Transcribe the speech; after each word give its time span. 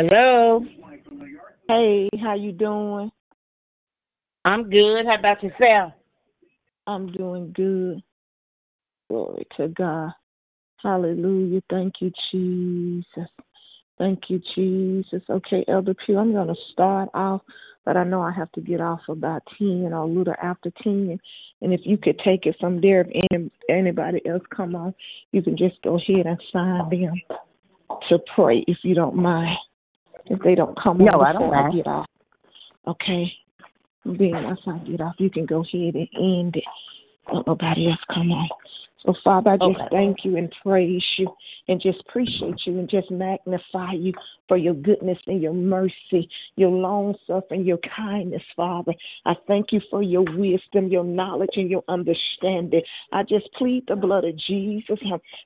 Hello. 0.00 0.64
Hey, 1.68 2.08
how 2.22 2.34
you 2.34 2.52
doing? 2.52 3.10
I'm 4.46 4.70
good. 4.70 5.04
How 5.04 5.18
about 5.18 5.42
yourself? 5.42 5.92
I'm 6.86 7.12
doing 7.12 7.52
good. 7.54 8.02
Glory 9.10 9.46
to 9.58 9.68
God. 9.68 10.12
Hallelujah. 10.82 11.60
Thank 11.68 11.96
you, 12.00 12.10
Jesus. 12.32 13.28
Thank 13.98 14.20
you, 14.28 14.40
Jesus. 14.54 15.22
Okay, 15.28 15.66
Elder 15.68 15.92
Pugh, 16.06 16.16
I'm 16.16 16.32
going 16.32 16.48
to 16.48 16.54
start 16.72 17.10
off, 17.12 17.42
but 17.84 17.98
I 17.98 18.04
know 18.04 18.22
I 18.22 18.32
have 18.32 18.50
to 18.52 18.62
get 18.62 18.80
off 18.80 19.00
about 19.06 19.42
10 19.58 19.90
or 19.92 20.04
a 20.04 20.06
little 20.06 20.34
after 20.42 20.72
10. 20.82 21.20
And 21.60 21.74
if 21.74 21.82
you 21.84 21.98
could 21.98 22.18
take 22.24 22.46
it 22.46 22.56
from 22.58 22.80
there, 22.80 23.02
if 23.02 23.26
any, 23.30 23.50
anybody 23.68 24.26
else 24.26 24.44
come 24.56 24.74
on, 24.74 24.94
you 25.32 25.42
can 25.42 25.58
just 25.58 25.74
go 25.84 25.98
ahead 25.98 26.24
and 26.24 26.40
sign 26.50 26.88
them 26.88 27.20
to 28.08 28.18
pray 28.34 28.64
if 28.66 28.78
you 28.82 28.94
don't 28.94 29.16
mind. 29.16 29.58
If 30.26 30.40
they 30.42 30.54
don't 30.54 30.78
come 30.80 30.98
No, 30.98 31.20
I 31.20 31.32
don't 31.32 31.54
I 31.54 31.70
get 31.70 31.86
off. 31.86 32.06
Okay. 32.86 33.32
Then 34.04 34.32
once 34.32 34.60
I 34.66 34.78
get 34.78 35.00
off, 35.00 35.14
you 35.18 35.30
can 35.30 35.46
go 35.46 35.60
ahead 35.60 35.94
and 35.94 36.08
end 36.14 36.56
it. 36.56 36.64
Don't 37.30 37.46
nobody 37.46 37.88
else 37.88 38.00
come 38.12 38.32
on. 38.32 38.48
So, 39.04 39.14
Father, 39.24 39.52
I 39.52 39.56
just 39.56 39.80
Okay. 39.80 39.88
thank 39.90 40.24
you 40.24 40.36
and 40.36 40.52
praise 40.62 41.02
you 41.16 41.34
and 41.68 41.80
just 41.80 42.00
appreciate 42.00 42.66
you 42.66 42.78
and 42.78 42.88
just 42.88 43.10
magnify 43.10 43.92
you 43.92 44.12
for 44.46 44.56
your 44.56 44.74
goodness 44.74 45.18
and 45.26 45.40
your 45.40 45.54
mercy, 45.54 46.28
your 46.56 46.70
long 46.70 47.14
suffering, 47.26 47.64
your 47.64 47.78
kindness, 47.96 48.42
Father. 48.54 48.92
I 49.24 49.34
thank 49.46 49.72
you 49.72 49.80
for 49.90 50.02
your 50.02 50.24
wisdom, 50.36 50.88
your 50.88 51.04
knowledge, 51.04 51.56
and 51.56 51.70
your 51.70 51.84
understanding. 51.88 52.82
I 53.12 53.22
just 53.22 53.50
plead 53.54 53.84
the 53.86 53.96
blood 53.96 54.24
of 54.24 54.36
Jesus 54.36 54.98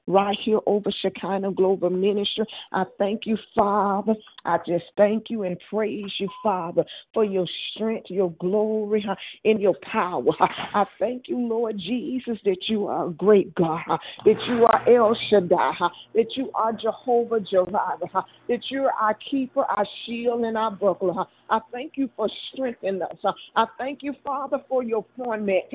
right 0.07 0.39
here 0.45 0.61
over 0.67 0.91
Shekinah 0.91 1.53
Global 1.53 1.91
Ministry. 1.91 2.47
I 2.73 2.85
thank 2.99 3.27
you, 3.27 3.37
Father. 3.55 4.15
I 4.45 4.59
just 4.59 4.85
thank 4.97 5.25
you 5.31 5.43
and 5.45 5.57
praise 5.71 6.13
you, 6.19 6.29
Father, 6.43 6.85
for 7.13 7.25
your 7.25 7.47
strength, 7.75 8.07
your 8.11 8.33
glory, 8.41 9.05
and 9.45 9.61
your 9.61 9.75
power. 9.91 10.25
I 10.41 10.85
thank 10.99 11.25
you, 11.29 11.39
Lord 11.39 11.79
Jesus, 11.79 12.39
that 12.45 12.59
you 12.69 12.87
are 12.87 13.09
a 13.09 13.13
great 13.13 13.55
God, 13.55 13.81
that 14.25 14.37
you 14.49 14.65
are 14.67 14.89
El 14.89 15.17
Shaddai, 15.31 15.73
that 16.15 16.27
you 16.37 16.51
are 16.55 16.73
Jehovah 16.73 17.41
Jireh, 17.41 18.25
that 18.49 18.61
you're 18.71 18.91
our 18.93 19.17
keeper, 19.31 19.63
our 19.63 19.87
shield, 20.07 20.45
and 20.45 20.57
our 20.57 20.71
buckler. 20.71 21.25
I 21.51 21.61
thank 21.73 21.93
you 21.97 22.09
for 22.17 22.29
strengthening 22.53 23.03
us. 23.03 23.35
I 23.57 23.67
thank 23.79 24.01
you, 24.03 24.15
Father, 24.25 24.59
for 24.69 24.83
your 24.83 25.05
format 25.17 25.71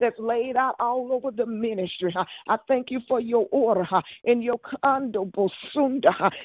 that's 0.00 0.18
laid 0.18 0.56
out 0.56 0.74
all 0.80 1.10
over 1.12 1.30
the 1.30 1.46
ministry. 1.46 2.14
I 2.48 2.56
thank 2.68 2.90
you 2.90 3.00
for 3.08 3.20
your 3.20 3.46
order 3.50 3.86
and 4.24 4.42
your 4.42 4.58
uh, 4.82 5.00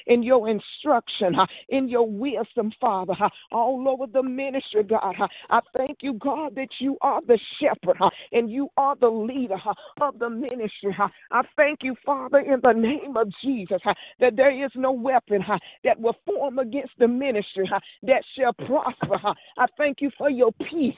and 0.06 0.24
your 0.24 0.48
instruction 0.48 1.34
in 1.68 1.88
your 1.88 2.08
wisdom, 2.08 2.72
Father, 2.80 3.14
all 3.52 3.86
over 3.88 4.06
the 4.12 4.22
ministry, 4.22 4.84
God. 4.84 5.14
I 5.50 5.60
thank 5.76 5.98
you, 6.02 6.14
God, 6.14 6.54
that 6.56 6.68
you 6.80 6.96
are 7.02 7.20
the 7.26 7.38
shepherd 7.60 7.98
and 8.32 8.50
you 8.50 8.68
are 8.76 8.96
the 8.96 9.08
leader 9.08 9.56
of 10.00 10.18
the 10.18 10.30
ministry. 10.30 10.96
I 11.32 11.42
thank 11.56 11.80
you, 11.82 11.94
Father, 12.04 12.38
in 12.38 12.60
the 12.62 12.72
name 12.72 13.16
of 13.16 13.28
Jesus, 13.44 13.80
that 14.20 14.36
there 14.36 14.64
is 14.64 14.70
no 14.76 14.92
weapon 14.92 15.42
that 15.84 16.00
will 16.00 16.16
form 16.26 16.58
against 16.58 16.92
the 16.98 17.08
ministry 17.08 17.68
that 18.04 18.22
shall 18.38 18.52
prosper. 18.54 19.18
I 19.58 19.66
thank 19.78 19.98
you 20.00 20.10
for 20.18 20.30
your 20.30 20.52
peace 20.70 20.94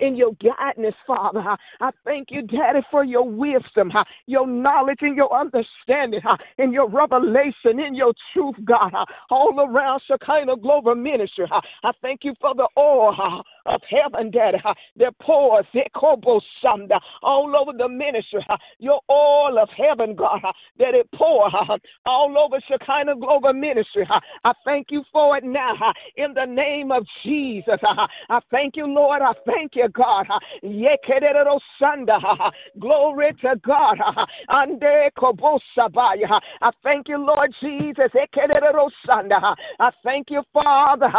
and 0.00 0.16
your 0.16 0.32
guidance, 0.34 0.96
Father. 1.06 1.40
I 1.80 1.90
thank 2.04 2.28
you, 2.30 2.42
Daddy, 2.42 2.80
for 2.90 3.04
your 3.04 3.28
wisdom, 3.28 3.92
your 4.26 4.46
knowledge 4.46 4.98
and 5.02 5.16
your 5.16 5.32
understanding, 5.34 6.20
and 6.58 6.72
your 6.72 6.88
revelation 6.88 7.80
and 7.80 7.96
your 7.96 8.12
truth, 8.32 8.56
God, 8.64 8.92
all 9.30 9.54
around 9.60 9.99
Shekinah 10.08 10.56
Global 10.58 10.94
Ministry. 10.94 11.46
I 11.50 11.90
thank 12.02 12.20
you 12.24 12.34
for 12.40 12.54
the 12.54 12.68
oil 12.78 13.42
of 13.66 13.80
heaven, 13.88 14.30
Daddy, 14.30 14.58
that 14.98 15.18
pours 15.20 15.66
all 17.22 17.54
over 17.56 17.72
the 17.76 17.88
ministry. 17.88 18.44
Your 18.78 19.00
oil 19.10 19.58
of 19.58 19.68
heaven, 19.76 20.14
God, 20.16 20.40
that 20.78 20.94
it 20.94 21.08
pours 21.14 21.52
all 22.06 22.36
over 22.38 22.58
Shekinah 22.68 23.16
Global 23.16 23.52
Ministry. 23.52 24.06
I 24.44 24.52
thank 24.64 24.88
you 24.90 25.02
for 25.12 25.36
it 25.36 25.44
now 25.44 25.74
in 26.16 26.34
the 26.34 26.46
name 26.46 26.92
of 26.92 27.04
Jesus. 27.24 27.78
I 27.82 28.40
thank 28.50 28.76
you, 28.76 28.86
Lord. 28.86 29.22
I 29.22 29.32
thank 29.46 29.72
you, 29.76 29.88
God. 29.88 30.26
Glory 32.80 33.32
to 33.42 33.56
God. 33.66 33.98
I 34.48 34.66
thank 36.82 37.08
you, 37.08 37.18
Lord 37.18 37.54
Jesus. 37.62 38.10
Uh. 39.80 39.89
I 39.90 39.92
thank 40.04 40.30
you, 40.30 40.42
Father. 40.52 41.10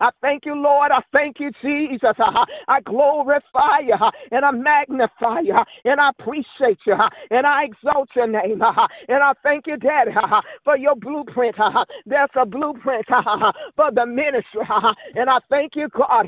I 0.00 0.10
thank 0.22 0.46
you, 0.46 0.54
Lord. 0.54 0.90
I 0.90 1.02
thank 1.12 1.36
you, 1.38 1.50
Jesus. 1.62 2.16
I 2.68 2.80
glorify 2.80 3.80
you 3.84 3.94
and 4.30 4.44
I 4.44 4.50
magnify 4.52 5.40
you 5.40 5.56
and 5.84 6.00
I 6.00 6.10
appreciate 6.18 6.78
you 6.86 6.94
and 7.30 7.46
I 7.46 7.64
exalt 7.64 8.08
your 8.16 8.26
name 8.26 8.62
and 9.08 9.22
I 9.22 9.32
thank 9.42 9.66
you, 9.66 9.76
Daddy, 9.76 10.12
for 10.64 10.78
your 10.78 10.96
blueprint. 10.96 11.56
There's 12.06 12.30
a 12.40 12.46
blueprint 12.46 13.04
for 13.76 13.90
the 13.92 14.06
ministry, 14.06 14.62
and 15.14 15.28
I 15.28 15.38
thank 15.50 15.72
you, 15.74 15.88
God, 15.94 16.26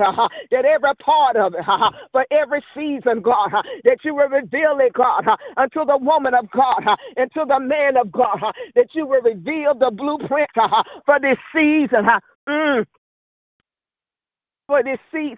that 0.50 0.65
every 0.65 0.94
part 1.05 1.37
of 1.37 1.55
it, 1.55 1.65
for 2.12 2.27
every 2.31 2.62
season, 2.75 3.22
God, 3.22 3.50
that 3.84 3.99
you 4.05 4.15
will 4.15 4.28
reveal 4.28 4.78
it, 4.81 4.93
God, 4.93 5.25
unto 5.56 5.84
the 5.87 5.97
woman 5.99 6.34
of 6.34 6.50
God 6.50 6.83
uh, 6.87 6.97
and 7.17 7.31
to 7.33 7.44
the 7.47 7.61
man 7.61 7.97
of 7.97 8.12
God, 8.12 8.38
that 8.75 8.88
you 8.93 9.06
will 9.06 9.22
reveal 9.22 9.75
the 9.75 9.91
blueprint 9.91 10.18
uh, 10.56 10.83
for 11.06 11.21
this 11.21 11.39
season. 11.55 12.06
mm, 12.49 12.84
for 14.67 14.83
this 14.83 14.99
season 15.12 15.37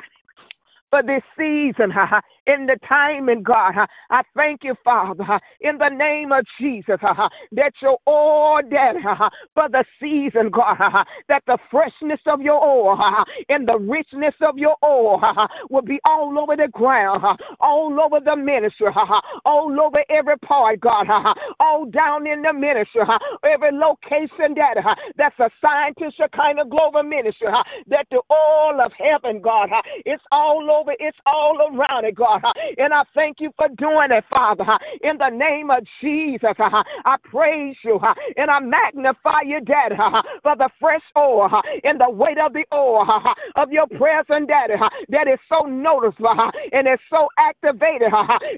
for 0.91 1.03
this 1.03 1.23
season, 1.39 1.93
in 2.47 2.67
the 2.67 2.77
timing, 2.89 3.43
God. 3.43 3.75
I 4.11 4.23
thank 4.37 4.61
you, 4.65 4.75
Father, 4.85 5.25
in 5.61 5.79
the 5.79 5.89
name 5.89 6.33
of 6.33 6.45
Jesus, 6.61 6.99
ha, 7.01 7.15
ha, 7.15 7.29
that 7.53 7.73
dead 8.71 8.97
ha, 9.03 9.15
ha, 9.15 9.31
for 9.55 9.69
the 9.69 9.85
season, 10.01 10.51
God, 10.51 10.77
ha, 10.77 10.91
ha, 10.91 11.05
that 11.29 11.43
the 11.47 11.59
freshness 11.71 12.21
of 12.27 12.41
your 12.41 12.63
oil 12.63 12.99
and 13.49 13.69
the 13.69 13.79
richness 13.79 14.35
of 14.43 14.59
your 14.59 14.77
oil 14.85 15.21
will 15.71 15.83
be 15.83 15.99
all 16.05 16.37
over 16.39 16.57
the 16.57 16.69
ground, 16.73 17.23
all 17.61 17.97
over 18.01 18.19
the 18.25 18.37
ministry, 18.37 18.89
all 19.45 19.77
over 19.81 20.03
every 20.11 20.39
part, 20.39 20.81
God, 20.81 21.07
all 21.61 21.87
down 21.87 22.27
in 22.27 22.43
the 22.43 22.53
ministry, 22.53 23.03
every 23.45 23.71
location 23.73 24.57
ha, 24.59 24.95
that's 25.17 25.37
assigned 25.39 25.97
to 25.99 26.11
Shekinah 26.17 26.67
Global 26.69 27.03
Ministry, 27.03 27.49
ha, 27.51 27.63
that 27.89 28.07
the 28.11 28.23
oil 28.31 28.81
of 28.85 28.93
heaven, 28.97 29.41
God, 29.41 29.69
it's 30.05 30.23
all 30.33 30.67
over, 30.71 30.80
it's 31.01 31.19
all 31.27 31.59
around 31.73 32.05
it, 32.05 32.15
God. 32.15 32.43
And 32.79 32.93
I 32.95 33.03
thank 33.15 33.39
you 33.41 33.51
for 33.57 33.69
doing 33.77 34.11
it, 34.11 34.25
Father. 34.35 34.65
In 35.03 35.19
the 35.19 35.31
name 35.31 35.71
of 35.71 35.85
Jesus. 36.03 36.57
I 36.59 37.17
praise 37.25 37.77
you 37.85 38.01
and 38.37 38.51
I 38.51 38.61
magnify 38.61 39.43
you, 39.47 39.61
Daddy, 39.61 39.97
for 40.43 40.57
the 40.57 40.71
fresh 40.81 41.03
oil 41.17 41.49
and 41.85 42.01
the 42.01 42.11
weight 42.11 42.39
of 42.39 42.53
the 42.53 42.65
oil 42.75 43.07
of 43.57 43.71
your 43.73 43.87
presence, 43.89 44.49
Daddy, 44.49 44.75
that 45.11 45.29
is 45.29 45.39
so 45.49 45.67
noticeable 45.67 46.35
and 46.73 46.87
it's 46.89 47.03
so 47.11 47.29
activated 47.39 48.13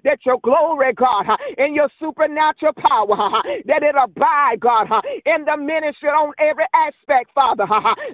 that 0.04 0.18
your 0.24 0.38
glory, 0.42 0.92
God, 0.94 1.26
and 1.58 1.74
your 1.74 1.88
supernatural 2.00 2.74
power, 2.74 3.42
that 3.66 3.82
it 3.82 3.94
abide, 3.96 4.60
God, 4.60 4.88
in 5.26 5.44
the 5.44 5.56
ministry 5.56 6.08
on 6.10 6.32
every 6.38 6.66
aspect, 6.74 7.30
Father. 7.34 7.66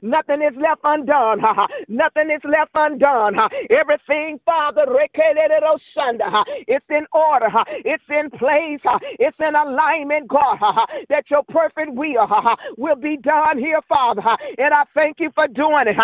Nothing 0.03 0.43
is 0.43 0.55
left 0.61 0.81
undone. 0.85 1.41
Nothing 1.89 2.31
is 2.35 2.43
left 2.45 2.73
undone. 2.75 3.35
huh? 3.37 3.49
Everything, 4.07 4.39
Father, 4.45 4.85
it's 6.67 6.85
in 6.91 7.07
order. 7.13 7.49
It's 7.85 8.03
in 8.09 8.31
place. 8.31 8.81
It's 9.19 9.37
in 9.41 9.55
alignment, 9.55 10.29
God, 10.29 10.59
that 11.09 11.25
your 11.31 11.43
perfect 11.49 11.93
will 11.95 12.29
will 12.77 12.97
be 12.97 13.17
done 13.17 13.59
here, 13.59 13.81
Father. 13.89 14.23
And 14.59 14.75
I 14.75 14.85
thank 14.95 15.19
you 15.21 15.31
for 15.35 15.47
doing 15.49 15.87
it. 15.87 15.97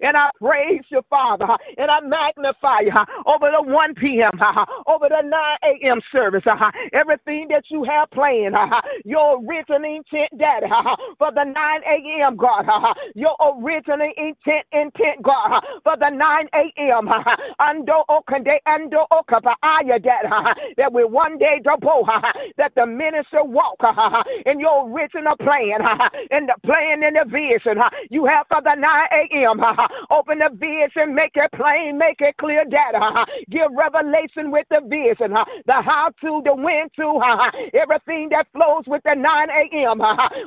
And 0.00 0.16
I 0.16 0.30
praise 0.40 0.82
you, 0.90 1.02
Father, 1.10 1.46
and 1.76 1.90
I 1.90 2.00
magnify 2.00 2.80
you 2.82 2.92
over 3.26 3.50
the 3.50 3.62
1 3.62 3.94
p.m., 3.94 4.32
over 4.86 5.08
the 5.08 5.22
9 5.22 5.32
a.m. 5.64 6.00
service. 6.12 6.44
Everything 6.92 7.48
that 7.50 7.64
you 7.70 7.84
have 7.84 8.10
planned, 8.10 8.54
your 9.04 9.38
original 9.38 9.84
intent, 9.84 10.38
Daddy, 10.38 10.66
for 11.18 11.30
the 11.32 11.44
9 11.44 11.54
a.m., 11.54 12.36
God, 12.36 12.66
your 13.14 13.36
original 13.40 14.08
intent, 14.16 14.66
intent, 14.72 15.22
God? 15.22 15.62
For 15.82 15.96
the 15.98 16.10
9 16.10 16.48
a.m. 16.54 17.08
Ando 17.60 18.04
okande 18.10 18.58
ando 18.66 19.06
okapa 19.12 19.54
ayadad 19.62 20.26
that 20.76 20.92
we 20.92 21.04
one 21.04 21.38
day 21.38 21.60
double 21.62 22.06
that 22.58 22.72
the 22.74 22.86
minister 22.86 23.44
walk 23.44 23.80
in 24.46 24.60
your 24.60 24.88
original 24.90 25.36
plan 25.36 25.80
in 26.30 26.46
the 26.46 26.54
plan 26.64 27.02
and 27.02 27.16
the 27.16 27.24
vision 27.30 27.78
you 28.10 28.26
have 28.26 28.46
for 28.48 28.60
the 28.62 28.74
9 28.74 28.84
a.m. 28.84 29.60
Open 30.10 30.38
the 30.38 30.50
vision, 30.54 31.14
make 31.14 31.32
it 31.34 31.50
plain, 31.56 31.98
make 31.98 32.20
it 32.20 32.36
clear 32.38 32.64
data. 32.64 33.24
Give 33.50 33.70
revelation 33.76 34.50
with 34.50 34.66
the 34.70 34.80
vision, 34.84 35.34
the 35.66 35.78
how 35.84 36.10
to, 36.22 36.42
the 36.44 36.54
when 36.54 36.88
to, 36.96 37.08
everything 37.74 38.28
that 38.30 38.46
flows 38.52 38.84
with 38.86 39.02
the 39.04 39.14
9 39.14 39.24
a.m. 39.24 40.00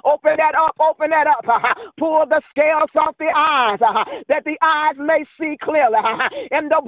Open 0.05 0.35
that 0.37 0.55
up, 0.55 0.75
open 0.79 1.09
that 1.11 1.27
up. 1.27 1.45
Pull 1.99 2.25
the 2.29 2.41
scales 2.51 2.91
off 2.95 3.15
the 3.19 3.31
eyes 3.35 3.79
that 4.27 4.43
the 4.45 4.57
eyes 4.61 4.95
may 5.07 5.23
see 5.39 5.55
clearly. 5.63 5.95
And 6.51 6.69
the 6.69 6.81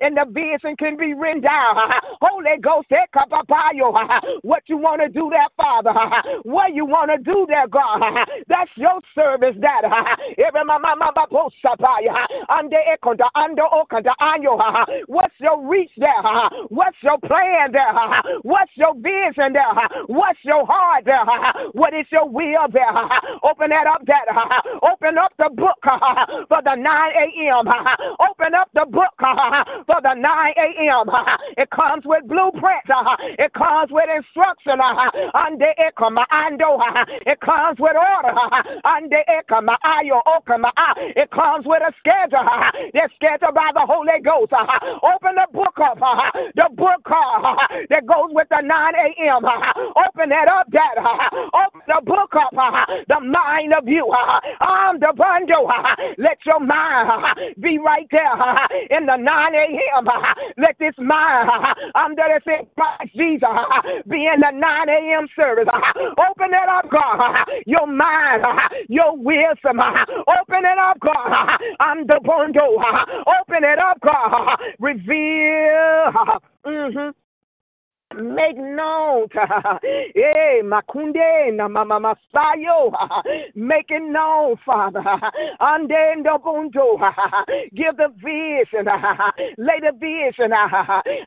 and 0.00 0.16
the 0.16 0.24
vision 0.30 0.76
can 0.78 0.96
be 0.96 1.14
written 1.14 1.42
down. 1.42 1.76
Holy 2.20 2.56
Ghost, 2.62 2.86
eh, 2.92 3.06
what 4.42 4.62
you 4.66 4.76
want 4.78 5.02
to 5.02 5.08
do 5.08 5.30
there, 5.30 5.50
Father? 5.56 5.92
What 6.44 6.74
you 6.74 6.86
want 6.86 7.10
to 7.10 7.18
do 7.22 7.46
there, 7.48 7.66
God? 7.68 8.00
That's 8.48 8.70
your 8.76 9.00
service, 9.14 9.56
that. 9.60 9.82
Every 10.38 10.64
mama, 10.64 10.94
mama, 10.96 11.26
under 12.48 12.76
ekonda, 12.94 13.26
under 13.34 13.62
okanda. 13.62 14.14
What's 15.06 15.34
your 15.40 15.66
reach 15.68 15.90
there? 15.98 16.10
What's 16.68 16.96
your 17.02 17.18
plan 17.18 17.72
there? 17.72 17.92
What's 18.42 18.72
your 18.76 18.94
vision 18.94 19.52
there? 19.52 19.88
What's 20.06 20.38
your 20.44 20.64
heart 20.66 21.04
there? 21.04 21.24
What 21.72 21.94
is 21.94 22.06
your 22.12 22.28
will 22.28 22.68
there? 22.72 22.84
Open 23.44 23.70
that 23.70 23.86
up, 23.86 24.02
that. 24.06 24.26
Open 24.82 25.18
up 25.18 25.32
the 25.38 25.50
book 25.54 25.80
for 26.48 26.60
the 26.64 26.74
9 26.76 26.82
a.m. 26.84 27.66
Open 28.30 28.54
up 28.54 28.68
the 28.74 28.86
book 28.90 29.14
for 29.86 30.00
the 30.02 30.14
9 30.14 30.22
a.m. 30.22 31.06
It 31.56 31.70
comes 31.70 32.04
with 32.04 32.26
blueprints. 32.28 32.90
It 33.38 33.52
comes 33.54 33.90
with 33.90 34.08
instruction. 34.10 34.78
It 37.26 37.40
comes 37.40 37.78
with 37.78 37.96
order. 37.96 38.34
It 41.16 41.30
comes 41.30 41.64
with 41.66 41.82
a 41.82 41.92
schedule. 41.98 42.46
It's 42.94 43.14
scheduled 43.16 43.54
by 43.54 43.70
the 43.74 43.84
Holy 43.86 44.20
Ghost. 44.24 44.52
Open 44.52 45.34
the 45.36 45.46
book 45.52 45.78
up. 45.80 45.98
The 46.54 46.68
book 46.74 47.02
that 47.90 48.06
goes 48.06 48.30
with 48.32 48.48
the 48.50 48.60
9 48.62 48.70
a.m. 48.70 49.44
Open 49.44 50.28
that 50.30 50.48
up, 50.48 50.70
Dad. 50.70 50.96
The 51.90 52.00
book 52.06 52.30
up. 52.38 52.54
The 53.08 53.18
mind 53.20 53.74
of 53.74 53.88
you. 53.88 54.06
I'm 54.62 55.00
the 55.00 55.12
bundle. 55.16 55.66
Let 56.18 56.38
your 56.46 56.60
mind 56.60 57.10
be 57.60 57.78
right 57.82 58.06
there 58.12 58.38
in 58.96 59.06
the 59.06 59.16
9 59.18 59.26
a.m. 59.26 60.06
Let 60.58 60.78
this 60.78 60.94
mind 60.98 61.50
under 61.96 62.22
the 62.30 62.40
same 62.46 62.68
Christ 62.78 63.12
Jesus 63.16 63.58
be 64.08 64.28
in 64.30 64.40
the 64.40 64.52
9 64.54 64.62
a.m. 64.88 65.26
service. 65.36 65.66
Open 65.74 66.50
it 66.54 66.68
up, 66.70 66.86
God. 66.90 67.46
Your 67.66 67.88
mind, 67.88 68.44
your 68.88 69.16
wisdom. 69.18 69.80
Open 69.82 70.62
it 70.62 70.78
up, 70.78 70.98
God. 71.00 71.58
I'm 71.80 72.06
the 72.06 72.20
bundle. 72.24 72.78
Open 73.42 73.64
it 73.64 73.80
up, 73.80 73.98
God. 74.02 74.58
Reveal. 74.78 76.40
Mm-hmm 76.66 77.19
make 78.16 78.56
known 78.56 79.28
eh 79.34 80.62
makunde 80.64 81.52
na 81.56 81.68
mama 81.68 82.00
masayo. 82.00 82.92
Make 83.54 83.86
it 83.90 84.02
known 84.02 84.56
father. 84.66 85.00
Ande 85.60 86.16
ndobundo 86.18 86.98
give 87.74 87.96
the 87.96 88.08
vision. 88.16 88.86
Lay 89.58 89.80
the 89.80 89.92
vision. 89.98 90.52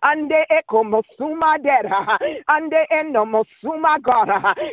Ande 0.03 0.45
eko 0.51 0.83
mosuma 0.83 1.57
dead. 1.63 1.85
Ande 2.49 2.85
eno 2.91 3.25
mosuma 3.25 4.01
god. 4.01 4.29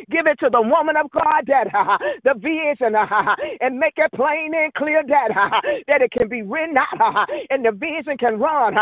Give 0.09 0.27
it 0.27 0.39
to 0.39 0.49
the 0.51 0.61
woman 0.61 0.97
of 0.97 1.09
god 1.11 1.45
that 1.47 1.67
the 2.23 2.33
vision. 2.35 2.95
And 3.61 3.79
make 3.79 3.93
it 3.97 4.11
plain 4.15 4.53
and 4.55 4.73
clear 4.73 5.03
that 5.07 5.29
that 5.87 6.01
it 6.01 6.11
can 6.17 6.27
be 6.29 6.41
written 6.41 6.77
out. 6.77 7.29
And 7.49 7.65
the 7.65 7.71
vision 7.71 8.17
can 8.19 8.39
run. 8.39 8.75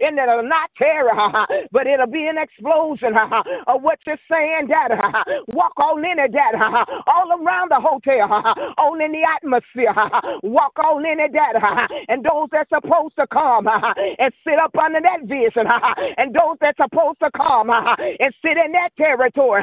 And 0.00 0.18
it'll 0.18 0.42
not 0.48 0.70
tear. 0.78 1.10
But 1.72 1.86
it'll 1.86 2.06
be 2.10 2.26
an 2.26 2.38
explosion 2.38 2.71
explosion 2.72 3.14
what 3.82 3.98
you're 4.06 4.18
saying, 4.30 4.68
Dad. 4.68 4.92
Walk 5.54 5.72
all 5.78 5.98
in 5.98 6.18
it, 6.18 6.32
Dad. 6.32 6.54
All 7.06 7.30
around 7.32 7.70
the 7.70 7.80
hotel, 7.80 8.28
all 8.78 8.96
in 9.00 9.12
the 9.12 9.22
atmosphere. 9.36 9.94
Walk 10.42 10.72
all 10.82 10.98
in 11.00 11.20
it, 11.20 11.32
Dad. 11.32 11.56
And 12.08 12.24
those 12.24 12.48
that's 12.52 12.70
supposed 12.70 13.16
to 13.18 13.26
come 13.32 13.66
and 13.68 14.32
sit 14.44 14.58
up 14.62 14.72
under 14.76 15.00
that 15.00 15.22
vision, 15.28 15.66
and 16.16 16.34
those 16.34 16.56
that's 16.60 16.78
supposed 16.78 17.18
to 17.20 17.30
come 17.36 17.70
and 17.70 18.32
sit 18.42 18.56
in 18.56 18.72
that 18.72 18.90
territory, 18.98 19.62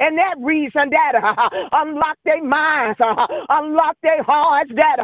and 0.00 0.18
that 0.18 0.36
reason, 0.40 0.90
Dad, 0.90 1.16
unlock 1.72 2.18
their 2.24 2.42
minds, 2.42 2.98
unlock 3.48 3.96
their 4.02 4.22
hearts, 4.22 4.70
Dad, 4.74 5.00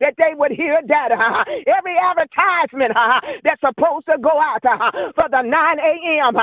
that 0.00 0.14
they 0.18 0.34
would 0.36 0.52
hear, 0.52 0.80
Dad, 0.86 1.12
every 1.12 1.96
advertisement 1.98 2.92
that's 3.44 3.60
supposed 3.60 4.06
to 4.06 4.18
go 4.22 4.32
out 4.40 4.62
for 5.14 5.28
the 5.30 5.42
9 5.42 5.52
a.m. 5.78 6.34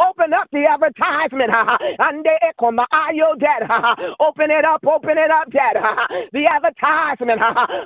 Open 0.00 0.32
up 0.34 0.48
the 0.52 0.64
advertisement. 0.66 1.52
And 2.00 2.26
echo 2.42 2.72
my 2.72 2.86
yo 3.14 3.34
dad. 3.38 3.62
Open 4.20 4.50
it 4.50 4.64
up, 4.64 4.82
open 4.86 5.18
it 5.18 5.30
up, 5.30 5.50
dad. 5.52 5.76
The 6.32 6.46
advertisement 6.46 7.40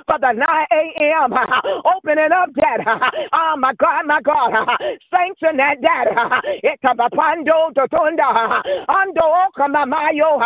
for 0.07 0.19
the 0.19 0.33
9 0.33 0.43
a.m. 0.43 1.33
Open 1.85 2.17
it 2.19 2.31
up, 2.31 2.49
dad. 2.55 2.81
Oh 3.33 3.55
my 3.59 3.73
God, 3.75 4.05
my 4.07 4.21
God. 4.21 4.51
Sanction 5.11 5.57
that, 5.57 5.81
dad. 5.81 6.07
Etabapando 6.63 7.73
totunda. 7.75 8.23
Ando 8.89 9.25
okamamayo. 9.47 10.39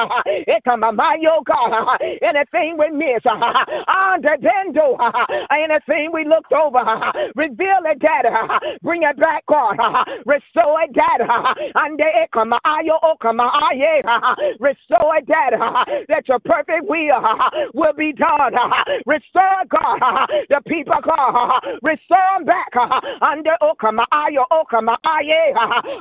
Ekamamayo, 0.48 1.44
God. 1.46 1.98
Anything 2.22 2.78
we 2.80 2.90
miss. 2.92 3.24
Under 3.26 4.38
bendo. 4.38 4.98
Anything 5.52 6.12
we 6.14 6.26
looked 6.26 6.54
over. 6.54 6.84
Reveal 7.36 7.82
it, 7.86 8.00
dad. 8.00 8.26
Bring 8.84 9.04
it 9.04 9.18
back, 9.20 9.46
God. 9.48 9.78
Restore 10.26 10.82
it, 10.84 10.94
dad. 10.94 11.22
Ande 11.76 12.06
ekama 12.24 12.60
ayo 12.66 13.00
okama 13.04 13.50
aye. 13.72 14.02
Restore 14.60 15.22
that, 15.28 15.52
that 16.10 16.28
your 16.28 16.40
perfect 16.40 16.86
will 16.88 17.22
will 17.74 17.94
be 17.98 18.14
done. 18.14 18.54
Restore 19.06 19.64
God, 19.70 20.00
the 20.50 20.62
people 20.68 20.96
God. 21.04 21.62
Restore 21.82 22.18
them 22.38 22.46
back 22.46 22.74
under 23.22 23.56
okama 23.62 24.06
ayo 24.14 24.46
okama 24.52 24.98
aye. 25.06 25.54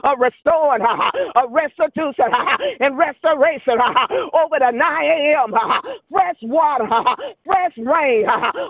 A 0.04 0.16
restored, 0.18 0.80
a 0.82 1.42
restitution 1.50 2.30
and 2.80 2.96
restoration 2.98 3.78
over 4.34 4.58
the 4.58 4.70
9 4.70 4.80
a.m. 4.80 5.54
Fresh 6.10 6.36
water, 6.42 6.86
fresh 7.44 7.72
rain 7.78 8.26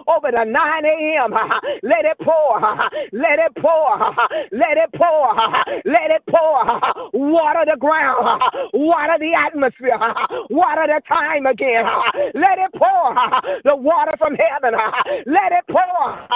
over 0.07 0.31
the 0.31 0.45
9 0.45 0.85
a.m. 0.85 1.33
Let 1.83 2.05
it 2.05 2.19
pour, 2.23 2.61
let 3.13 3.39
it 3.39 3.55
pour, 3.61 3.99
let 4.53 4.77
it 4.77 4.93
pour, 4.97 5.35
let 5.85 6.11
it 6.11 6.23
pour 6.31 6.78
water 7.15 7.65
the 7.67 7.77
ground, 7.79 8.43
water 8.75 9.17
the 9.19 9.33
atmosphere, 9.35 9.99
water 10.51 10.87
the 10.87 11.01
time 11.09 11.47
again. 11.47 11.85
Let 12.35 12.59
it 12.59 12.73
pour 12.77 13.15
the 13.65 13.77
water 13.77 14.13
from 14.19 14.35
heaven. 14.37 14.75
Let 15.27 15.53
it 15.53 15.65
pour. 15.71 16.29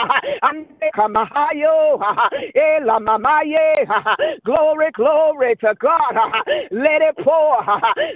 Glory, 4.44 4.90
glory 4.94 5.56
to 5.56 5.74
God. 5.80 6.14
Let 6.70 7.02
it 7.02 7.16
pour. 7.24 7.64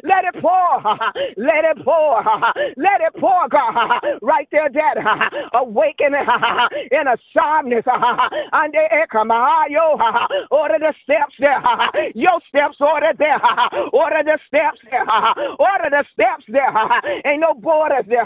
Let 0.04 0.24
it 0.24 0.42
pour. 0.42 0.82
Let 1.36 1.64
it 1.64 1.84
pour. 1.84 2.22
Let 2.76 3.00
it 3.00 3.14
pour, 3.20 3.48
God. 3.50 3.74
Right 4.22 4.48
there, 4.52 4.68
Dad. 4.68 4.98
Awaken 5.54 6.14
in 6.92 7.06
a 7.08 7.16
sharpness. 7.32 7.84
Order 10.50 10.78
the 10.80 10.94
steps 11.04 11.34
there. 11.38 11.62
Your 12.16 12.40
steps 12.48 12.80
ordered 12.80 13.18
there. 13.20 13.36
Order 13.94 14.24
the 14.24 14.40
steps 14.48 14.80
there. 14.90 15.04
Order 15.60 15.90
the 15.92 16.04
steps 16.16 16.46
there. 16.48 16.72
Ain't 17.28 17.42
no 17.44 17.54
borders 17.54 18.06
there. 18.08 18.24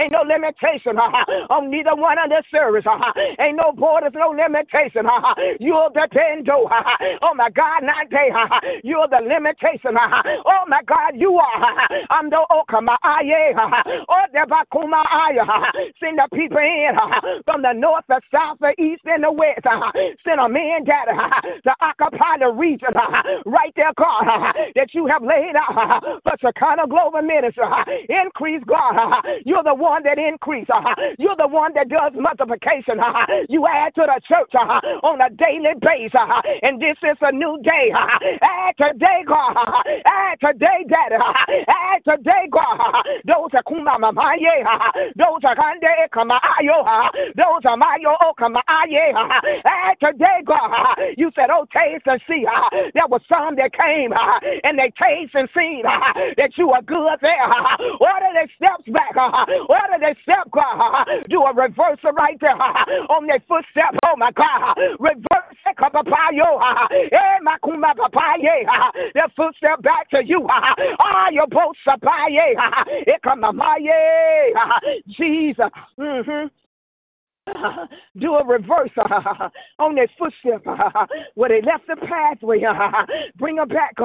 Ain't 0.00 0.12
no 0.12 0.24
limitation 0.24 0.96
on 0.96 1.70
neither 1.70 1.94
one 1.94 2.18
of 2.18 2.30
the 2.32 2.42
service. 2.50 2.86
Ain't 3.38 3.58
no 3.60 3.72
borders, 3.76 4.12
no 4.16 4.32
limitation. 4.34 5.06
You're 5.60 5.90
the 5.94 6.08
tendo. 6.10 6.64
Oh 7.22 7.34
my 7.36 7.50
God, 7.54 7.84
not 7.84 8.10
day. 8.10 8.32
You're 8.84 9.08
the 9.08 9.22
limitation. 9.22 9.94
Oh 10.00 10.64
my 10.68 10.82
God, 10.88 11.14
you 11.14 11.36
are. 11.36 11.60
I'm 12.10 12.30
the 12.30 12.40
okama 12.50 12.96
aye. 13.04 13.54
Oh 14.08 14.26
the 14.32 14.46
bakuma 14.48 15.04
aye. 15.06 15.38
Send 16.00 16.18
the 16.18 16.28
people 16.34 16.58
in 16.58 16.96
from 17.44 17.62
the 17.62 17.74
north, 17.74 18.04
the 18.08 18.20
south, 18.32 18.58
the 18.60 18.74
east, 18.82 19.02
and 19.06 19.24
the 19.24 19.32
west. 19.32 19.62
Send 20.24 20.40
them 20.40 20.56
in, 20.56 20.84
Daddy, 20.84 21.14
to 21.64 21.72
occupy 21.80 22.38
the 22.40 22.50
region 22.52 22.90
right 23.46 23.72
there, 23.76 23.92
God, 23.96 24.24
that 24.76 24.90
you 24.94 25.06
have 25.06 25.22
laid 25.22 25.54
out 25.56 26.02
for 26.24 26.34
Shekinah 26.40 26.88
Global 26.88 27.22
Ministry. 27.22 27.64
Increase, 28.08 28.62
God. 28.66 28.94
You're 29.44 29.64
the 29.64 29.74
one 29.74 30.02
that 30.04 30.18
increase. 30.18 30.68
You're 31.18 31.36
the 31.38 31.48
one 31.48 31.72
that 31.74 31.88
does 31.88 32.12
multiplication. 32.16 33.00
You 33.48 33.66
add 33.66 33.94
to 33.96 34.04
the 34.06 34.20
church 34.28 34.52
on 34.54 35.20
a 35.20 35.30
daily 35.34 35.74
basis. 35.80 36.14
And 36.62 36.80
this 36.80 36.96
is 37.02 37.18
a 37.22 37.32
new 37.32 37.58
day. 37.62 37.92
Add 37.94 38.74
today, 38.78 39.24
God. 39.26 39.56
Add 40.06 40.38
today, 40.40 40.84
Daddy. 40.88 41.18
Add 41.68 42.00
today, 42.04 42.48
God. 42.50 42.80
Those 43.26 43.50
are 43.54 43.64
kumama 43.64 44.12
maye. 44.14 44.64
Those 45.16 45.42
are 45.44 45.56
kande 45.56 45.90
kama 46.12 46.40
ayo. 46.60 46.84
Those 47.36 47.64
are 47.66 47.76
mayo 47.76 48.16
kama 48.38 48.62
aye. 48.68 49.12
Add 49.64 49.96
today, 50.00 50.40
God. 50.46 50.98
You 51.16 51.30
said, 51.34 51.48
oh, 51.52 51.66
taste 51.72 52.06
and 52.06 52.20
see. 52.28 52.44
There 52.94 53.08
was 53.16 53.24
some 53.32 53.56
that 53.56 53.72
came 53.72 54.12
and 54.12 54.76
they 54.78 54.92
taste 54.92 55.32
and 55.32 55.48
seen 55.56 55.82
that 56.36 56.52
you 56.60 56.70
are 56.70 56.82
good 56.82 57.16
there. 57.24 57.48
Order 57.96 58.30
their 58.36 58.50
steps 58.56 58.84
back. 58.92 59.16
Order 59.16 59.98
their 60.00 60.16
step, 60.22 60.50
God. 60.52 61.08
Do 61.28 61.40
a 61.42 61.54
reversal 61.54 62.12
right 62.12 62.36
there 62.40 62.52
on 63.08 63.26
their 63.26 63.40
footstep. 63.48 63.96
Oh, 64.06 64.16
my 64.16 64.30
God. 64.32 64.76
Reverse 65.00 65.56
it. 65.64 65.76
Their 69.14 69.28
footstep 69.36 69.82
back 69.82 70.10
to 70.10 70.20
you. 70.24 70.46
Ah, 70.50 71.28
your 71.32 71.46
boat. 71.46 71.76
Ikamamaye. 73.08 74.52
Jesus. 75.16 75.70
Mm-hmm. 75.98 76.65
do 78.20 78.34
a 78.34 78.44
reverse 78.46 78.90
on 79.78 79.94
their 79.94 80.08
footstep 80.18 80.64
where 81.34 81.48
they 81.50 81.62
left 81.62 81.86
the 81.88 81.96
pathway. 82.06 82.62
Bring 83.36 83.56
them 83.56 83.68
back. 83.68 83.96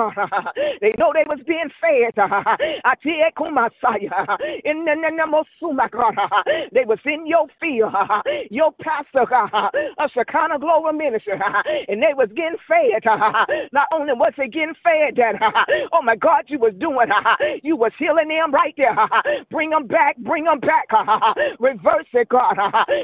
they 0.82 0.92
know 0.98 1.12
they 1.14 1.26
was 1.28 1.40
being 1.48 1.70
fed. 1.82 2.14
They 6.74 6.86
was 6.86 7.00
in 7.06 7.26
your 7.28 7.48
field, 7.60 7.94
your 8.50 8.72
pastor 8.82 9.26
a 9.32 10.10
Shekinah 10.14 10.60
Global 10.60 10.94
Ministry, 10.94 11.34
and 11.88 12.02
they 12.02 12.14
was 12.16 12.30
getting 12.36 12.58
fed. 12.68 13.04
Not 13.74 13.88
only 13.94 14.14
was 14.14 14.34
they 14.38 14.48
getting 14.48 14.76
fed, 14.84 15.16
that 15.18 15.36
oh 15.94 16.02
my 16.04 16.16
God, 16.16 16.46
you 16.48 16.60
was 16.60 16.74
doing, 16.80 17.10
you 17.64 17.76
was 17.76 17.92
healing 18.00 18.30
them 18.30 18.54
right 18.54 18.74
there. 18.78 18.96
Bring 19.50 19.70
them 19.72 19.88
back, 19.88 20.18
bring 20.18 20.46
them 20.46 20.60
back. 20.60 20.88
Reverse 21.60 22.08
it, 22.14 22.30
God. 22.30 22.56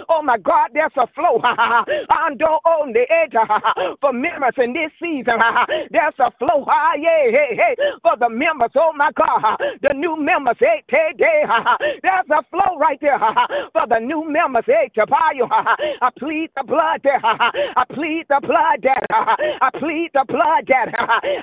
Oh 0.10 0.22
my 0.28 0.38
God, 0.40 0.72
there's 0.76 0.92
a 0.98 1.08
flow 1.16 1.40
under 2.28 2.52
on 2.68 2.94
the 2.94 3.08
edge 3.10 3.34
for 4.02 4.14
members 4.14 4.56
in 4.60 4.74
this 4.74 4.92
season. 5.02 5.40
There's 5.92 6.20
a 6.20 6.32
flow, 6.40 6.66
yeah, 7.00 7.32
hey, 7.32 7.56
hey, 7.56 7.76
for 8.04 8.18
the 8.20 8.30
members. 8.30 8.72
Oh 8.76 8.92
my 8.96 9.12
God, 9.16 9.58
the 9.82 9.94
new 9.96 10.18
members. 10.20 10.58
Hey, 10.60 10.84
hey, 10.90 11.14
hey, 11.18 11.44
there's 12.04 12.30
a 12.32 12.44
flow 12.52 12.78
right 12.80 13.00
there 13.02 13.20
for 13.74 13.88
the 13.90 14.00
new 14.00 14.30
members. 14.30 14.66
Eh, 14.68 14.74
hey, 14.74 14.92
Tabayo, 14.98 15.48
I 15.52 16.10
plead 16.20 16.50
the 16.56 16.64
blood 16.64 17.02
there. 17.04 17.22
I 17.24 17.84
plead 17.94 18.26
the 18.30 18.40
blood 18.42 18.84
there. 18.84 19.06
I 19.62 19.70
plead 19.80 20.10
the 20.14 20.26
blood 20.28 20.66
there. 20.68 20.92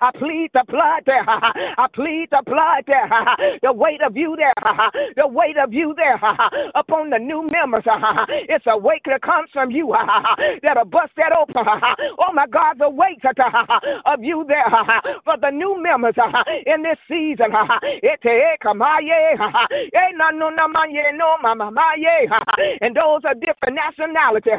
I 0.03 0.11
plead 0.19 0.51
the 0.55 0.65
blood 0.69 1.03
there. 1.07 1.25
I 1.27 1.87
plead 1.95 2.29
the 2.31 2.43
blood 2.47 2.85
there. 2.87 3.09
The 3.63 3.73
weight 3.73 4.03
of 4.03 4.17
you 4.17 4.37
there. 4.37 4.55
The 5.17 5.27
weight 5.29 5.57
of 5.59 5.73
you 5.73 5.95
there 5.97 6.21
upon 6.75 7.11
the 7.11 7.19
new 7.19 7.47
members. 7.53 7.85
It's 8.49 8.67
a 8.67 8.74
weight 8.79 9.03
that 9.07 9.23
comes 9.23 9.49
from 9.53 9.71
you 9.71 9.95
that'll 10.63 10.85
bust 10.85 11.13
that 11.17 11.33
open. 11.33 11.65
Oh 12.19 12.33
my 12.33 12.47
God, 12.47 12.79
the 12.79 12.89
weight 12.91 13.23
of 14.07 14.23
you 14.23 14.45
there 14.49 14.65
for 15.25 15.37
the 15.41 15.51
new 15.51 15.81
members 15.83 16.15
in 16.67 16.83
this 16.83 16.99
season. 17.09 17.53
And 22.81 22.97
those 22.97 23.21
are 23.25 23.35
different 23.35 23.77
nationalities. 23.77 24.53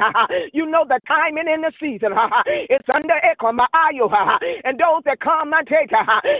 You 0.53 0.65
know 0.65 0.85
the 0.87 0.99
timing 1.07 1.47
in 1.47 1.61
the 1.61 1.71
season. 1.79 2.11
It's 2.69 2.87
under 2.95 3.15
Ekomayo. 3.23 4.09
And 4.63 4.79
those 4.79 5.03
that 5.05 5.19
come 5.19 5.53
and 5.53 5.67
take, 5.67 5.91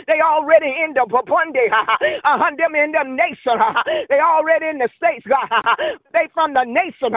they 0.08 0.20
already 0.22 0.68
in 0.84 0.94
the 0.94 1.06
Babunde. 1.10 1.70
Them 2.58 2.76
in 2.76 2.92
the 2.92 3.04
nation. 3.04 3.60
They 4.10 4.20
already 4.20 4.68
in 4.68 4.78
the 4.78 4.90
states. 4.96 5.26
They 6.14 6.28
from 6.34 6.54
the 6.54 6.64
nation. 6.64 7.14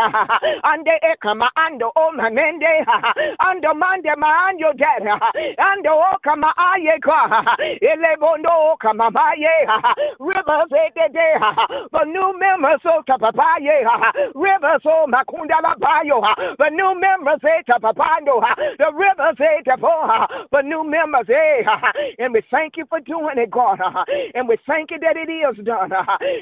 Ande 0.65 0.99
Ekama 1.03 1.49
Ando 1.57 1.91
Omamende. 1.97 2.85
Ando 3.41 3.75
Mande 3.75 4.15
Manyo 4.17 4.73
Dad. 4.77 5.05
Ando 5.59 6.03
Okama 6.13 6.53
Ayeka. 6.57 7.45
Elebondo 7.83 8.51
Okama 8.75 9.11
Maye. 9.11 9.67
Rivers 10.19 10.73
Ede. 10.73 11.41
The 11.93 12.05
new 12.05 12.39
members 12.39 12.81
of 12.85 13.05
Tapapaye. 13.07 13.85
Rivers 14.35 14.85
of 14.85 15.09
Makunda 15.09 15.61
Bayo. 15.79 16.21
The 16.59 16.71
new 16.71 16.95
members 17.01 17.41
of 17.43 17.65
Tapapando. 17.67 18.43
The 18.79 18.93
rivers 18.93 19.41
Ede. 19.41 19.79
The 20.53 20.63
new 20.63 20.85
members. 20.85 21.29
And 22.19 22.33
we 22.33 22.43
thank 22.51 22.77
you 22.77 22.85
for 22.89 23.01
doing 23.01 23.39
it, 23.39 23.51
God. 23.51 23.81
And 24.35 24.49
we 24.49 24.57
thank 24.67 24.91
you 24.91 24.99
that 25.01 25.17
it 25.17 25.31
is 25.31 25.65
done. 25.65 25.93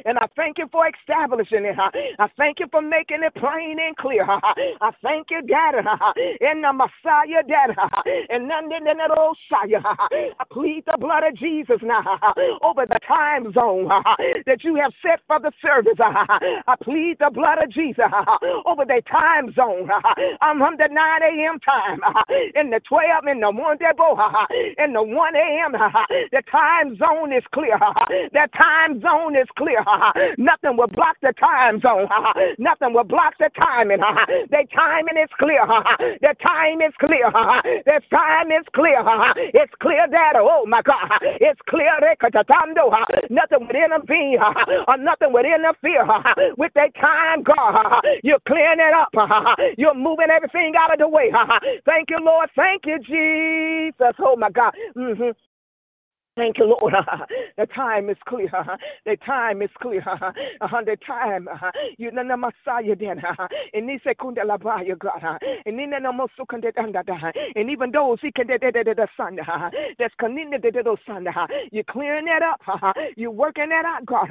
And 0.04 0.18
I 0.18 0.26
thank 0.36 0.58
you 0.58 0.66
for 0.70 0.86
establishing 0.88 1.64
it. 1.64 1.76
I 2.18 2.28
thank 2.36 2.60
you 2.60 2.66
for 2.70 2.82
making 2.82 3.22
it 3.22 3.34
plain 3.34 3.78
and 3.80 3.95
clear. 3.98 4.24
I 4.80 4.90
thank 5.02 5.28
you, 5.30 5.42
Daddy, 5.42 5.78
in 6.40 6.62
the 6.62 6.72
Messiah, 6.72 7.42
Daddy, 7.46 7.74
and 8.30 8.48
none 8.48 8.72
in 8.72 8.84
the 8.84 8.94
Messiah. 8.94 9.82
I 10.38 10.44
plead 10.52 10.84
the 10.90 10.98
blood 10.98 11.24
of 11.24 11.36
Jesus 11.36 11.78
now 11.82 12.02
over 12.62 12.86
the 12.86 12.98
time 13.06 13.52
zone 13.52 13.88
that 14.46 14.64
you 14.64 14.76
have 14.76 14.92
set 15.02 15.20
for 15.26 15.40
the 15.40 15.52
service. 15.62 15.98
I 16.00 16.74
plead 16.82 17.16
the 17.20 17.30
blood 17.32 17.58
of 17.62 17.70
Jesus 17.72 18.10
over 18.66 18.84
the 18.84 19.02
time 19.10 19.52
zone. 19.54 19.88
I'm 20.40 20.58
from 20.58 20.76
the 20.78 20.88
9 20.90 21.22
a.m. 21.22 21.58
time, 21.60 22.00
in 22.54 22.70
the 22.70 22.80
12, 22.88 23.24
in 23.30 23.40
the 23.40 23.50
1 23.50 23.78
in 24.78 24.92
the 24.92 25.02
1 25.02 25.36
a.m. 25.36 25.72
The 26.32 26.42
time 26.50 26.96
zone 26.96 27.32
is 27.32 27.44
clear. 27.52 27.78
The 28.08 28.48
time 28.56 29.00
zone 29.00 29.36
is 29.36 29.48
clear. 29.56 29.80
Nothing 30.38 30.76
will 30.76 30.88
block 30.88 31.16
the 31.22 31.32
time 31.38 31.80
zone. 31.80 32.08
Nothing 32.58 32.94
will 32.94 33.04
block 33.04 33.34
the 33.38 33.50
timing. 33.88 34.00
The 34.50 34.64
timing 34.74 35.22
is 35.22 35.30
clear. 35.38 35.60
The 36.20 36.34
time 36.42 36.80
is 36.80 36.94
clear. 37.04 37.30
The 37.84 38.00
time 38.10 38.50
is 38.50 38.64
clear. 38.74 39.00
It's 39.54 39.72
clear 39.80 40.06
that, 40.10 40.32
oh 40.36 40.64
my 40.66 40.82
God, 40.82 41.08
it's 41.40 41.60
clear 41.68 41.90
that 42.00 42.16
nothing 43.30 43.66
would 43.66 43.76
intervene 43.76 44.38
or 44.88 44.96
nothing 44.98 45.32
would 45.32 45.46
interfere 45.46 46.06
with 46.56 46.72
that 46.74 46.94
time, 46.96 47.42
God. 47.42 48.02
You're 48.22 48.40
clearing 48.46 48.80
it 48.80 48.94
up. 48.94 49.12
You're 49.76 49.94
moving 49.94 50.28
everything 50.34 50.74
out 50.78 50.92
of 50.92 50.98
the 50.98 51.08
way. 51.08 51.30
Thank 51.84 52.10
you, 52.10 52.18
Lord. 52.20 52.48
Thank 52.56 52.82
you, 52.86 52.98
Jesus. 53.00 54.14
Oh 54.20 54.36
my 54.36 54.50
God. 54.50 54.72
Mm-hmm. 54.96 55.55
Thank 56.36 56.58
you, 56.58 56.66
Lord. 56.66 56.94
the 57.56 57.66
time 57.66 58.10
is 58.10 58.18
clear. 58.28 58.50
The 59.06 59.16
time 59.24 59.62
is 59.62 59.70
clear. 59.80 60.04
The 60.86 60.96
time. 61.06 61.48
Uh-huh. 61.48 61.72
You 61.98 62.10
know 62.12 62.22
the 62.28 62.36
Messiah 62.36 62.94
then. 62.98 63.18
Uh-huh. 63.18 63.48
He 63.72 63.98
said, 64.04 64.18
Kunda 64.18 64.44
labaya 64.44 64.98
God. 64.98 65.12
Uh-huh. 65.16 65.38
And 65.64 65.80
in 65.80 65.90
the 65.90 65.96
Mosukanda 66.12 66.72
and 67.56 67.70
even 67.70 67.90
those 67.90 68.18
he 68.20 68.30
can 68.30 68.46
the 68.46 69.08
son 69.16 69.38
that's 69.98 70.14
connected 70.20 70.74
to 70.74 70.82
the 70.82 70.96
son. 71.06 71.26
You're 71.72 71.84
clearing 71.84 72.26
that 72.26 72.42
up. 72.42 72.94
You're 73.16 73.30
working 73.30 73.70
that 73.70 73.84
out, 73.84 74.04
God. 74.04 74.28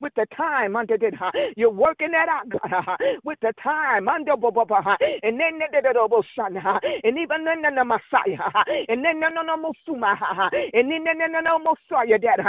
With 0.00 0.14
the 0.14 0.26
time 0.36 0.76
under 0.76 0.94
it. 0.94 1.14
You're 1.56 1.70
working 1.70 2.12
that 2.12 2.28
out, 2.28 2.48
God. 2.48 2.98
With 3.24 3.38
the 3.42 3.52
time 3.62 4.08
under 4.08 4.32
and 4.32 5.40
then 5.40 5.58
the 5.58 6.22
son. 6.36 6.56
And 7.04 7.18
even 7.18 7.44
then 7.44 7.62
the 7.74 7.84
Messiah. 7.84 8.64
And 8.88 9.04
then 9.04 9.20
no 9.20 9.30
Musuma. 9.56 10.16
And 10.72 10.90
then 10.90 11.47
no 11.48 11.58
no 11.58 11.72
Messiah, 11.72 12.18
Dad. 12.18 12.40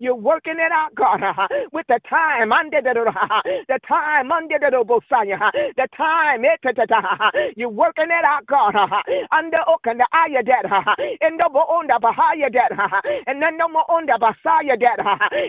You're 0.00 0.14
working 0.14 0.56
it 0.58 0.72
out, 0.72 0.94
God, 0.94 1.20
with 1.72 1.86
the 1.88 1.98
time 2.08 2.52
under 2.52 2.80
the 2.80 2.94
the 3.68 3.78
time 3.86 4.30
under 4.32 4.58
the 4.58 4.70
Messiah, 4.84 5.38
the 5.76 5.88
time 5.96 6.44
eh, 6.44 6.56
it, 6.62 7.54
you're 7.56 7.68
working 7.68 8.06
it 8.08 8.24
out, 8.24 8.46
God, 8.46 8.74
under 9.32 9.58
Okanda 9.68 10.04
Aya, 10.12 10.42
Dad, 10.42 10.66
and 11.20 11.38
the 11.38 11.48
Boonda 11.52 11.98
Bahaya, 12.00 12.50
Dad, 12.52 12.72
and 13.26 13.42
then 13.42 13.56
no 13.58 13.68
more 13.68 13.88
under 13.90 14.14
Basaya, 14.14 14.78
Dad, 14.78 15.00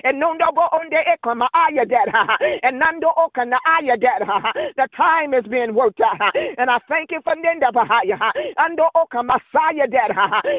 and 0.03 0.19
no 0.19 0.35
double 0.37 0.67
under 0.73 0.97
Ekama 1.05 1.47
Aya, 1.53 1.85
Dad, 1.85 2.09
and 2.63 2.79
Nando 2.79 3.11
Okanda 3.17 3.57
Aya, 3.65 3.97
Dad. 3.97 4.21
The 4.75 4.87
time 4.97 5.33
is 5.33 5.45
being 5.49 5.73
worked 5.73 6.01
out, 6.01 6.33
and 6.57 6.69
I 6.69 6.79
thank 6.87 7.11
you 7.11 7.21
for 7.23 7.33
Nenda 7.35 7.71
Bahaya, 7.71 8.17
and 8.57 8.79
Okama 8.95 9.39
Saya, 9.51 9.87
Dad, 9.87 10.11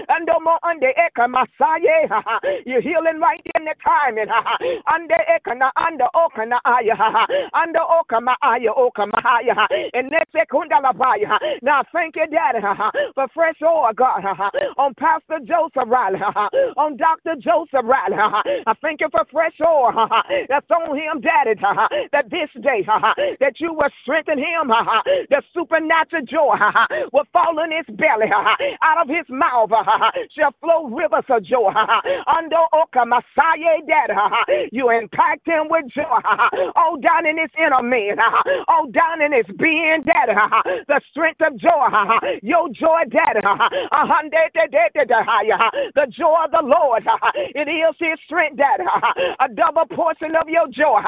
and 0.08 0.26
no 0.26 0.40
more 0.40 0.58
under 0.64 0.92
Ekama 0.94 1.46
Saya. 1.58 2.35
You're 2.66 2.82
healing 2.82 3.20
right 3.20 3.40
in 3.56 3.64
the 3.64 3.74
timing. 3.84 4.28
Under 4.92 5.16
Ekana, 5.30 5.70
under 5.76 6.06
Okana 6.14 6.58
under 7.54 7.80
Okama 7.80 8.34
Aya, 8.42 8.72
Okama 8.76 9.18
Aya, 9.24 9.54
and 9.94 10.10
let's 10.10 10.30
Sekunda 10.32 10.80
Labaya. 10.82 11.38
Now 11.62 11.82
thank 11.92 12.16
you, 12.16 12.26
Daddy, 12.26 12.58
for 13.14 13.26
fresh 13.34 13.56
oil, 13.62 13.90
God, 13.94 14.22
on 14.78 14.94
Pastor 14.94 15.38
Joseph 15.44 15.88
Riley, 15.88 16.20
on 16.76 16.96
Dr. 16.96 17.34
Joseph 17.40 17.84
Riley. 17.84 18.16
I 18.66 18.74
thank 18.82 19.00
you 19.00 19.08
for 19.10 19.24
fresh 19.30 19.54
oil 19.64 19.92
that's 20.48 20.70
on 20.70 20.96
him, 20.96 21.20
Daddy, 21.20 21.58
that 22.12 22.30
this 22.30 22.50
day 22.62 22.84
that 23.40 23.54
you 23.60 23.72
will 23.72 23.90
strengthen 24.02 24.38
him, 24.38 24.68
the 25.30 25.42
supernatural 25.54 26.22
joy 26.26 26.56
will 27.12 27.26
fall 27.32 27.58
in 27.64 27.70
his 27.72 27.86
belly, 27.96 28.30
out 28.82 29.02
of 29.02 29.08
his 29.08 29.26
mouth 29.28 29.70
shall 30.36 30.52
flow 30.60 30.88
rivers 30.88 31.24
of 31.28 31.44
joy. 31.44 31.72
Under 32.26 32.58
Oka 32.74 33.04
Messiah, 33.06 33.78
Daddy, 33.86 34.68
you 34.72 34.90
impact 34.90 35.46
him 35.46 35.68
with 35.70 35.86
joy, 35.94 36.18
all 36.76 36.96
down 36.98 37.26
in 37.26 37.38
his 37.38 37.50
inner 37.58 37.82
man, 37.82 38.18
all 38.68 38.86
down 38.90 39.22
in 39.22 39.32
his 39.32 39.46
being, 39.58 40.02
Daddy, 40.04 40.34
the 40.88 41.00
strength 41.10 41.40
of 41.40 41.56
joy, 41.58 41.88
your 42.42 42.68
joy, 42.70 43.04
Daddy, 43.10 43.40
the 45.94 46.06
joy 46.10 46.44
of 46.44 46.50
the 46.50 46.62
Lord, 46.62 47.04
it 47.54 47.68
is 47.68 47.94
his 47.98 48.18
strength, 48.26 48.56
Daddy, 48.58 48.84
a 49.40 49.48
double 49.54 49.86
portion 49.94 50.34
of 50.36 50.48
your 50.48 50.66
joy. 50.68 51.00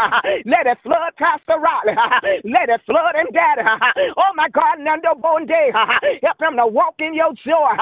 Let 0.46 0.66
it 0.66 0.78
flood 0.82 1.14
Pastor 1.18 1.58
Riley, 1.58 1.96
let 2.44 2.68
it 2.68 2.80
flood 2.86 3.14
him, 3.16 3.26
Daddy. 3.32 3.62
Oh 4.16 4.32
my 4.36 4.48
God, 4.50 4.78
Nando 4.80 5.14
Bonde, 5.20 5.50
help 6.22 6.40
him 6.40 6.56
to 6.56 6.66
walk 6.66 6.96
in 7.00 7.14
your 7.14 7.32
joy. 7.44 7.74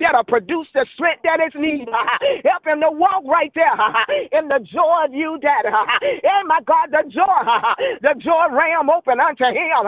That'll 0.00 0.24
produce 0.24 0.68
the 0.74 0.81
strength 0.94 1.22
that 1.24 1.40
is 1.40 1.54
needed. 1.56 1.88
Help 2.48 2.66
him 2.66 2.80
to 2.80 2.90
walk 2.90 3.24
right 3.28 3.52
there 3.54 3.76
in 4.38 4.48
the 4.48 4.60
joy 4.66 5.06
of 5.06 5.12
you, 5.14 5.38
Daddy. 5.40 5.70
Oh 6.32 6.44
my 6.48 6.60
God, 6.66 6.90
the 6.90 7.04
joy, 7.10 7.40
the 8.02 8.14
joy 8.18 8.46
ram 8.50 8.90
open 8.90 9.20
unto 9.20 9.46
him. 9.46 9.82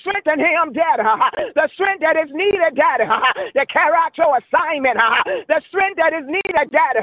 Strengthen 0.00 0.40
him, 0.40 0.72
Daddy. 0.72 1.04
The 1.54 1.68
strength 1.76 2.00
that 2.00 2.16
is 2.16 2.30
needed, 2.32 2.72
Daddy, 2.76 3.04
to 3.06 3.62
carry 3.68 3.94
out 3.96 4.16
your 4.16 4.32
assignment. 4.40 4.96
The 5.48 5.60
strength 5.68 5.98
that 6.00 6.12
is 6.16 6.24
needed, 6.24 6.68
Daddy, 6.72 7.02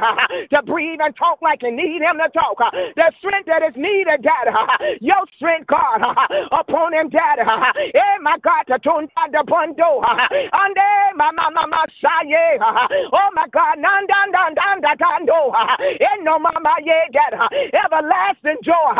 to 0.49 0.59
breathe 0.65 0.99
and 1.03 1.13
talk 1.15 1.41
like 1.45 1.61
you 1.61 1.71
need 1.71 2.01
him 2.01 2.17
to 2.17 2.29
talk. 2.33 2.57
The 2.97 3.09
strength 3.21 3.47
that 3.47 3.61
is 3.65 3.75
needed, 3.77 4.25
Daddy. 4.25 4.53
Your 5.01 5.23
strength, 5.37 5.67
God, 5.69 6.01
upon 6.51 6.93
him, 6.93 7.09
Daddy. 7.13 7.45
Eh, 7.45 8.17
my 8.21 8.37
God, 8.41 8.65
to 8.73 8.79
turn 8.81 9.07
the 9.31 9.43
bundle. 9.45 10.01
Ande, 10.03 10.89
my, 11.17 11.31
my, 11.35 11.49
my, 11.53 11.65
my, 11.67 11.85
Oh, 13.13 13.26
my 13.35 13.47
God, 13.51 13.77
nan, 13.79 14.05
dan, 14.07 14.31
dan, 14.31 14.53
dan, 14.55 14.81
dan, 14.81 14.97
dan, 14.97 15.21
do. 15.25 15.41
Eh, 15.99 16.17
no, 16.23 16.39
mama, 16.39 16.75
yeah, 16.85 17.07
get 17.11 17.33
everlasting 17.85 18.59
joy. 18.63 18.91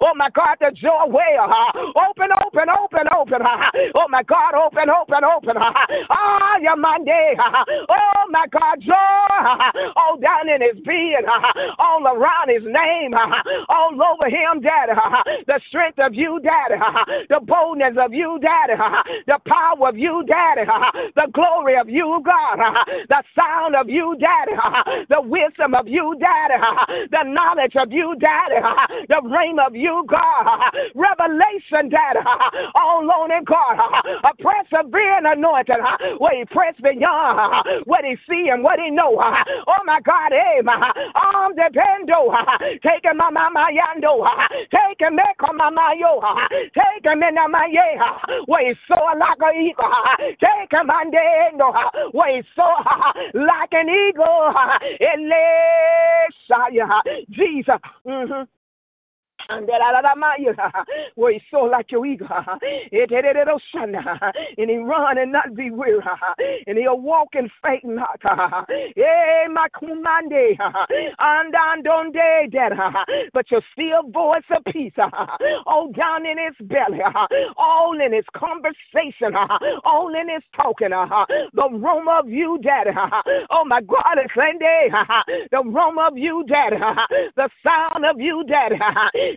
Oh, 0.00 0.14
my 0.16 0.30
God, 0.34 0.56
the 0.60 0.70
joy 0.76 1.06
well. 1.08 1.48
Open, 2.08 2.30
open, 2.44 2.68
open, 2.70 3.06
open. 3.16 3.40
Oh, 3.94 4.08
my 4.10 4.22
God, 4.22 4.54
open, 4.54 4.88
open, 4.90 5.22
open. 5.24 5.56
Ah, 6.10 6.56
your 6.60 6.76
Monday. 6.76 7.34
Oh, 7.88 8.24
my 8.30 8.46
God, 8.50 8.80
joy. 8.80 9.28
All 9.96 10.16
down 10.18 10.48
in 10.48 10.60
his 10.62 10.78
being, 10.84 11.24
all 11.78 12.04
around 12.06 12.48
his 12.50 12.62
name, 12.64 13.12
all 13.68 13.94
over 13.94 14.28
him, 14.28 14.60
Daddy. 14.60 14.92
The 15.46 15.60
strength 15.68 15.98
of 15.98 16.14
you, 16.14 16.40
Daddy. 16.42 16.80
The 17.28 17.40
boldness 17.40 17.96
of 17.98 18.12
you, 18.12 18.38
Daddy. 18.40 18.76
The 19.26 19.38
power 19.46 19.88
of 19.88 19.96
you, 19.96 20.24
Daddy. 20.26 20.66
The 21.14 21.26
glory 21.32 21.76
of 21.78 21.88
you, 21.88 22.20
God. 22.24 22.58
The 23.08 23.22
sound 23.34 23.63
of 23.72 23.88
you, 23.88 24.16
Daddy. 24.20 24.56
The 25.08 25.20
wisdom 25.22 25.74
of 25.74 25.88
you, 25.88 26.16
Daddy. 26.20 26.60
The 27.14 27.24
knowledge 27.24 27.76
of 27.80 27.88
you, 27.92 28.14
Daddy. 28.20 28.60
The 29.08 29.20
reign 29.24 29.56
of 29.58 29.74
you, 29.74 30.04
God. 30.08 30.74
Revelation, 30.94 31.88
Daddy. 31.88 32.20
All 32.74 33.08
on 33.08 33.32
in 33.32 33.44
God. 33.44 33.78
A 34.28 34.32
persevering 34.36 35.24
anointing. 35.24 35.82
Where 36.18 36.36
he 36.38 36.44
press 36.46 36.74
beyond 36.82 37.84
what 37.86 38.04
he 38.04 38.16
see 38.28 38.48
and 38.52 38.62
what 38.62 38.78
he 38.80 38.90
know. 38.90 39.16
Oh 39.16 39.82
my 39.86 40.00
God, 40.04 40.32
eh, 40.32 40.60
arm 41.14 41.54
dependo. 41.54 42.32
Take 42.82 43.04
him, 43.04 43.16
mama, 43.18 43.66
yando. 43.72 44.24
Take 44.74 45.00
him, 45.00 45.16
make 45.16 45.40
mama, 45.54 45.94
yo. 45.98 46.20
Take 46.74 47.04
him 47.04 47.22
in 47.22 47.34
my 47.50 47.68
yeah. 47.70 48.16
Where 48.46 48.68
he 48.68 48.74
so 48.88 48.98
like 49.18 49.40
a 49.42 49.50
eagle. 49.58 49.90
Take 50.40 50.72
him, 50.72 50.88
mandendo. 50.88 51.72
Where 52.12 52.36
he 52.36 52.42
so 52.56 52.64
like 53.34 53.53
an 53.72 53.88
eagle. 53.88 54.52
Jesus. 57.30 57.80
Mm-hmm. 58.06 58.42
And 59.48 59.68
where 61.14 61.32
he 61.32 61.40
soar 61.50 61.68
like 61.68 61.90
your 61.92 62.06
eagle, 62.06 62.28
and 64.58 64.70
he 64.70 64.76
run 64.78 65.18
and 65.18 65.32
not 65.32 65.54
be 65.54 65.70
weary, 65.70 66.00
and 66.66 66.78
he'll 66.78 67.00
walk 67.00 67.28
and 67.34 67.50
faint 67.62 67.84
not. 67.84 68.20
Eh, 68.96 69.48
my 69.52 69.68
kumande, 69.74 70.56
and 71.18 71.84
donde 71.84 72.14
dead, 72.52 72.72
but 73.32 73.50
your 73.50 73.62
still 73.72 74.02
voice 74.10 74.42
of 74.50 74.64
peace, 74.72 74.92
all 75.66 75.90
down 75.92 76.26
in 76.26 76.38
his 76.38 76.66
belly, 76.68 77.00
all 77.56 77.94
in 78.04 78.12
his 78.12 78.24
conversation, 78.36 79.34
all 79.84 80.12
in 80.14 80.28
his 80.28 80.42
talking, 80.56 80.90
the 80.90 81.68
room 81.72 82.08
of 82.08 82.28
you, 82.28 82.58
daddy. 82.62 82.90
Oh 83.50 83.64
my 83.66 83.80
God, 83.82 84.18
it's 84.18 84.34
the 85.50 85.62
room 85.64 85.98
of 85.98 86.16
you, 86.16 86.44
daddy, 86.48 86.76
the 87.36 87.48
sound 87.64 88.04
of 88.04 88.20
you, 88.20 88.44
daddy. 88.48 88.76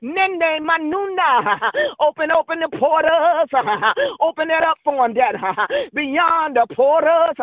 Nene 0.01 0.61
Manuna. 0.65 1.59
Open, 2.01 2.31
open 2.31 2.59
the 2.59 2.69
portals. 2.77 3.49
Open 4.21 4.49
it 4.49 4.63
up 4.63 4.77
for 4.83 5.05
him, 5.05 5.13
Dad. 5.13 5.35
Beyond 5.93 6.55
the 6.57 6.67
portals. 6.75 7.37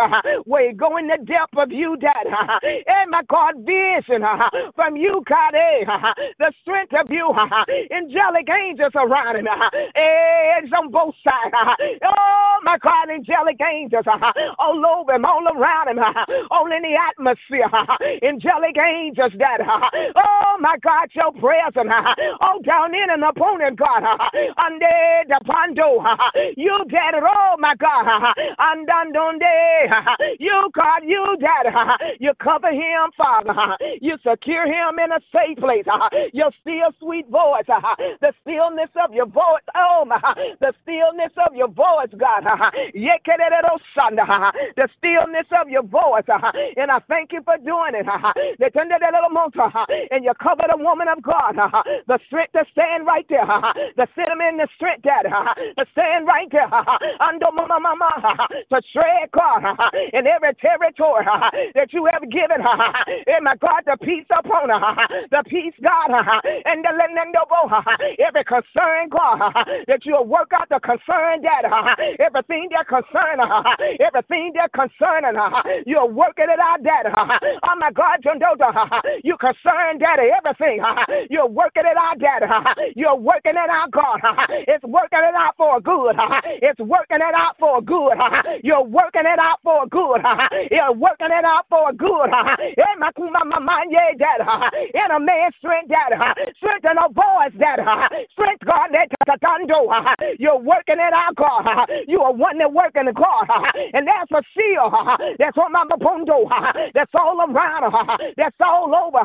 Where 0.45 0.71
you 0.71 0.75
go 0.77 0.97
in 0.99 1.09
the 1.09 1.19
depth 1.25 1.57
of 1.57 1.71
you, 1.73 1.97
Dad. 1.99 2.27
And 2.87 3.11
my 3.11 3.23
God, 3.29 3.55
vision 3.65 4.23
from 4.75 4.97
you, 4.97 5.23
God. 5.29 5.55
Eh, 5.55 5.85
the 6.39 6.53
strength 6.63 6.93
of 6.95 7.11
you. 7.11 7.33
Angelic 7.91 8.49
angels 8.51 8.93
around 8.95 9.37
him. 9.37 9.47
It's 9.95 10.73
on 10.73 10.91
both 10.91 11.15
sides. 11.25 11.55
Oh, 12.05 12.57
my 12.65 12.79
God, 12.83 13.11
angelic 13.11 13.59
angels 13.61 14.07
all 14.59 14.83
over 14.87 15.15
him, 15.15 15.25
all 15.25 15.45
around 15.47 15.89
him, 15.91 15.99
all 16.51 16.67
in 16.73 16.83
the 16.83 16.97
atmosphere. 16.97 17.69
Angelic 18.23 18.77
angels, 18.79 19.33
Dad. 19.39 19.61
Oh, 19.65 20.57
my 20.61 20.77
God, 20.83 21.09
your 21.15 21.33
presence 21.33 21.91
all 22.45 22.61
down 22.61 22.95
in 22.95 23.09
an 23.11 23.23
opponent, 23.23 23.79
God. 23.79 24.03
Ande 24.61 25.25
the 25.29 25.41
pando. 25.47 26.05
You 26.57 26.85
it 27.15 27.25
all, 27.25 27.57
my 27.59 27.75
God. 27.77 28.05
Andandonde. 28.61 29.41
You, 30.45 30.69
God, 30.75 31.03
you 31.05 31.37
did 31.39 31.73
You 32.21 32.33
cover 32.43 32.71
him, 32.71 33.11
Father. 33.17 33.55
You 34.01 34.17
secure 34.27 34.67
him 34.67 34.99
in 34.99 35.13
a 35.13 35.21
safe 35.33 35.59
place. 35.59 35.85
Your 36.33 36.51
still 36.61 36.91
sweet 37.01 37.29
voice. 37.31 37.67
The 38.21 38.33
stillness 38.43 38.91
of 39.03 39.15
your 39.15 39.27
voice. 39.27 39.65
Oh, 39.77 40.05
my. 40.07 40.19
The 40.61 40.73
stillness 40.83 41.33
of 41.47 41.55
your 41.55 41.69
voice, 41.69 42.13
God. 42.19 42.45
The 44.77 44.89
stillness 44.99 45.49
of 45.61 45.69
your 45.69 45.83
voice. 45.83 46.29
And 46.77 46.91
I 46.91 46.99
thank 47.09 47.33
you 47.33 47.43
for 47.45 47.57
doing 47.59 47.95
it. 47.95 48.07
And 50.11 50.25
you 50.25 50.33
cover 50.43 50.65
the 50.69 50.77
woman 50.83 51.09
of 51.09 51.23
God. 51.23 51.55
The 52.07 52.19
strength 52.35 52.53
to 52.59 52.65
stand 52.73 53.07
right 53.07 53.27
there, 53.31 53.47
him 53.47 54.41
in 54.43 54.59
the 54.59 54.67
strength, 54.75 55.03
Daddy, 55.07 55.31
to 55.31 55.85
stand 55.93 56.27
right 56.27 56.51
there, 56.51 56.67
under 57.23 57.51
mama, 57.55 57.79
mama, 57.79 58.11
to 58.51 58.79
tread, 58.91 59.31
God, 59.31 59.63
in 60.13 60.27
every 60.27 60.55
territory 60.59 61.25
that 61.75 61.93
you 61.93 62.07
have 62.11 62.23
given, 62.31 62.59
and 62.59 63.45
my 63.45 63.55
God, 63.63 63.87
the 63.87 63.97
peace 64.03 64.27
upon 64.35 64.67
the 65.31 65.43
peace, 65.47 65.75
God, 65.83 66.11
and 66.67 66.83
the 66.83 66.91
lendobo, 66.91 67.71
every 68.19 68.45
concern, 68.45 69.11
God, 69.11 69.39
that 69.87 70.03
you'll 70.05 70.27
work 70.27 70.51
out 70.55 70.69
the 70.71 70.81
concern, 70.83 71.43
Daddy, 71.43 71.71
everything 72.19 72.69
that 72.75 72.89
concern 72.89 73.39
her, 73.39 73.63
everything 74.03 74.53
that 74.59 74.73
concerning 74.75 75.39
her, 75.39 75.51
you're 75.87 76.11
working 76.11 76.51
it 76.51 76.59
out, 76.59 76.83
Daddy. 76.83 77.15
Oh 77.15 77.77
my 77.79 77.93
God, 77.93 78.19
you 79.23 79.37
concern, 79.39 79.99
Daddy, 79.99 80.31
everything, 80.35 80.83
you're 81.31 81.49
working 81.49 81.85
it 81.87 81.97
out, 81.99 82.19
that 82.25 82.43
you're 82.97 83.17
working 83.17 83.55
it 83.57 83.71
out, 83.71 83.93
God. 83.93 84.21
It's 84.69 84.85
working 84.85 85.21
it 85.23 85.37
out 85.37 85.55
for 85.59 85.81
good. 85.81 86.17
It's 86.63 86.81
working 86.81 87.21
it 87.23 87.35
out 87.37 87.57
for 87.61 87.83
good. 87.83 88.17
You're 88.65 88.85
working 88.85 89.27
it 89.27 89.39
out 89.41 89.61
for 89.65 89.87
good. 89.87 90.21
You're 90.73 90.95
working 90.95 91.31
it 91.33 91.45
out 91.47 91.67
for 91.71 91.93
good. 91.93 92.31
In 94.95 95.09
a 95.13 95.21
man's 95.21 95.55
strength, 95.59 95.91
Dad. 95.91 96.13
Strengthen 96.59 96.99
a 96.99 97.09
voice, 97.13 97.55
Dad. 97.59 97.81
Strength, 98.33 98.65
God. 98.67 98.91
You're 100.39 100.59
working 100.61 100.99
it 101.01 101.15
out, 101.15 101.37
God. 101.37 101.67
You 102.09 102.23
are 102.23 102.33
one 102.35 102.59
that 102.59 102.73
working, 102.73 103.07
the 103.07 103.13
God. 103.13 103.47
And 103.95 104.07
that's 104.09 104.31
a 104.33 104.43
seal. 104.57 104.91
That's 105.39 105.57
on 105.59 105.73
my 105.73 105.85
bondo. 105.99 106.49
That's 106.95 107.13
all 107.15 107.39
around. 107.41 107.93
That's 108.37 108.57
all 108.61 108.93
over. 108.95 109.23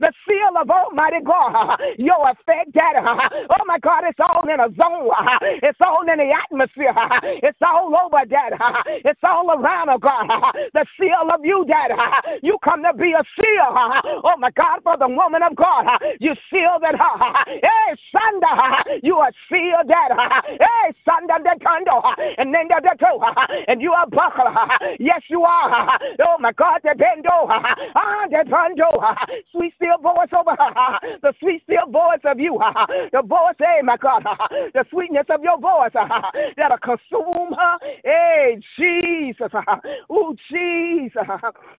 The 0.00 0.12
seal 0.26 0.52
of 0.60 0.70
Almighty 0.70 1.22
God. 1.24 1.78
Your 1.98 2.28
Dad. 2.46 2.96
Oh 3.50 3.64
my 3.66 3.78
God, 3.80 4.04
it's 4.08 4.18
all 4.20 4.44
in 4.48 4.60
a 4.60 4.68
zone. 4.76 5.08
It's 5.62 5.78
all 5.80 6.02
in 6.08 6.18
the 6.18 6.30
atmosphere. 6.32 6.94
It's 7.42 7.58
all 7.62 7.92
over, 7.94 8.24
Dad. 8.28 8.52
It's 9.04 9.20
all 9.24 9.50
around, 9.50 9.90
oh 9.90 9.98
God. 9.98 10.26
The 10.74 10.86
seal 10.98 11.28
of 11.32 11.40
you, 11.44 11.64
Dad. 11.68 11.92
You 12.42 12.58
come 12.64 12.82
to 12.84 12.92
be 12.94 13.12
a 13.12 13.24
seal. 13.38 13.70
Oh 14.24 14.36
my 14.38 14.50
God, 14.52 14.80
for 14.84 14.96
the 14.98 15.08
woman 15.08 15.42
of 15.42 15.56
God. 15.56 15.86
You 16.20 16.34
seal 16.50 16.78
that. 16.82 16.96
Hey, 17.46 17.88
Sanda. 18.14 18.52
You 19.02 19.16
are 19.16 19.32
sealed, 19.48 19.88
Dad. 19.88 20.12
Hey, 20.48 20.86
Sanda 21.06 21.38
de 21.42 21.54
Kando. 21.64 22.00
And 22.38 22.54
then 22.54 22.68
the 22.68 22.80
And 23.68 23.80
you 23.82 23.92
are 23.92 24.06
buckle. 24.08 24.50
Yes, 25.00 25.22
you 25.30 25.42
are. 25.42 25.98
Oh 26.26 26.36
my 26.40 26.52
God, 26.52 26.80
the 26.84 26.94
Bendo. 26.96 27.48
Ah, 27.96 28.26
the 28.30 28.44
Bendo. 28.48 28.88
Sweet 29.52 29.74
still 29.76 29.98
voice 30.02 30.32
over 30.36 30.56
the 31.22 31.32
sweet 31.40 31.62
still 31.64 31.90
voice 31.90 32.22
of 32.32 32.40
you. 32.40 32.58
The 33.12 33.22
voice, 33.22 33.56
hey, 33.60 33.82
my 33.84 33.98
God. 33.98 34.24
The 34.74 34.84
sweetness 34.90 35.26
of 35.30 35.42
your 35.44 35.60
voice 35.60 35.92
that'll 36.58 36.78
consume 36.78 37.54
her. 37.54 37.78
Hey, 38.04 38.60
Jesus. 38.78 39.52
Oh, 40.10 40.36
Jesus. 40.50 41.28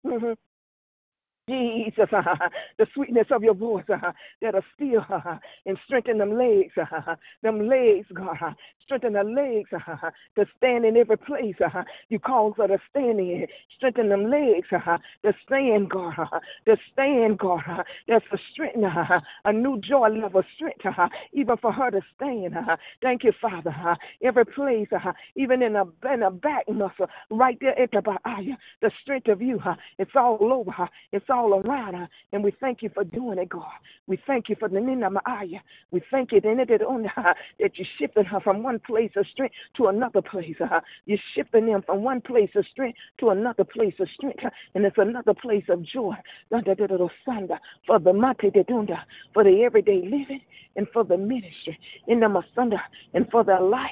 Jesus, 1.49 2.09
the 2.77 2.87
sweetness 2.93 3.27
of 3.31 3.43
your 3.43 3.53
voice 3.53 3.83
that'll 4.41 4.61
still 4.75 5.05
and 5.65 5.77
strengthen 5.85 6.17
them 6.17 6.37
legs, 6.37 6.73
them 7.41 7.67
legs, 7.67 8.07
God, 8.13 8.37
strengthen 8.85 9.13
the 9.13 9.23
legs 9.23 9.69
to 10.35 10.45
stand 10.57 10.85
in 10.85 10.95
every 10.95 11.17
place 11.17 11.55
you 12.09 12.19
call 12.19 12.53
for 12.53 12.67
to 12.67 12.77
stand 12.89 13.19
in, 13.19 13.47
strengthen 13.75 14.09
them 14.09 14.29
legs 14.29 14.67
to 14.69 15.33
stand, 15.45 15.89
God, 15.89 16.13
to 16.65 16.77
stand, 16.93 17.39
God. 17.39 17.61
That's 18.07 18.25
a 18.31 18.37
strength, 18.53 18.77
a 19.43 19.53
new 19.53 19.81
joy 19.81 20.09
level 20.09 20.43
strength, 20.55 20.85
even 21.33 21.57
for 21.57 21.73
her 21.73 21.91
to 21.91 22.01
stand. 22.15 22.55
Thank 23.01 23.23
you, 23.25 23.33
Father. 23.41 23.97
Every 24.23 24.45
place, 24.45 24.87
even 25.35 25.61
in 25.61 25.73
the 25.73 25.91
in 26.11 26.21
the 26.21 26.29
back 26.29 26.69
muscle, 26.69 27.07
right 27.29 27.57
there 27.59 27.77
at 27.77 27.91
the 27.91 28.01
the 28.81 28.91
strength 29.01 29.27
of 29.27 29.41
you, 29.41 29.59
it's 29.97 30.11
all 30.15 30.37
over. 30.53 30.87
It's 31.11 31.25
all 31.33 31.61
around 31.61 31.95
her. 31.95 32.07
And 32.31 32.43
we 32.43 32.51
thank 32.59 32.81
you 32.81 32.89
for 32.93 33.03
doing 33.03 33.37
it, 33.39 33.49
God. 33.49 33.65
We 34.07 34.19
thank 34.27 34.49
you 34.49 34.55
for 34.59 34.69
the 34.69 34.79
Nina 34.79 35.09
Maaya. 35.09 35.59
We 35.91 36.01
thank 36.11 36.31
you 36.31 36.41
that 37.59 37.71
you're 37.75 37.87
shifting 37.99 38.25
her 38.25 38.39
from 38.39 38.63
one 38.63 38.79
place 38.79 39.11
of 39.15 39.25
strength 39.31 39.55
to 39.77 39.87
another 39.87 40.21
place. 40.21 40.55
You're 41.05 41.17
shifting 41.35 41.65
them 41.67 41.83
from 41.85 42.03
one 42.03 42.21
place 42.21 42.49
of 42.55 42.65
strength 42.71 42.97
to 43.19 43.29
another 43.29 43.63
place 43.63 43.95
of 43.99 44.07
strength. 44.15 44.43
And 44.75 44.85
it's 44.85 44.97
another 44.97 45.33
place 45.33 45.65
of 45.69 45.83
joy. 45.83 46.15
For 46.49 47.99
the 47.99 48.13
mate 48.13 48.53
for 49.33 49.43
the 49.43 49.63
everyday 49.65 50.01
living 50.03 50.41
and 50.75 50.87
for 50.93 51.03
the 51.03 51.17
ministry 51.17 51.79
in 52.07 52.19
the 52.19 52.27
Masunda 52.27 52.79
and 53.13 53.29
for 53.31 53.43
their 53.43 53.61
life 53.61 53.89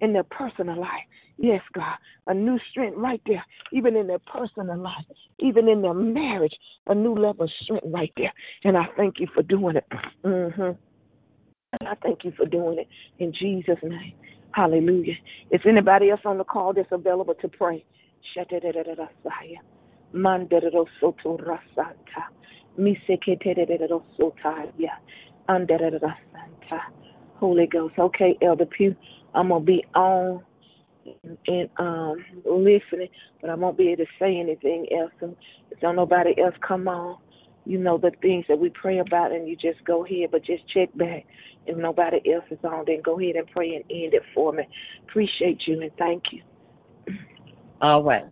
in 0.00 0.12
their 0.12 0.24
personal 0.24 0.78
life. 0.78 1.04
Yes, 1.36 1.62
God, 1.72 1.96
a 2.26 2.34
new 2.34 2.58
strength 2.70 2.96
right 2.96 3.20
there, 3.26 3.44
even 3.72 3.96
in 3.96 4.06
their 4.06 4.20
personal 4.20 4.78
life, 4.78 5.04
even 5.40 5.68
in 5.68 5.82
their 5.82 5.94
marriage, 5.94 6.54
a 6.86 6.94
new 6.94 7.14
level 7.14 7.44
of 7.44 7.50
strength 7.62 7.86
right 7.86 8.12
there. 8.16 8.32
And 8.62 8.76
I 8.76 8.84
thank 8.96 9.18
you 9.18 9.26
for 9.34 9.42
doing 9.42 9.76
it. 9.76 9.84
Mm-hmm. 10.24 11.86
I 11.86 11.94
thank 12.02 12.24
you 12.24 12.32
for 12.36 12.46
doing 12.46 12.78
it 12.78 12.88
in 13.18 13.32
Jesus' 13.32 13.82
name. 13.82 14.14
Hallelujah. 14.52 15.14
If 15.50 15.62
anybody 15.66 16.10
else 16.10 16.20
on 16.24 16.38
the 16.38 16.44
call 16.44 16.72
that's 16.72 16.88
available 16.92 17.34
to 17.34 17.48
pray? 17.48 17.84
Holy 27.36 27.66
Ghost. 27.66 27.94
Okay, 27.98 28.38
Elder 28.40 28.66
Pugh, 28.66 28.94
I'm 29.34 29.48
gonna 29.48 29.64
be 29.64 29.84
on 29.94 30.42
and 31.46 31.68
um 31.78 32.24
listening, 32.44 33.08
but 33.40 33.50
I 33.50 33.54
won't 33.54 33.76
be 33.76 33.88
able 33.88 34.04
to 34.04 34.10
say 34.18 34.38
anything 34.38 34.86
else. 34.98 35.12
And 35.20 35.36
if 35.70 35.80
don't 35.80 35.96
nobody 35.96 36.34
else 36.42 36.54
come 36.66 36.88
on, 36.88 37.18
you 37.66 37.78
know 37.78 37.98
the 37.98 38.12
things 38.22 38.44
that 38.48 38.58
we 38.58 38.70
pray 38.70 38.98
about, 38.98 39.32
and 39.32 39.48
you 39.48 39.56
just 39.56 39.84
go 39.84 40.04
ahead, 40.04 40.30
but 40.30 40.44
just 40.44 40.62
check 40.72 40.96
back. 40.96 41.24
If 41.66 41.76
nobody 41.76 42.18
else 42.32 42.44
is 42.50 42.58
on, 42.64 42.84
then 42.86 43.00
go 43.02 43.18
ahead 43.18 43.36
and 43.36 43.46
pray 43.48 43.74
and 43.74 43.84
end 43.90 44.14
it 44.14 44.22
for 44.34 44.52
me. 44.52 44.64
Appreciate 45.08 45.60
you 45.66 45.80
and 45.80 45.90
thank 45.98 46.22
you. 46.32 46.42
All 47.80 48.02
right. 48.02 48.24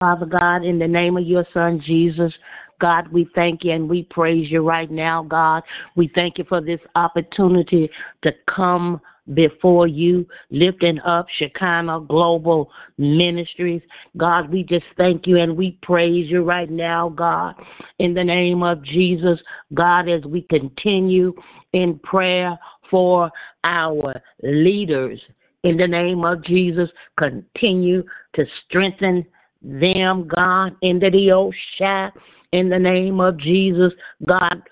Father 0.00 0.26
God, 0.26 0.64
in 0.64 0.78
the 0.78 0.88
name 0.88 1.16
of 1.16 1.24
your 1.24 1.46
Son 1.54 1.80
Jesus, 1.86 2.32
God, 2.80 3.12
we 3.12 3.28
thank 3.34 3.60
you 3.62 3.70
and 3.72 3.88
we 3.88 4.08
praise 4.10 4.50
you 4.50 4.66
right 4.66 4.90
now, 4.90 5.22
God. 5.22 5.62
We 5.96 6.10
thank 6.14 6.38
you 6.38 6.44
for 6.48 6.60
this 6.60 6.80
opportunity 6.96 7.88
to 8.24 8.30
come 8.52 9.00
before 9.34 9.86
you, 9.86 10.26
lifting 10.50 10.98
up 11.00 11.26
Shekinah 11.38 12.06
Global 12.08 12.70
Ministries. 12.98 13.82
God, 14.16 14.50
we 14.50 14.64
just 14.64 14.84
thank 14.96 15.26
you 15.26 15.38
and 15.40 15.56
we 15.56 15.78
praise 15.82 16.30
you 16.30 16.42
right 16.42 16.70
now, 16.70 17.08
God, 17.08 17.54
in 17.98 18.14
the 18.14 18.24
name 18.24 18.62
of 18.62 18.84
Jesus. 18.84 19.38
God, 19.74 20.08
as 20.08 20.24
we 20.24 20.42
continue 20.50 21.32
in 21.72 21.98
prayer 22.02 22.58
for 22.90 23.30
our 23.64 24.20
leaders, 24.42 25.20
in 25.64 25.76
the 25.76 25.86
name 25.86 26.24
of 26.24 26.44
Jesus, 26.44 26.88
continue 27.18 28.02
to 28.34 28.44
strengthen 28.66 29.24
them, 29.62 30.28
God, 30.36 30.72
in 30.82 30.98
the 30.98 31.10
Oshah, 31.10 32.10
in 32.52 32.68
the 32.68 32.78
name 32.78 33.20
of 33.20 33.38
Jesus. 33.38 33.92
God, 34.26 34.62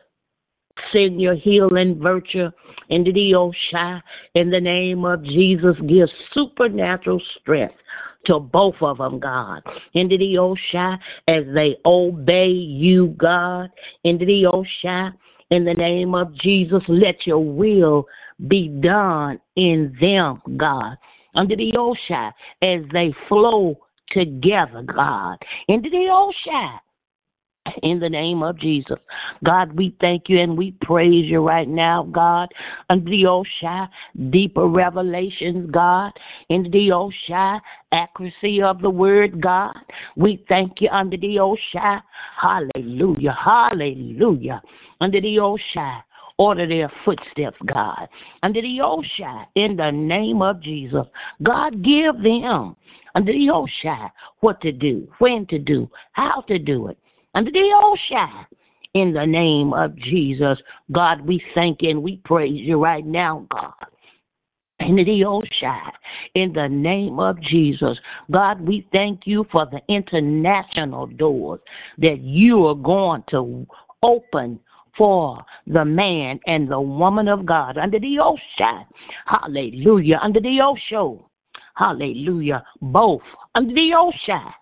send 0.92 1.20
your 1.20 1.34
healing 1.36 2.00
virtue 2.02 2.50
into 2.88 3.12
the 3.12 3.32
Oshai. 3.34 4.00
In 4.34 4.50
the 4.50 4.60
name 4.60 5.04
of 5.04 5.24
Jesus, 5.24 5.76
give 5.88 6.08
supernatural 6.34 7.20
strength 7.40 7.74
to 8.26 8.38
both 8.38 8.76
of 8.82 8.98
them, 8.98 9.20
God. 9.20 9.62
Into 9.94 10.18
the 10.18 10.36
Oshai 10.36 10.98
as 11.28 11.44
they 11.54 11.76
obey 11.86 12.48
you, 12.48 13.14
God. 13.18 13.70
Into 14.04 14.26
the 14.26 14.44
Oshai. 14.52 15.12
In 15.50 15.64
the 15.64 15.74
name 15.74 16.14
of 16.14 16.32
Jesus, 16.40 16.82
let 16.88 17.26
your 17.26 17.40
will 17.44 18.06
be 18.48 18.68
done 18.68 19.40
in 19.56 19.94
them, 20.00 20.42
God. 20.56 20.96
Under 21.34 21.56
the 21.56 21.72
Oshai 21.72 22.32
as 22.62 22.82
they 22.92 23.14
flow 23.28 23.76
together, 24.12 24.82
God. 24.82 25.38
Into 25.68 25.90
the 25.90 26.08
Oshai 26.10 26.78
in 27.82 28.00
the 28.00 28.08
name 28.08 28.42
of 28.42 28.58
Jesus. 28.58 28.98
God, 29.44 29.76
we 29.76 29.94
thank 30.00 30.24
you 30.28 30.40
and 30.40 30.56
we 30.56 30.74
praise 30.82 31.26
you 31.26 31.40
right 31.40 31.68
now, 31.68 32.08
God. 32.10 32.48
Under 32.88 33.10
the 33.10 33.24
Oshai, 33.24 33.88
deeper 34.30 34.66
revelations, 34.66 35.70
God. 35.70 36.12
Into 36.48 36.70
the 36.70 36.88
Oshai, 36.90 37.60
accuracy 37.92 38.62
of 38.62 38.80
the 38.80 38.90
word, 38.90 39.40
God. 39.40 39.74
We 40.16 40.44
thank 40.48 40.80
you 40.80 40.88
under 40.90 41.16
the 41.16 41.36
Oshai. 41.36 42.00
Hallelujah. 42.40 43.36
Hallelujah. 43.44 44.62
Under 45.00 45.20
the 45.20 45.36
Oshai. 45.36 46.02
Order 46.38 46.66
their 46.66 46.90
footsteps, 47.04 47.58
God. 47.66 48.08
Under 48.42 48.62
the 48.62 48.78
Oshai, 48.82 49.44
in 49.56 49.76
the 49.76 49.90
name 49.90 50.40
of 50.40 50.62
Jesus. 50.62 51.04
God, 51.42 51.84
give 51.84 52.22
them 52.22 52.76
under 53.14 53.32
the 53.32 53.48
Oshai 53.52 54.10
what 54.40 54.58
to 54.62 54.72
do, 54.72 55.06
when 55.18 55.44
to 55.50 55.58
do, 55.58 55.90
how 56.12 56.42
to 56.48 56.58
do 56.58 56.88
it 56.88 56.96
under 57.34 57.50
the 57.50 57.70
ocean. 57.82 58.46
In 58.92 59.12
the 59.12 59.26
name 59.26 59.72
of 59.72 59.96
Jesus, 59.96 60.58
God, 60.90 61.20
we 61.26 61.40
thank 61.54 61.78
you 61.82 61.90
and 61.90 62.02
we 62.02 62.20
praise 62.24 62.60
you 62.60 62.82
right 62.82 63.06
now, 63.06 63.46
God. 63.50 63.74
In 64.80 64.96
the 64.96 65.24
ocean, 65.24 65.92
in 66.34 66.52
the 66.54 66.68
name 66.68 67.20
of 67.20 67.40
Jesus, 67.42 67.98
God, 68.30 68.60
we 68.60 68.88
thank 68.92 69.20
you 69.26 69.46
for 69.52 69.66
the 69.66 69.80
international 69.94 71.06
doors 71.06 71.60
that 71.98 72.18
you 72.20 72.66
are 72.66 72.74
going 72.74 73.22
to 73.30 73.66
open 74.02 74.58
for 74.96 75.44
the 75.66 75.84
man 75.84 76.40
and 76.46 76.70
the 76.70 76.80
woman 76.80 77.28
of 77.28 77.46
God 77.46 77.78
under 77.78 77.98
the 78.00 78.18
ocean. 78.22 78.84
Hallelujah. 79.26 80.18
Under 80.22 80.40
the 80.40 80.58
ocean. 80.64 81.20
Hallelujah. 81.76 82.64
Both 82.80 83.22
under 83.54 83.74
the 83.74 83.90
ocean. 83.96 84.52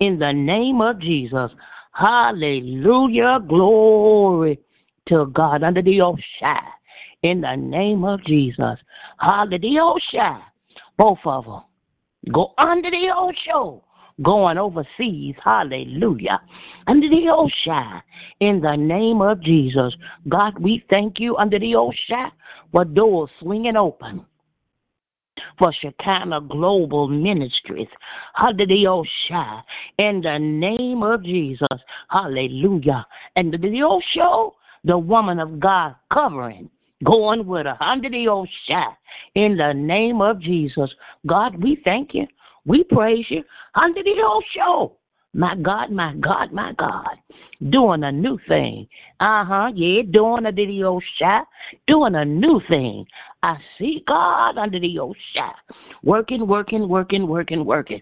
In 0.00 0.18
the 0.18 0.32
name 0.32 0.80
of 0.80 1.00
Jesus. 1.00 1.50
Hallelujah. 1.94 3.38
Glory 3.48 4.58
to 5.08 5.26
God 5.26 5.62
under 5.62 5.82
the 5.82 5.98
Oshai 5.98 6.60
in 7.22 7.40
the 7.40 7.56
name 7.56 8.04
of 8.04 8.24
Jesus. 8.24 8.78
Hallelujah. 9.18 10.42
Both 10.98 11.18
of 11.24 11.44
them 11.44 11.62
go 12.32 12.52
under 12.58 12.90
the 12.90 13.12
Osho, 13.16 13.84
going 14.22 14.58
overseas. 14.58 15.36
Hallelujah. 15.44 16.40
Under 16.86 17.08
the 17.08 17.26
Oshai 17.30 18.02
in 18.40 18.60
the 18.60 18.76
name 18.76 19.20
of 19.20 19.42
Jesus. 19.42 19.94
God, 20.28 20.58
we 20.58 20.84
thank 20.90 21.20
you 21.20 21.36
under 21.36 21.58
the 21.58 21.74
Oshai 21.74 22.30
for 22.72 22.84
doors 22.84 23.30
swinging 23.40 23.76
open 23.76 24.26
for 25.58 25.72
Shekinah 25.80 26.42
Global 26.50 27.08
Ministries. 27.08 27.88
Hallelujah. 28.34 29.64
In 29.98 30.20
the 30.22 30.38
name 30.38 31.02
of 31.02 31.24
Jesus. 31.24 31.66
Hallelujah. 32.08 33.06
And 33.36 33.52
the 33.52 33.58
video 33.58 34.00
show, 34.14 34.54
the 34.84 34.98
woman 34.98 35.38
of 35.38 35.60
God 35.60 35.94
covering, 36.12 36.70
going 37.04 37.46
with 37.46 37.66
her 37.66 37.82
under 37.82 38.08
the 38.08 38.28
old 38.28 38.48
shot. 38.68 38.96
In 39.34 39.56
the 39.56 39.72
name 39.72 40.20
of 40.20 40.40
Jesus. 40.40 40.90
God, 41.26 41.62
we 41.62 41.78
thank 41.84 42.10
you. 42.14 42.26
We 42.66 42.84
praise 42.84 43.26
you. 43.28 43.42
The 43.74 44.22
old 44.24 44.44
show. 44.56 44.96
My 45.34 45.56
God, 45.56 45.90
my 45.90 46.14
God, 46.14 46.52
my 46.52 46.72
God. 46.78 47.18
Doing 47.70 48.04
a 48.04 48.12
new 48.12 48.38
thing. 48.48 48.86
Uh 49.18 49.44
huh. 49.44 49.70
Yeah, 49.74 50.02
doing 50.10 50.46
a 50.46 50.52
video 50.52 51.00
shot. 51.18 51.48
Doing 51.88 52.14
a 52.14 52.24
new 52.24 52.60
thing. 52.68 53.04
I 53.44 53.58
see 53.78 54.02
God 54.08 54.56
under 54.56 54.80
the 54.80 54.88
shot. 55.34 55.56
Working, 56.02 56.46
working, 56.46 56.88
working, 56.88 57.28
working, 57.28 57.66
working 57.66 58.00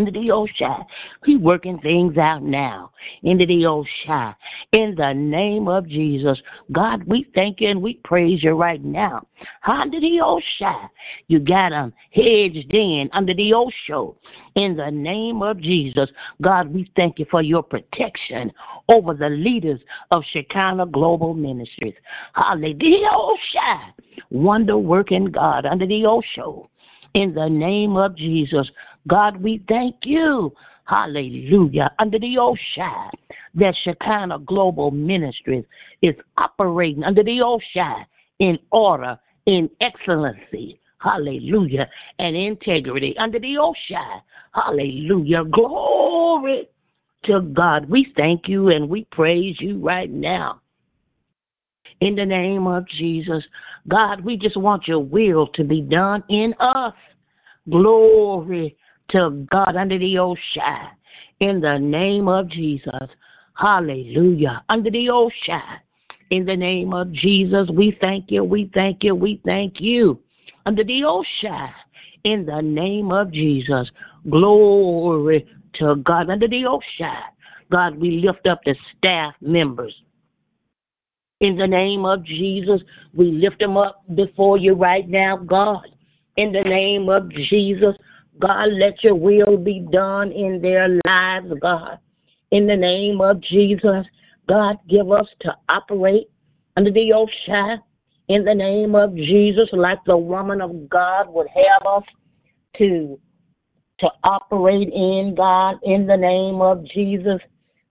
under 0.00 0.10
the 0.10 0.30
Oshai. 0.30 0.84
He's 1.26 1.38
working 1.38 1.78
things 1.80 2.16
out 2.16 2.42
now 2.42 2.90
into 3.22 3.44
the 3.44 3.64
Oshai. 3.64 4.34
In 4.72 4.94
the 4.96 5.12
name 5.12 5.68
of 5.68 5.86
Jesus. 5.86 6.38
God, 6.72 7.04
we 7.04 7.26
thank 7.34 7.60
you 7.60 7.68
and 7.68 7.82
we 7.82 8.00
praise 8.04 8.42
you 8.42 8.52
right 8.52 8.82
now. 8.82 9.26
Under 9.66 10.00
the 10.00 10.20
Oshai. 10.22 10.88
You 11.28 11.40
got 11.40 11.70
them 11.70 11.92
hedged 12.12 12.72
in 12.72 13.10
under 13.12 13.34
the 13.34 13.52
Osho. 13.52 14.16
In 14.56 14.74
the 14.76 14.90
name 14.90 15.42
of 15.42 15.60
Jesus. 15.60 16.08
God, 16.40 16.72
we 16.72 16.90
thank 16.96 17.18
you 17.18 17.26
for 17.30 17.42
your 17.42 17.62
protection 17.62 18.50
over 18.88 19.12
the 19.12 19.28
leaders 19.28 19.80
of 20.10 20.22
Shekinah 20.32 20.86
Global 20.86 21.34
Ministries. 21.34 21.94
Hallelujah. 22.34 23.10
Oshai. 23.12 23.92
Wonder 24.30 24.78
working 24.78 25.26
God 25.26 25.66
under 25.66 25.86
the 25.86 26.06
Osho. 26.06 26.70
In 27.14 27.34
the 27.34 27.48
name 27.48 27.96
of 27.96 28.16
Jesus. 28.16 28.70
God, 29.08 29.42
we 29.42 29.62
thank 29.68 29.96
you. 30.04 30.52
Hallelujah. 30.84 31.90
Under 31.98 32.18
the 32.18 32.36
Oshai, 32.36 33.10
that 33.54 33.74
Shekinah 33.84 34.40
Global 34.40 34.90
Ministries 34.90 35.64
is 36.02 36.14
operating 36.36 37.04
under 37.04 37.22
the 37.22 37.38
Oshai 37.38 38.04
in 38.40 38.58
order, 38.72 39.18
in 39.46 39.70
excellency. 39.80 40.80
Hallelujah. 40.98 41.88
And 42.18 42.36
integrity 42.36 43.14
under 43.18 43.38
the 43.38 43.54
Oshai. 43.58 44.20
Hallelujah. 44.52 45.44
Glory 45.44 46.68
to 47.24 47.40
God. 47.40 47.88
We 47.88 48.12
thank 48.16 48.42
you 48.48 48.68
and 48.68 48.88
we 48.88 49.06
praise 49.12 49.56
you 49.60 49.78
right 49.78 50.10
now. 50.10 50.60
In 52.00 52.16
the 52.16 52.26
name 52.26 52.66
of 52.66 52.84
Jesus. 52.98 53.42
God, 53.88 54.24
we 54.24 54.36
just 54.36 54.56
want 54.56 54.88
your 54.88 55.00
will 55.00 55.46
to 55.54 55.64
be 55.64 55.80
done 55.80 56.22
in 56.28 56.54
us. 56.60 56.94
Glory 57.68 58.76
to 59.12 59.46
God 59.50 59.76
under 59.76 59.98
the 59.98 60.14
Oshai. 60.14 60.88
In 61.40 61.60
the 61.60 61.78
name 61.78 62.28
of 62.28 62.50
Jesus. 62.50 63.08
Hallelujah. 63.56 64.62
Under 64.68 64.90
the 64.90 65.06
Oshai. 65.08 65.78
In 66.30 66.44
the 66.44 66.56
name 66.56 66.92
of 66.92 67.12
Jesus, 67.12 67.68
we 67.74 67.96
thank 68.00 68.26
you, 68.28 68.44
we 68.44 68.70
thank 68.72 69.02
you, 69.02 69.14
we 69.14 69.40
thank 69.44 69.74
you. 69.80 70.20
Under 70.66 70.84
the 70.84 71.02
Oshai. 71.02 71.70
In 72.24 72.46
the 72.46 72.60
name 72.60 73.10
of 73.10 73.32
Jesus. 73.32 73.90
Glory 74.28 75.46
to 75.74 75.96
God. 75.96 76.30
Under 76.30 76.46
the 76.48 76.62
Oshai. 76.64 77.22
God, 77.70 77.98
we 77.98 78.22
lift 78.24 78.46
up 78.46 78.60
the 78.64 78.74
staff 78.96 79.34
members. 79.40 79.94
In 81.40 81.56
the 81.56 81.66
name 81.66 82.04
of 82.04 82.24
Jesus, 82.24 82.80
we 83.14 83.26
lift 83.26 83.60
them 83.60 83.76
up 83.76 84.02
before 84.14 84.58
you 84.58 84.74
right 84.74 85.08
now, 85.08 85.38
God. 85.38 85.86
In 86.36 86.52
the 86.52 86.60
name 86.60 87.08
of 87.08 87.30
Jesus, 87.30 87.96
God, 88.40 88.68
let 88.72 89.04
your 89.04 89.14
will 89.14 89.56
be 89.58 89.86
done 89.92 90.32
in 90.32 90.60
their 90.62 90.88
lives, 91.06 91.52
God. 91.60 91.98
In 92.50 92.66
the 92.66 92.76
name 92.76 93.20
of 93.20 93.40
Jesus, 93.42 94.06
God, 94.48 94.76
give 94.88 95.10
us 95.12 95.26
to 95.42 95.54
operate 95.68 96.28
under 96.76 96.90
the 96.90 97.12
Oshai. 97.14 97.78
In 98.28 98.44
the 98.44 98.54
name 98.54 98.94
of 98.94 99.14
Jesus, 99.14 99.68
like 99.72 99.98
the 100.06 100.16
woman 100.16 100.60
of 100.60 100.88
God 100.88 101.28
would 101.28 101.48
have 101.48 101.86
us 101.86 102.04
to 102.78 103.20
to 104.00 104.08
operate 104.24 104.88
in 104.94 105.34
God 105.36 105.76
in 105.82 106.06
the 106.06 106.16
name 106.16 106.62
of 106.62 106.84
Jesus, 106.94 107.38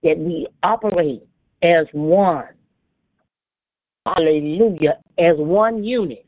that 0.01 0.17
we 0.17 0.47
operate 0.63 1.21
as 1.61 1.85
one. 1.93 2.47
Hallelujah. 4.05 4.97
As 5.19 5.35
one 5.37 5.83
unit 5.83 6.25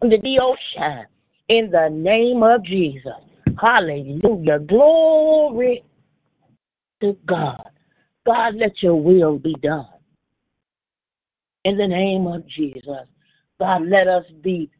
under 0.00 0.16
the 0.16 0.40
Oshai 0.40 1.04
in 1.48 1.70
the 1.70 1.88
name 1.90 2.42
of 2.42 2.64
Jesus. 2.64 3.27
Hallelujah. 3.60 4.60
Glory 4.60 5.84
to 7.02 7.16
God. 7.26 7.70
God, 8.26 8.54
let 8.56 8.82
your 8.82 8.96
will 9.00 9.38
be 9.38 9.54
done. 9.62 9.86
In 11.64 11.76
the 11.78 11.88
name 11.88 12.26
of 12.26 12.46
Jesus. 12.48 13.06
God, 13.58 13.82
let 13.88 14.08
us 14.08 14.24
be 14.42 14.70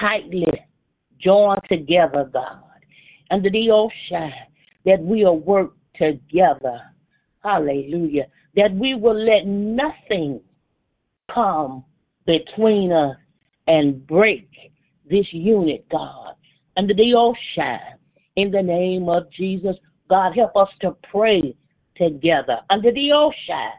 tightly 0.00 0.44
joined 1.20 1.60
together, 1.68 2.30
God, 2.32 2.62
under 3.30 3.50
the 3.50 3.68
Oshai, 3.70 4.30
that 4.84 5.00
we'll 5.00 5.38
work 5.38 5.72
together. 5.96 6.80
Hallelujah. 7.42 8.26
That 8.56 8.74
we 8.74 8.94
will 8.94 9.18
let 9.18 9.46
nothing 9.46 10.40
come 11.32 11.84
between 12.26 12.92
us 12.92 13.16
and 13.66 14.06
break 14.06 14.48
this 15.08 15.26
unit, 15.32 15.86
God, 15.90 16.34
under 16.76 16.94
the 16.94 17.12
Oshai 17.14 17.80
in 18.36 18.50
the 18.50 18.62
name 18.62 19.08
of 19.08 19.30
Jesus. 19.32 19.76
God, 20.08 20.34
help 20.36 20.56
us 20.56 20.68
to 20.80 20.96
pray 21.10 21.56
together 21.96 22.58
under 22.70 22.92
the 22.92 23.12
ocean. 23.12 23.72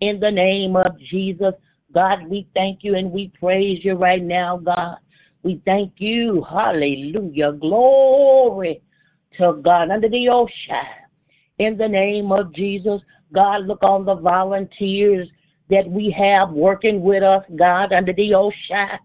in 0.00 0.20
the 0.20 0.30
name 0.30 0.76
of 0.76 0.98
Jesus. 1.10 1.54
God, 1.92 2.26
we 2.28 2.46
thank 2.54 2.84
you 2.84 2.94
and 2.96 3.10
we 3.10 3.32
praise 3.40 3.84
you 3.84 3.94
right 3.94 4.22
now, 4.22 4.58
God. 4.58 4.96
We 5.42 5.60
thank 5.64 5.94
you. 5.98 6.44
Hallelujah. 6.48 7.52
Glory 7.52 8.82
to 9.38 9.60
God 9.62 9.90
under 9.90 10.08
the 10.08 10.28
ocean. 10.28 10.86
In 11.58 11.76
the 11.76 11.88
name 11.88 12.30
of 12.30 12.54
Jesus, 12.54 13.00
God, 13.34 13.66
look 13.66 13.82
on 13.82 14.04
the 14.04 14.14
volunteers 14.14 15.28
that 15.70 15.88
we 15.88 16.14
have 16.16 16.50
working 16.50 17.02
with 17.02 17.22
us, 17.22 17.44
God, 17.56 17.92
under 17.92 18.12
the 18.12 18.34
ocean. 18.34 18.98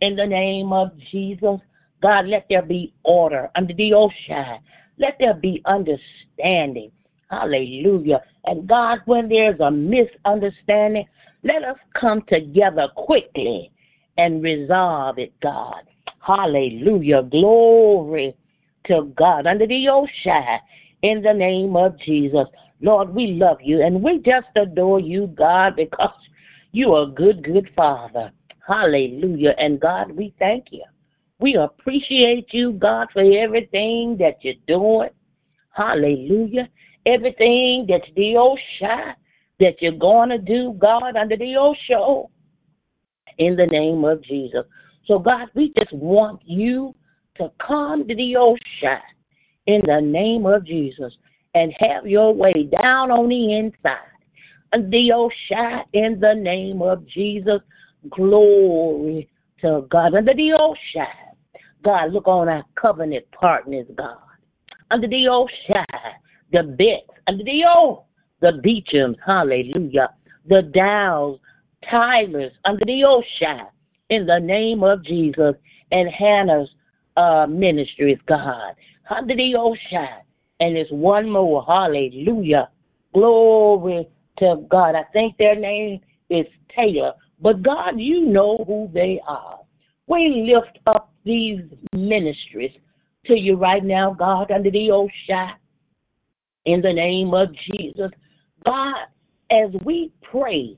In 0.00 0.16
the 0.16 0.26
name 0.26 0.72
of 0.72 0.90
Jesus, 1.10 1.60
God, 2.02 2.26
let 2.26 2.46
there 2.48 2.62
be 2.62 2.92
order 3.04 3.50
under 3.56 3.74
the 3.74 3.92
ocean. 3.92 4.58
Let 4.98 5.16
there 5.18 5.34
be 5.34 5.62
understanding. 5.64 6.90
Hallelujah. 7.30 8.22
And 8.44 8.68
God, 8.68 8.98
when 9.04 9.28
there's 9.28 9.60
a 9.60 9.70
misunderstanding, 9.70 11.06
let 11.42 11.62
us 11.62 11.76
come 11.98 12.22
together 12.28 12.88
quickly 12.96 13.70
and 14.16 14.42
resolve 14.42 15.18
it, 15.18 15.32
God. 15.42 15.82
Hallelujah. 16.20 17.22
Glory 17.22 18.34
to 18.86 19.12
God 19.16 19.46
under 19.46 19.66
the 19.66 19.88
ocean 19.88 20.58
in 21.02 21.22
the 21.22 21.32
name 21.32 21.76
of 21.76 21.98
Jesus. 22.00 22.46
Lord, 22.80 23.14
we 23.14 23.28
love 23.28 23.58
you 23.62 23.82
and 23.82 24.02
we 24.02 24.18
just 24.18 24.46
adore 24.56 25.00
you, 25.00 25.26
God, 25.28 25.76
because 25.76 26.10
you 26.72 26.92
are 26.92 27.08
a 27.08 27.10
good, 27.10 27.44
good 27.44 27.68
Father. 27.76 28.30
Hallelujah. 28.66 29.54
And 29.58 29.80
God, 29.80 30.12
we 30.12 30.34
thank 30.38 30.66
you. 30.70 30.84
We 31.40 31.56
appreciate 31.56 32.48
you, 32.52 32.72
God, 32.74 33.08
for 33.12 33.22
everything 33.22 34.16
that 34.20 34.38
you're 34.42 34.54
doing. 34.68 35.10
Hallelujah. 35.72 36.68
Everything 37.06 37.86
that's 37.88 38.10
the 38.16 38.34
Oshai 38.36 39.14
that 39.60 39.76
you're 39.80 39.92
going 39.98 40.30
to 40.30 40.38
do, 40.38 40.76
God, 40.78 41.16
under 41.16 41.36
the 41.36 41.56
Osho. 41.56 42.30
In 43.38 43.56
the 43.56 43.66
name 43.66 44.04
of 44.04 44.22
Jesus. 44.24 44.64
So, 45.06 45.18
God, 45.18 45.48
we 45.54 45.72
just 45.80 45.92
want 45.92 46.42
you 46.44 46.94
to 47.38 47.50
come 47.66 48.08
to 48.08 48.14
the 48.14 48.34
Oshai 48.38 49.00
in 49.66 49.82
the 49.86 50.00
name 50.02 50.46
of 50.46 50.66
Jesus 50.66 51.12
and 51.54 51.74
have 51.80 52.06
your 52.06 52.34
way 52.34 52.70
down 52.82 53.10
on 53.10 53.28
the 53.28 53.58
inside. 53.58 53.98
The 54.72 55.10
Oshai 55.14 55.84
in 55.94 56.20
the 56.20 56.34
name 56.34 56.82
of 56.82 57.06
Jesus. 57.08 57.60
Glory 58.10 59.28
to 59.62 59.86
God. 59.90 60.14
Under 60.14 60.34
the 60.34 60.56
Oshai. 60.60 61.27
God, 61.84 62.12
look 62.12 62.26
on 62.26 62.48
our 62.48 62.64
covenant 62.80 63.24
partners, 63.32 63.86
God. 63.96 64.16
Under 64.90 65.08
the 65.08 65.28
old 65.28 65.50
the 66.50 66.62
Betts, 66.62 67.20
under 67.26 67.44
the 67.44 67.62
old, 67.76 68.04
the 68.40 68.52
Beechams, 68.64 69.16
hallelujah, 69.24 70.08
the 70.48 70.62
Dows, 70.74 71.38
Tyler's 71.90 72.52
under 72.64 72.84
the 72.84 73.02
Oshai 73.02 73.66
in 74.10 74.26
the 74.26 74.38
name 74.38 74.82
of 74.82 75.04
Jesus 75.04 75.54
and 75.90 76.08
Hannah's 76.10 76.68
uh, 77.16 77.46
ministries, 77.48 78.18
God. 78.26 78.74
Under 79.10 79.34
the 79.34 79.54
Oshai. 79.56 80.20
And 80.60 80.74
there's 80.76 80.90
one 80.90 81.30
more. 81.30 81.64
Hallelujah. 81.64 82.68
Glory 83.14 84.08
to 84.38 84.66
God. 84.68 84.94
I 84.94 85.04
think 85.12 85.36
their 85.36 85.54
name 85.54 86.00
is 86.30 86.46
Taylor. 86.74 87.12
But 87.40 87.62
God, 87.62 87.94
you 87.96 88.26
know 88.26 88.64
who 88.66 88.90
they 88.92 89.20
are. 89.26 89.60
We 90.08 90.52
lift 90.52 90.78
up 90.86 91.12
these 91.28 91.60
ministries 91.94 92.72
to 93.26 93.34
you 93.34 93.56
right 93.56 93.84
now, 93.84 94.14
God, 94.18 94.50
under 94.50 94.70
the 94.70 94.88
Oshai. 94.88 95.52
In 96.64 96.80
the 96.80 96.92
name 96.92 97.34
of 97.34 97.48
Jesus. 97.70 98.10
God, 98.64 98.94
as 99.50 99.70
we 99.84 100.10
pray 100.22 100.76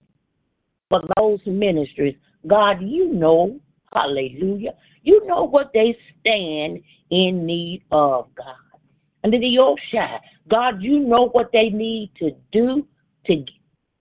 for 0.89 1.01
those 1.17 1.41
ministries, 1.47 2.17
God, 2.47 2.83
you 2.83 3.13
know, 3.13 3.59
hallelujah, 3.93 4.75
you 5.03 5.25
know 5.27 5.45
what 5.45 5.71
they 5.73 5.97
stand 6.21 6.81
in 7.11 7.47
need 7.47 7.83
of, 7.91 8.29
God. 8.35 8.57
Under 9.25 9.39
the 9.39 9.57
Oshai, 9.57 10.19
God, 10.49 10.83
you 10.83 11.01
know 11.01 11.29
what 11.29 11.51
they 11.53 11.71
need 11.71 12.13
to 12.19 12.31
do 12.53 12.87
to 13.27 13.45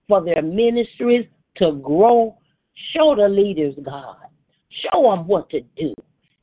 for 0.08 0.24
their 0.24 0.42
ministries 0.42 1.26
to 1.58 1.74
grow. 1.74 2.36
Show 2.96 3.16
the 3.16 3.30
leaders, 3.30 3.76
God. 3.84 4.18
Show 4.70 5.12
them 5.12 5.28
what 5.28 5.50
to 5.52 5.62
do. 5.78 5.94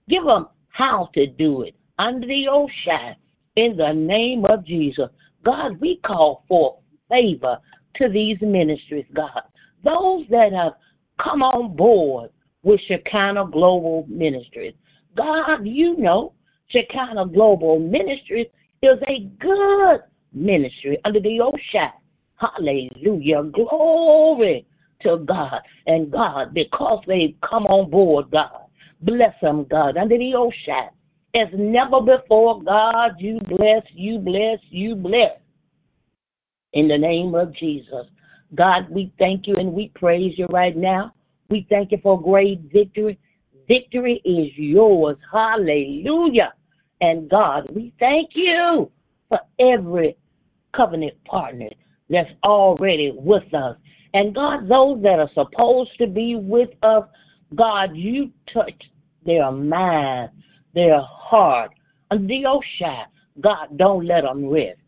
Give 0.08 0.24
them 0.24 0.48
how 0.68 1.10
to 1.14 1.26
do 1.26 1.62
it. 1.62 1.74
Under 1.98 2.26
the 2.26 2.46
Oshai, 2.50 3.14
in 3.56 3.76
the 3.76 3.92
name 3.92 4.44
of 4.50 4.64
Jesus. 4.66 5.08
God, 5.44 5.80
we 5.80 6.00
call 6.06 6.44
for 6.48 6.78
favor 7.08 7.58
to 7.96 8.08
these 8.08 8.38
ministries, 8.42 9.06
God. 9.14 9.42
Those 9.84 10.26
that 10.30 10.52
have 10.52 10.74
come 11.22 11.42
on 11.42 11.76
board 11.76 12.30
with 12.62 12.80
Shekinah 12.88 13.50
Global 13.52 14.06
Ministries. 14.08 14.74
God, 15.16 15.64
you 15.64 15.96
know, 15.96 16.34
Shekinah 16.70 17.28
Global 17.32 17.78
Ministries 17.78 18.48
is 18.82 18.98
a 19.08 19.20
good 19.40 20.00
ministry 20.32 20.98
under 21.04 21.20
the 21.20 21.38
Oshai. 21.40 21.90
Hallelujah. 22.36 23.44
Glory 23.44 24.66
to 25.02 25.18
God. 25.26 25.60
And 25.86 26.10
God, 26.10 26.52
because 26.52 27.02
they've 27.06 27.34
come 27.48 27.64
on 27.66 27.90
board, 27.90 28.30
God, 28.30 28.65
bless 29.00 29.34
them, 29.42 29.66
God, 29.70 29.96
under 29.96 30.18
the 30.18 30.32
Oshai. 30.34 30.88
As 31.34 31.48
never 31.54 32.00
before, 32.00 32.62
God, 32.62 33.12
you 33.18 33.38
bless, 33.40 33.82
you 33.94 34.18
bless, 34.18 34.58
you 34.70 34.94
bless. 34.96 35.38
In 36.72 36.88
the 36.88 36.98
name 36.98 37.34
of 37.34 37.54
Jesus. 37.56 38.06
God, 38.54 38.88
we 38.90 39.12
thank 39.18 39.46
you 39.46 39.54
and 39.58 39.72
we 39.72 39.90
praise 39.94 40.34
you 40.38 40.46
right 40.46 40.76
now. 40.76 41.12
We 41.50 41.66
thank 41.68 41.92
you 41.92 41.98
for 42.02 42.20
great 42.20 42.60
victory. 42.72 43.18
Victory 43.68 44.20
is 44.24 44.56
yours. 44.56 45.16
Hallelujah. 45.32 46.54
And 47.00 47.28
God, 47.28 47.70
we 47.74 47.92
thank 47.98 48.30
you 48.34 48.90
for 49.28 49.40
every 49.60 50.16
covenant 50.74 51.22
partner 51.24 51.68
that's 52.10 52.30
already 52.44 53.12
with 53.14 53.52
us. 53.54 53.76
And 54.14 54.34
God, 54.34 54.68
those 54.68 55.02
that 55.02 55.18
are 55.18 55.30
supposed 55.34 55.96
to 55.98 56.06
be 56.06 56.36
with 56.36 56.70
us, 56.82 57.04
God, 57.54 57.96
you 57.96 58.30
touch 58.52 58.82
their 59.24 59.50
mind, 59.50 60.30
their 60.74 61.00
heart. 61.02 61.70
And 62.10 62.28
the 62.28 62.44
Oshai, 62.44 63.04
God, 63.40 63.76
don't 63.76 64.06
let 64.06 64.22
them 64.22 64.48
rest. 64.48 64.78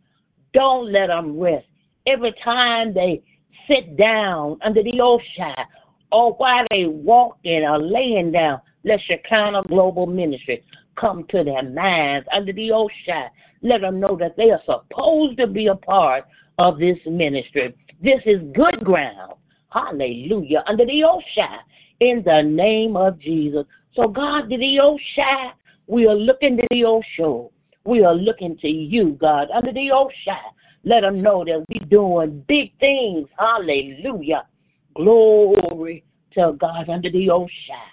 Don't 0.54 0.92
let 0.92 1.08
them 1.08 1.38
rest. 1.38 1.66
Every 2.06 2.34
time 2.44 2.94
they 2.94 3.22
sit 3.68 3.96
down 3.96 4.58
under 4.64 4.82
the 4.82 4.92
Oshai, 4.92 5.64
or 6.10 6.32
while 6.34 6.64
they 6.70 6.86
walking 6.86 7.64
or 7.64 7.78
laying 7.78 8.32
down, 8.32 8.60
let 8.84 9.00
Shekinah 9.06 9.62
Global 9.68 10.06
Ministry 10.06 10.64
come 10.96 11.24
to 11.30 11.44
their 11.44 11.62
minds 11.62 12.26
under 12.34 12.52
the 12.52 12.70
Oshai. 12.70 13.28
Let 13.62 13.82
them 13.82 14.00
know 14.00 14.16
that 14.18 14.36
they 14.36 14.50
are 14.50 14.62
supposed 14.64 15.38
to 15.38 15.46
be 15.46 15.66
a 15.66 15.74
part 15.74 16.24
of 16.58 16.78
this 16.78 16.98
ministry. 17.06 17.74
This 18.02 18.20
is 18.24 18.40
good 18.54 18.84
ground. 18.84 19.34
Hallelujah. 19.70 20.64
Under 20.66 20.86
the 20.86 21.02
Oshai. 21.04 21.58
In 22.00 22.22
the 22.24 22.42
name 22.42 22.96
of 22.96 23.18
Jesus. 23.18 23.64
So 23.94 24.08
God, 24.08 24.48
the 24.48 24.56
Oshai, 24.56 25.52
we 25.88 26.06
are 26.06 26.14
looking 26.14 26.56
to 26.56 26.66
the 26.70 26.84
Osho. 26.84 27.50
We 27.84 28.04
are 28.04 28.14
looking 28.14 28.56
to 28.58 28.68
you, 28.68 29.16
God, 29.20 29.48
under 29.54 29.72
the 29.72 29.90
Oshai. 29.92 30.52
Let 30.84 31.00
them 31.00 31.22
know 31.22 31.44
that 31.44 31.64
we're 31.68 31.88
doing 31.88 32.44
big 32.46 32.78
things. 32.78 33.28
Hallelujah. 33.38 34.46
Glory 34.94 36.04
to 36.34 36.52
God 36.58 36.88
under 36.88 37.10
the 37.10 37.26
Oshai. 37.28 37.90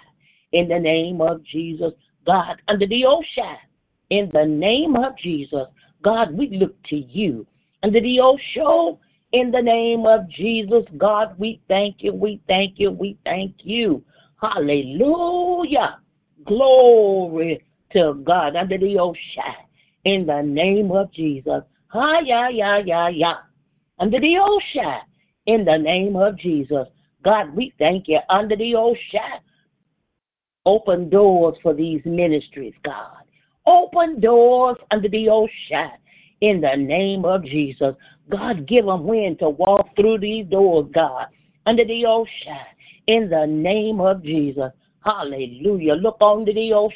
In 0.52 0.68
the 0.68 0.78
name 0.78 1.20
of 1.20 1.42
Jesus. 1.44 1.92
God, 2.24 2.62
under 2.68 2.86
the 2.86 3.02
Oshai. 3.02 3.56
In 4.10 4.30
the 4.32 4.46
name 4.46 4.94
of 4.94 5.18
Jesus. 5.18 5.66
God, 6.04 6.32
we 6.32 6.48
look 6.50 6.80
to 6.90 6.96
you. 6.96 7.44
Under 7.82 8.00
the 8.00 8.20
Osho, 8.20 9.00
in 9.32 9.50
the 9.50 9.60
name 9.60 10.06
of 10.06 10.28
Jesus, 10.30 10.84
God, 10.96 11.34
we 11.38 11.60
thank 11.68 11.96
you, 11.98 12.12
we 12.12 12.40
thank 12.46 12.74
you, 12.78 12.90
we 12.90 13.18
thank 13.24 13.54
you. 13.62 14.04
Hallelujah. 14.40 15.98
Glory 16.44 17.62
to 17.92 18.22
God 18.24 18.56
under 18.56 18.78
the 18.78 18.96
Oshai. 18.96 19.54
In 20.04 20.26
the 20.26 20.42
name 20.42 20.92
of 20.92 21.12
Jesus. 21.12 21.62
Ha 21.88 22.20
ya 22.24 22.48
ya 22.48 22.78
ya 22.78 23.08
ya. 23.08 23.34
Under 23.98 24.20
the 24.20 24.36
Oshai. 24.36 25.00
In 25.46 25.64
the 25.64 25.76
name 25.76 26.16
of 26.16 26.38
Jesus. 26.38 26.86
God, 27.24 27.54
we 27.56 27.72
thank 27.78 28.06
you 28.06 28.20
under 28.30 28.56
the 28.56 28.74
Oshai. 28.74 29.40
Open 30.64 31.10
doors 31.10 31.56
for 31.62 31.74
these 31.74 32.00
ministries, 32.04 32.74
God. 32.84 33.24
Open 33.66 34.20
doors 34.20 34.76
under 34.92 35.08
the 35.08 35.26
Oshai. 35.26 35.90
In 36.40 36.60
the 36.60 36.76
name 36.76 37.24
of 37.24 37.44
Jesus. 37.44 37.94
God, 38.30 38.66
give 38.68 38.86
them 38.86 39.04
wind 39.04 39.38
to 39.40 39.50
walk 39.50 39.94
through 39.96 40.18
these 40.20 40.46
doors, 40.46 40.86
God. 40.94 41.26
Under 41.66 41.84
the 41.84 42.04
Oshai 42.06 42.64
in 43.06 43.28
the 43.28 43.46
name 43.46 44.00
of 44.00 44.22
Jesus. 44.22 44.70
Hallelujah. 45.04 45.94
Look 45.94 46.16
on 46.20 46.44
the 46.44 46.52
Oshai. 46.52 46.92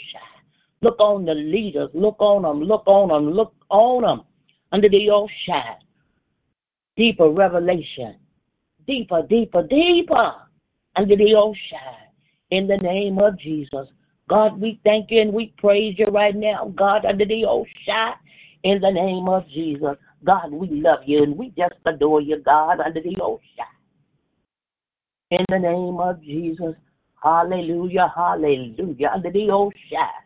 Look 0.83 0.99
on 1.01 1.25
the 1.25 1.35
leaders. 1.35 1.91
Look 1.95 2.17
on 2.21 2.43
them. 2.43 2.63
Look 2.63 2.85
on 2.87 3.09
them. 3.09 3.33
Look 3.33 3.55
on 3.71 4.03
them. 4.03 4.23
Under 4.73 4.89
the 4.89 5.09
Oshai. 5.09 5.77
Deeper 6.97 7.31
revelation. 7.31 8.17
Deeper, 8.87 9.23
deeper, 9.29 9.63
deeper. 9.63 10.33
Under 10.97 11.17
the 11.17 11.35
Oshai. 11.37 11.97
In 12.51 12.67
the 12.67 12.79
name 12.79 13.19
of 13.19 13.39
Jesus. 13.39 13.89
God, 14.29 14.61
we 14.61 14.81
thank 14.85 15.11
you 15.11 15.21
and 15.21 15.33
we 15.33 15.55
praise 15.59 15.97
you 15.99 16.07
right 16.13 16.35
now. 16.35 16.73
God, 16.77 17.05
under 17.05 17.25
the 17.25 17.45
Oshai. 17.45 18.15
In 18.65 18.81
the 18.81 18.91
name 18.91 19.29
of 19.29 19.49
Jesus. 19.49 19.97
God, 20.25 20.53
we 20.53 20.69
love 20.83 21.01
you 21.07 21.23
and 21.23 21.37
we 21.39 21.49
just 21.51 21.75
adore 21.87 22.21
you, 22.23 22.43
God, 22.45 22.81
under 22.81 23.01
the 23.03 23.17
Oshai 23.21 23.67
in 25.31 25.45
the 25.49 25.59
name 25.59 25.99
of 26.01 26.23
Jesus. 26.23 26.75
Hallelujah, 27.23 28.13
hallelujah. 28.15 29.11
Under 29.15 29.31
the 29.31 29.71
shine. 29.91 30.25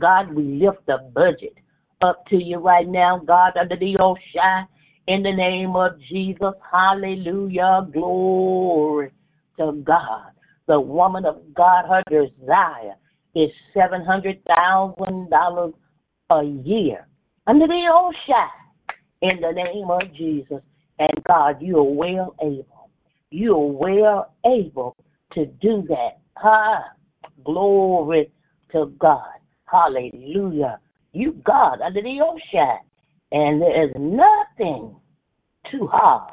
God, 0.00 0.32
we 0.34 0.42
lift 0.44 0.86
the 0.86 0.98
budget 1.14 1.54
up 2.02 2.26
to 2.28 2.36
you 2.36 2.58
right 2.58 2.88
now, 2.88 3.20
God, 3.26 3.56
under 3.58 3.76
the 3.76 3.96
shine. 4.34 4.66
In 5.08 5.22
the 5.22 5.32
name 5.32 5.74
of 5.76 5.92
Jesus, 6.10 6.54
hallelujah, 6.70 7.88
glory 7.92 9.12
to 9.58 9.72
God. 9.84 10.32
The 10.68 10.80
woman 10.80 11.24
of 11.26 11.40
God, 11.54 11.86
her 11.88 12.02
desire 12.10 12.94
is 13.34 13.50
$700,000 13.76 15.74
a 16.30 16.44
year 16.64 17.06
under 17.46 17.66
the 17.66 18.12
shine. 18.26 18.61
In 19.22 19.40
the 19.40 19.52
name 19.52 19.90
of 19.90 20.02
Jesus. 20.14 20.62
And 20.98 21.24
God, 21.26 21.62
you 21.62 21.78
are 21.78 21.84
well 21.84 22.34
able 22.42 22.66
you're 23.32 23.58
well 23.58 24.34
able 24.46 24.96
to 25.34 25.46
do 25.46 25.84
that. 25.88 26.20
Ah, 26.36 26.84
glory 27.44 28.30
to 28.72 28.92
God. 28.98 29.32
Hallelujah. 29.66 30.78
You 31.12 31.32
God 31.44 31.80
under 31.80 32.02
the 32.02 32.20
ocean. 32.22 32.78
And 33.32 33.62
there 33.62 33.86
is 33.86 33.92
nothing 33.98 34.94
too 35.70 35.88
hard 35.90 36.32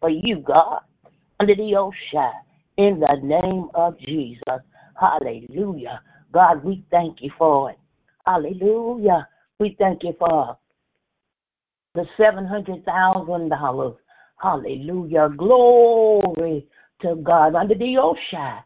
for 0.00 0.10
you, 0.10 0.42
God, 0.46 0.80
under 1.38 1.54
the 1.54 1.76
ocean. 1.76 2.32
In 2.76 3.00
the 3.00 3.18
name 3.22 3.68
of 3.74 3.98
Jesus. 4.00 4.60
Hallelujah. 5.00 6.00
God, 6.32 6.64
we 6.64 6.84
thank 6.90 7.18
you 7.20 7.30
for 7.38 7.70
it. 7.70 7.78
Hallelujah. 8.26 9.28
We 9.60 9.76
thank 9.78 10.02
you 10.02 10.14
for 10.18 10.56
the 11.94 12.04
$700,000 12.18 13.96
Hallelujah. 14.40 15.28
Glory 15.36 16.66
to 17.02 17.16
God 17.16 17.54
under 17.54 17.74
the 17.74 17.96
Oshai. 17.98 18.60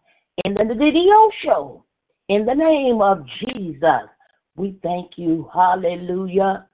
In 0.45 0.55
the, 0.55 0.65
the, 0.65 1.31
Osho. 1.47 1.85
In 2.29 2.47
the 2.47 2.55
name 2.55 3.01
of 3.03 3.25
Jesus. 3.45 4.09
We 4.57 4.79
thank 4.83 5.13
you. 5.17 5.49
Hallelujah. 5.53 6.67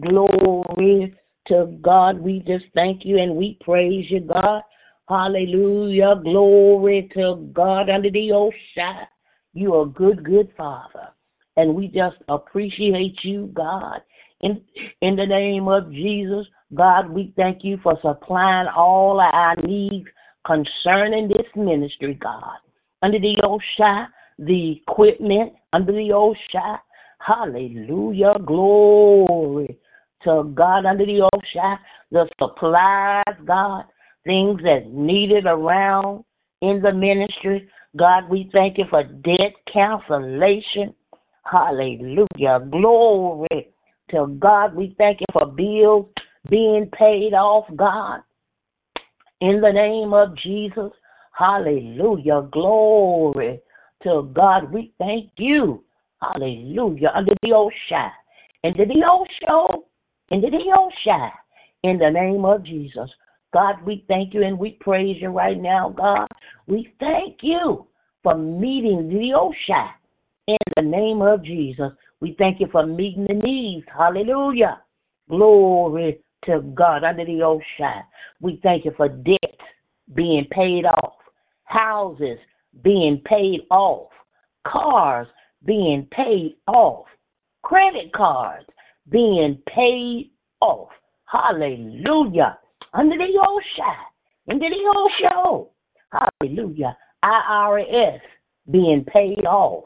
Glory 0.00 1.14
to 1.48 1.78
God. 1.80 2.20
We 2.20 2.40
just 2.40 2.64
thank 2.74 3.02
you 3.04 3.18
and 3.18 3.36
we 3.36 3.58
praise 3.60 4.06
you, 4.10 4.20
God. 4.20 4.62
Hallelujah. 5.08 6.20
Glory 6.22 7.08
to 7.14 7.48
God 7.52 7.88
under 7.88 8.10
the 8.10 8.32
ocean. 8.32 9.06
You 9.54 9.74
are 9.74 9.82
a 9.82 9.86
good, 9.88 10.24
good 10.24 10.50
Father. 10.56 11.08
And 11.56 11.74
we 11.74 11.86
just 11.88 12.16
appreciate 12.28 13.18
you, 13.22 13.50
God. 13.54 14.00
In, 14.40 14.62
in 15.00 15.16
the 15.16 15.26
name 15.26 15.68
of 15.68 15.90
Jesus, 15.90 16.46
God, 16.74 17.10
we 17.10 17.32
thank 17.36 17.64
you 17.64 17.78
for 17.82 17.98
supplying 18.02 18.68
all 18.68 19.20
our 19.20 19.56
needs 19.64 20.06
concerning 20.46 21.28
this 21.28 21.46
ministry, 21.56 22.14
God. 22.14 22.58
Under 23.02 23.18
the 23.18 23.36
ocean, 23.44 24.06
the 24.38 24.80
equipment, 24.82 25.54
under 25.72 25.92
the 25.92 26.12
ocean. 26.12 26.78
Hallelujah. 27.18 28.32
Glory 28.46 29.76
to 30.24 30.52
God 30.54 30.86
under 30.86 31.04
the 31.04 31.28
ocean. 31.34 31.78
The 32.12 32.28
supplies, 32.40 33.24
God, 33.44 33.84
things 34.24 34.60
that's 34.64 34.86
needed 34.88 35.46
around 35.46 36.24
in 36.62 36.80
the 36.82 36.92
ministry. 36.92 37.68
God, 37.96 38.28
we 38.30 38.48
thank 38.52 38.78
you 38.78 38.84
for 38.88 39.02
debt 39.02 39.54
cancellation. 39.72 40.94
Hallelujah. 41.44 42.60
Glory 42.70 43.72
to 44.10 44.26
God. 44.38 44.74
We 44.74 44.94
thank 44.98 45.20
you 45.20 45.26
for 45.32 45.46
bills 45.46 46.06
being 46.48 46.90
paid 46.96 47.34
off, 47.34 47.64
God. 47.76 48.20
In 49.40 49.60
the 49.60 49.72
name 49.72 50.12
of 50.12 50.36
Jesus. 50.36 50.92
Hallelujah. 51.32 52.48
Glory 52.50 53.60
to 54.02 54.30
God. 54.34 54.72
We 54.72 54.92
thank 54.98 55.30
you. 55.36 55.84
Hallelujah. 56.20 57.12
Under 57.14 57.34
the 57.42 57.52
ocean. 57.52 58.10
Under 58.64 58.84
the 58.84 59.04
ocean. 59.08 59.82
Under 60.30 60.50
the 60.50 60.74
ocean. 60.76 61.30
In 61.84 61.98
the 61.98 62.10
name 62.10 62.44
of 62.44 62.64
Jesus. 62.64 63.08
God, 63.52 63.76
we 63.84 64.04
thank 64.08 64.34
you 64.34 64.42
and 64.42 64.58
we 64.58 64.72
praise 64.80 65.16
you 65.20 65.28
right 65.28 65.58
now, 65.58 65.94
God. 65.96 66.26
We 66.66 66.92
thank 67.00 67.38
you 67.42 67.86
for 68.22 68.36
meeting 68.36 69.08
the 69.08 69.32
ocean 69.34 69.88
in 70.48 70.56
the 70.76 70.82
name 70.82 71.22
of 71.22 71.44
Jesus. 71.44 71.92
We 72.20 72.34
thank 72.38 72.60
you 72.60 72.68
for 72.72 72.84
meeting 72.86 73.26
the 73.28 73.34
needs. 73.34 73.86
Hallelujah. 73.96 74.82
Glory 75.28 76.20
to 76.46 76.60
God 76.74 77.04
under 77.04 77.24
the 77.24 77.42
ocean. 77.42 78.02
We 78.40 78.60
thank 78.62 78.84
you 78.84 78.92
for 78.96 79.08
debt 79.08 79.58
being 80.14 80.46
paid 80.50 80.84
off, 80.84 81.14
houses 81.64 82.38
being 82.82 83.20
paid 83.24 83.60
off, 83.70 84.08
cars 84.66 85.26
being 85.64 86.06
paid 86.10 86.56
off, 86.66 87.06
credit 87.62 88.12
cards 88.12 88.66
being 89.10 89.60
paid 89.74 90.30
off. 90.60 90.88
Hallelujah. 91.26 92.58
Under 92.94 93.16
the 93.16 93.46
ocean. 93.46 93.96
Under 94.50 94.68
the 94.68 94.94
ocean. 94.96 95.66
Hallelujah. 96.10 96.96
IRS 97.24 98.20
being 98.70 99.04
paid 99.04 99.44
off. 99.44 99.84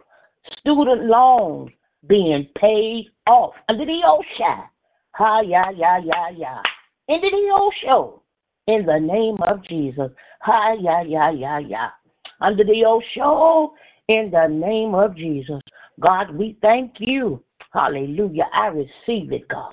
Student 0.60 1.04
loans 1.06 1.70
being 2.06 2.48
paid 2.60 3.06
off. 3.26 3.54
Under 3.68 3.84
the 3.84 4.00
ocean. 4.06 4.64
Ha, 5.12 5.40
ya, 5.40 5.70
ya, 5.70 5.98
ya, 5.98 6.28
ya. 6.36 6.62
Under 7.08 7.30
the 7.30 7.50
ocean. 7.54 8.20
In 8.66 8.86
the 8.86 8.98
name 8.98 9.36
of 9.48 9.64
Jesus. 9.66 10.10
Ha, 10.40 10.74
ya, 10.80 11.00
ya, 11.02 11.30
ya, 11.30 11.58
ya. 11.58 11.88
Under 12.40 12.64
the 12.64 12.84
ocean. 12.86 13.70
In 14.08 14.30
the 14.30 14.46
name 14.48 14.94
of 14.94 15.16
Jesus. 15.16 15.60
God, 16.00 16.34
we 16.34 16.58
thank 16.62 16.94
you. 16.98 17.42
Hallelujah. 17.72 18.48
I 18.52 18.68
receive 18.68 19.32
it, 19.32 19.48
God. 19.48 19.72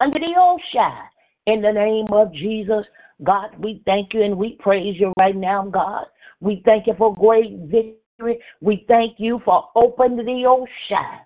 Under 0.00 0.18
the 0.18 0.34
ocean. 0.38 0.98
In 1.46 1.62
the 1.62 1.72
name 1.72 2.06
of 2.12 2.32
Jesus. 2.32 2.84
God, 3.22 3.50
we 3.58 3.82
thank 3.84 4.14
you 4.14 4.22
and 4.22 4.36
we 4.36 4.56
praise 4.60 4.96
you 4.98 5.12
right 5.18 5.36
now, 5.36 5.66
God. 5.66 6.06
We 6.40 6.62
thank 6.64 6.86
you 6.86 6.94
for 6.96 7.14
great 7.14 7.52
victory. 7.66 8.38
We 8.60 8.84
thank 8.88 9.18
you 9.18 9.40
for 9.44 9.68
opening 9.76 10.24
the 10.24 10.44
ocean, 10.46 11.20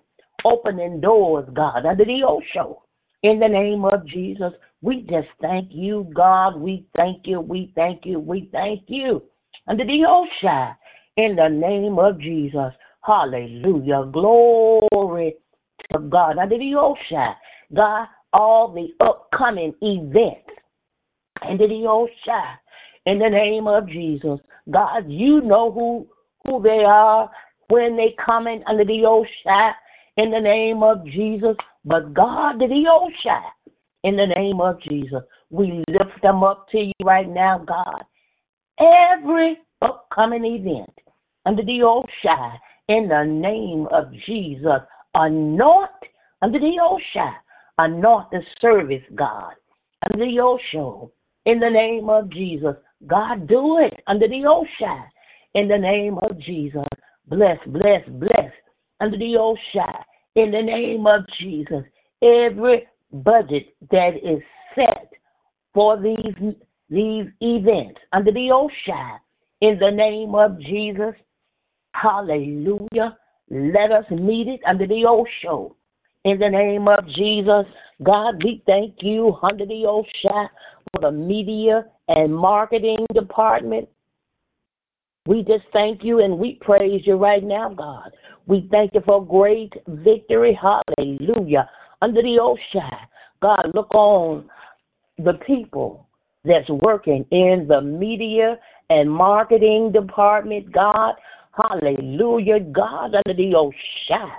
opening 0.45 1.01
doors, 1.01 1.49
God, 1.55 1.85
under 1.85 2.05
the 2.05 2.23
ocean. 2.27 2.75
In 3.23 3.39
the 3.39 3.49
name 3.49 3.85
of 3.85 4.07
Jesus, 4.07 4.53
we 4.81 5.01
just 5.09 5.29
thank 5.41 5.69
you, 5.71 6.11
God. 6.15 6.57
We 6.59 6.87
thank 6.95 7.23
you. 7.25 7.41
We 7.41 7.73
thank 7.75 8.05
you. 8.05 8.19
We 8.19 8.49
thank 8.53 8.83
you. 8.87 9.23
Under 9.67 9.85
the 9.85 10.05
ocean, 10.07 10.75
in 11.17 11.35
the 11.35 11.49
name 11.49 11.99
of 11.99 12.19
Jesus. 12.21 12.73
Hallelujah. 13.03 14.09
Glory 14.13 15.35
to 15.93 15.99
God. 15.99 16.37
Under 16.37 16.57
the 16.57 16.75
ocean, 16.79 17.35
God, 17.75 18.07
all 18.33 18.73
the 18.73 18.89
upcoming 19.05 19.73
events 19.81 20.51
under 21.43 21.67
the 21.67 21.85
ocean 21.87 22.59
in 23.05 23.19
the 23.19 23.29
name 23.29 23.67
of 23.67 23.87
Jesus. 23.89 24.39
God, 24.71 25.05
you 25.07 25.41
know 25.41 25.71
who 25.71 26.07
who 26.47 26.61
they 26.61 26.83
are 26.85 27.29
when 27.69 27.97
they 27.97 28.15
come 28.23 28.47
in 28.47 28.63
under 28.67 28.85
the 28.85 29.05
ocean 29.07 29.73
in 30.17 30.31
the 30.31 30.39
name 30.39 30.83
of 30.83 31.05
Jesus. 31.05 31.55
But 31.83 32.13
God, 32.13 32.59
the 32.59 32.85
ocean 32.91 33.43
in 34.03 34.15
the 34.15 34.33
name 34.37 34.61
of 34.61 34.79
Jesus, 34.81 35.23
we 35.49 35.83
lift 35.89 36.21
them 36.21 36.43
up 36.43 36.67
to 36.69 36.77
you 36.77 36.93
right 37.03 37.27
now, 37.27 37.59
God. 37.59 38.03
Every 38.79 39.57
upcoming 39.81 40.45
event 40.45 40.93
under 41.45 41.63
the 41.63 41.81
ocean 41.83 42.59
in 42.89 43.07
the 43.07 43.23
name 43.23 43.87
of 43.91 44.11
Jesus, 44.25 44.81
anoint 45.13 45.89
under 46.41 46.59
the 46.59 46.77
ocean, 46.81 47.33
anoint 47.77 48.29
the 48.31 48.41
service, 48.61 49.03
God, 49.15 49.53
under 50.11 50.25
the 50.25 50.39
ocean 50.39 51.09
in 51.45 51.59
the 51.59 51.69
name 51.69 52.09
of 52.09 52.29
Jesus. 52.31 52.75
God, 53.07 53.47
do 53.47 53.77
it 53.79 54.01
under 54.07 54.27
the 54.27 54.45
ocean 54.47 55.03
in 55.53 55.67
the 55.67 55.77
name 55.77 56.17
of 56.19 56.39
Jesus. 56.39 56.85
Bless, 57.27 57.57
bless, 57.67 58.01
bless 58.07 58.51
under 58.99 59.17
the 59.17 59.37
ocean 59.39 59.93
in 60.35 60.51
the 60.51 60.61
name 60.61 61.05
of 61.07 61.21
Jesus. 61.39 61.83
Every 62.21 62.87
budget 63.11 63.75
that 63.91 64.15
is 64.23 64.41
set 64.75 65.11
for 65.73 66.01
these 66.01 66.55
these 66.89 67.25
events 67.41 67.99
under 68.13 68.31
the 68.31 68.51
ocean 68.51 69.19
in 69.61 69.79
the 69.79 69.91
name 69.91 70.35
of 70.35 70.59
Jesus. 70.61 71.15
Hallelujah. 71.93 73.17
Let 73.49 73.91
us 73.91 74.05
meet 74.11 74.47
it 74.47 74.59
under 74.67 74.85
the 74.87 75.05
ocean. 75.07 75.73
In 76.25 76.39
the 76.39 76.49
name 76.49 76.87
of 76.87 77.05
Jesus, 77.15 77.65
God, 78.03 78.43
we 78.43 78.63
thank 78.65 78.95
you 79.01 79.37
under 79.41 79.65
the 79.65 79.85
ocean 79.87 80.49
for 80.91 81.01
the 81.01 81.11
media 81.11 81.85
and 82.07 82.35
marketing 82.35 83.05
department. 83.13 83.87
We 85.27 85.43
just 85.43 85.65
thank 85.73 86.03
you 86.03 86.19
and 86.23 86.37
we 86.37 86.59
praise 86.61 87.01
you 87.05 87.15
right 87.15 87.43
now, 87.43 87.69
God. 87.69 88.11
We 88.47 88.67
thank 88.71 88.93
you 88.93 89.01
for 89.05 89.25
great 89.25 89.73
victory. 89.87 90.57
Hallelujah. 90.61 91.69
Under 92.01 92.21
the 92.21 92.39
ocean, 92.41 92.89
God, 93.41 93.71
look 93.73 93.93
on 93.95 94.49
the 95.17 95.33
people 95.47 96.07
that's 96.43 96.69
working 96.69 97.25
in 97.31 97.67
the 97.69 97.81
media 97.81 98.57
and 98.89 99.11
marketing 99.11 99.91
department, 99.93 100.71
God. 100.71 101.15
Hallelujah. 101.53 102.59
God, 102.61 103.15
under 103.15 103.33
the 103.35 103.55
ocean. 103.55 104.31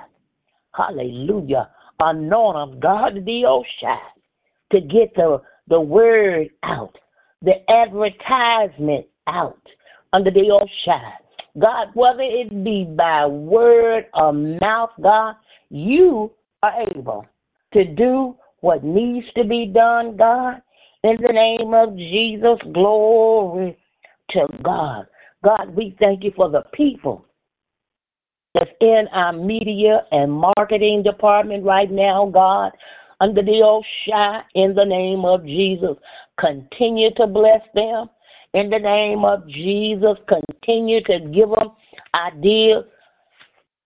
Hallelujah. 0.74 1.70
Anoint 2.00 2.56
of 2.58 2.80
God, 2.80 3.24
the 3.24 3.44
ocean, 3.46 3.98
to 4.72 4.80
get 4.80 5.14
the 5.16 5.40
the 5.68 5.80
word 5.80 6.48
out, 6.62 6.96
the 7.42 7.54
advertisement 7.70 9.06
out 9.26 9.62
under 10.12 10.30
the 10.30 10.50
ocean. 10.52 11.02
God, 11.58 11.88
whether 11.94 12.22
it 12.22 12.64
be 12.64 12.84
by 12.84 13.26
word 13.26 14.06
or 14.14 14.32
mouth, 14.32 14.90
God, 15.02 15.36
you 15.70 16.32
are 16.62 16.82
able 16.94 17.26
to 17.72 17.84
do 17.84 18.36
what 18.60 18.84
needs 18.84 19.26
to 19.36 19.44
be 19.44 19.66
done, 19.66 20.16
God. 20.16 20.62
In 21.02 21.16
the 21.16 21.32
name 21.32 21.72
of 21.74 21.96
Jesus, 21.96 22.58
glory 22.72 23.78
to 24.30 24.46
God. 24.62 25.06
God, 25.44 25.74
we 25.76 25.96
thank 26.00 26.24
you 26.24 26.32
for 26.34 26.50
the 26.50 26.62
people 26.74 27.24
that's 28.54 28.70
in 28.80 29.06
our 29.12 29.32
media 29.32 30.06
and 30.10 30.32
marketing 30.32 31.02
department 31.04 31.64
right 31.64 31.90
now, 31.90 32.30
God 32.32 32.72
under 33.20 33.42
the 33.42 33.62
ocean 33.64 34.42
in 34.54 34.74
the 34.74 34.84
name 34.84 35.24
of 35.24 35.44
Jesus. 35.44 35.96
Continue 36.38 37.10
to 37.16 37.26
bless 37.26 37.62
them 37.74 38.08
in 38.56 38.70
the 38.70 38.78
name 38.78 39.24
of 39.24 39.46
Jesus. 39.48 40.16
Continue 40.26 41.02
to 41.04 41.20
give 41.32 41.50
them 41.50 41.72
ideas 42.14 42.84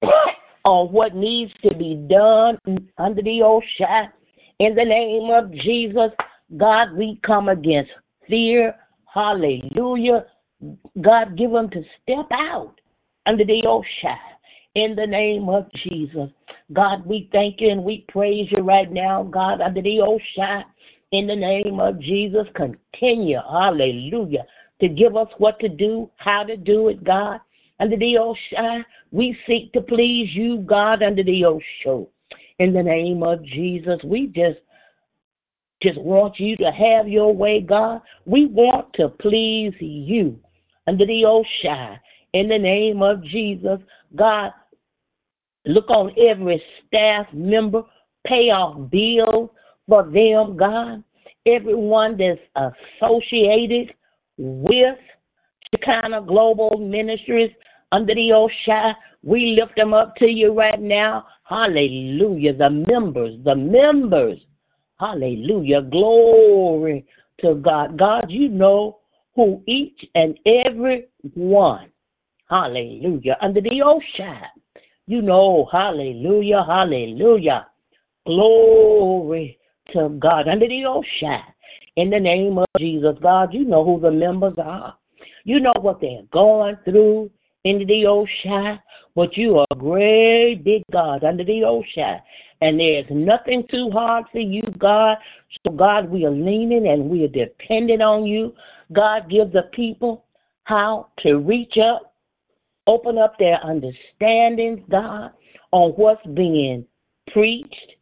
on 0.64 0.92
what 0.92 1.14
needs 1.14 1.52
to 1.68 1.76
be 1.76 1.96
done 2.08 2.56
under 2.96 3.20
the 3.20 3.42
ocean. 3.42 4.12
In 4.60 4.76
the 4.76 4.84
name 4.84 5.30
of 5.30 5.50
Jesus, 5.64 6.12
God, 6.56 6.92
we 6.96 7.20
come 7.26 7.48
against 7.48 7.90
fear. 8.28 8.74
Hallelujah. 9.12 10.26
God, 11.00 11.36
give 11.36 11.50
them 11.50 11.68
to 11.70 11.82
step 12.02 12.28
out 12.32 12.74
under 13.26 13.44
the 13.44 13.62
ocean 13.66 14.18
in 14.76 14.94
the 14.94 15.06
name 15.06 15.48
of 15.48 15.66
Jesus. 15.82 16.28
God, 16.72 17.04
we 17.04 17.28
thank 17.32 17.60
you 17.60 17.70
and 17.70 17.82
we 17.82 18.04
praise 18.08 18.46
you 18.56 18.62
right 18.62 18.90
now, 18.92 19.24
God, 19.24 19.60
under 19.60 19.82
the 19.82 20.00
ocean. 20.00 20.64
In 21.12 21.26
the 21.26 21.34
name 21.34 21.80
of 21.80 22.00
Jesus, 22.00 22.46
continue, 22.54 23.38
hallelujah, 23.50 24.44
to 24.80 24.88
give 24.88 25.16
us 25.16 25.28
what 25.38 25.60
to 25.60 25.68
do, 25.68 26.10
how 26.16 26.44
to 26.44 26.56
do 26.56 26.88
it, 26.88 27.04
God. 27.04 27.40
Under 27.80 27.96
the 27.96 28.16
Oshai, 28.18 28.84
we 29.10 29.36
seek 29.46 29.72
to 29.72 29.80
please 29.80 30.28
you, 30.34 30.58
God, 30.58 31.02
under 31.02 31.24
the 31.24 31.44
Osho. 31.44 32.08
In 32.58 32.72
the 32.74 32.82
name 32.82 33.22
of 33.22 33.44
Jesus, 33.44 34.00
we 34.04 34.26
just 34.28 34.58
just 35.82 35.98
want 36.00 36.38
you 36.38 36.56
to 36.56 36.70
have 36.72 37.08
your 37.08 37.34
way, 37.34 37.60
God. 37.60 38.02
We 38.26 38.46
want 38.46 38.92
to 38.94 39.08
please 39.08 39.72
you 39.80 40.38
under 40.86 41.06
the 41.06 41.22
Oshai. 41.24 41.98
In 42.34 42.48
the 42.48 42.58
name 42.58 43.02
of 43.02 43.24
Jesus, 43.24 43.80
God, 44.16 44.52
look 45.66 45.88
on 45.90 46.14
every 46.18 46.62
staff 46.86 47.26
member, 47.32 47.82
pay 48.26 48.50
off 48.50 48.90
bills 48.90 49.50
for 49.88 50.04
them, 50.04 50.56
God. 50.56 51.02
Everyone 51.46 52.18
that's 52.18 52.72
associated 53.02 53.94
with 54.40 54.98
Shekinah 55.74 56.22
Global 56.26 56.78
Ministries 56.78 57.50
under 57.92 58.14
the 58.14 58.30
Oshai. 58.32 58.94
We 59.22 59.58
lift 59.60 59.76
them 59.76 59.92
up 59.92 60.16
to 60.16 60.26
you 60.26 60.54
right 60.54 60.80
now. 60.80 61.26
Hallelujah. 61.44 62.54
The 62.56 62.70
members, 62.70 63.38
the 63.44 63.54
members. 63.54 64.38
Hallelujah. 64.98 65.82
Glory 65.82 67.06
to 67.42 67.56
God. 67.56 67.98
God, 67.98 68.26
you 68.30 68.48
know 68.48 69.00
who 69.34 69.62
each 69.66 70.04
and 70.14 70.38
every 70.46 71.08
one. 71.34 71.90
Hallelujah. 72.48 73.36
Under 73.42 73.60
the 73.60 73.82
Oshai. 73.84 74.42
You 75.06 75.22
know, 75.22 75.68
hallelujah, 75.70 76.64
hallelujah. 76.66 77.66
Glory 78.26 79.58
to 79.92 80.08
God. 80.20 80.48
Under 80.48 80.66
the 80.68 80.82
Oshai. 80.86 81.42
In 81.96 82.10
the 82.10 82.20
name 82.20 82.58
of 82.58 82.66
Jesus, 82.78 83.16
God, 83.20 83.52
you 83.52 83.64
know 83.64 83.84
who 83.84 84.00
the 84.00 84.10
members 84.10 84.54
are. 84.58 84.96
You 85.44 85.60
know 85.60 85.72
what 85.80 86.00
they're 86.00 86.22
going 86.32 86.76
through 86.84 87.30
into 87.64 87.84
the 87.84 88.04
Oshai, 88.04 88.78
but 89.14 89.36
you 89.36 89.58
are 89.58 89.66
a 89.70 89.74
great 89.74 90.62
big 90.64 90.82
God 90.92 91.24
under 91.24 91.44
the 91.44 91.62
Oshai. 91.64 92.20
And 92.60 92.78
there's 92.78 93.06
nothing 93.10 93.64
too 93.70 93.90
hard 93.92 94.26
for 94.30 94.38
you, 94.38 94.62
God. 94.78 95.16
So, 95.66 95.72
God, 95.72 96.10
we 96.10 96.26
are 96.26 96.30
leaning 96.30 96.86
and 96.86 97.08
we 97.08 97.24
are 97.24 97.28
dependent 97.28 98.02
on 98.02 98.26
you. 98.26 98.54
God, 98.92 99.30
give 99.30 99.52
the 99.52 99.62
people 99.72 100.24
how 100.64 101.08
to 101.20 101.38
reach 101.38 101.74
up, 101.82 102.14
open 102.86 103.18
up 103.18 103.38
their 103.38 103.58
understandings, 103.64 104.80
God, 104.90 105.32
on 105.72 105.90
what's 105.92 106.24
being 106.34 106.86
preached, 107.32 107.92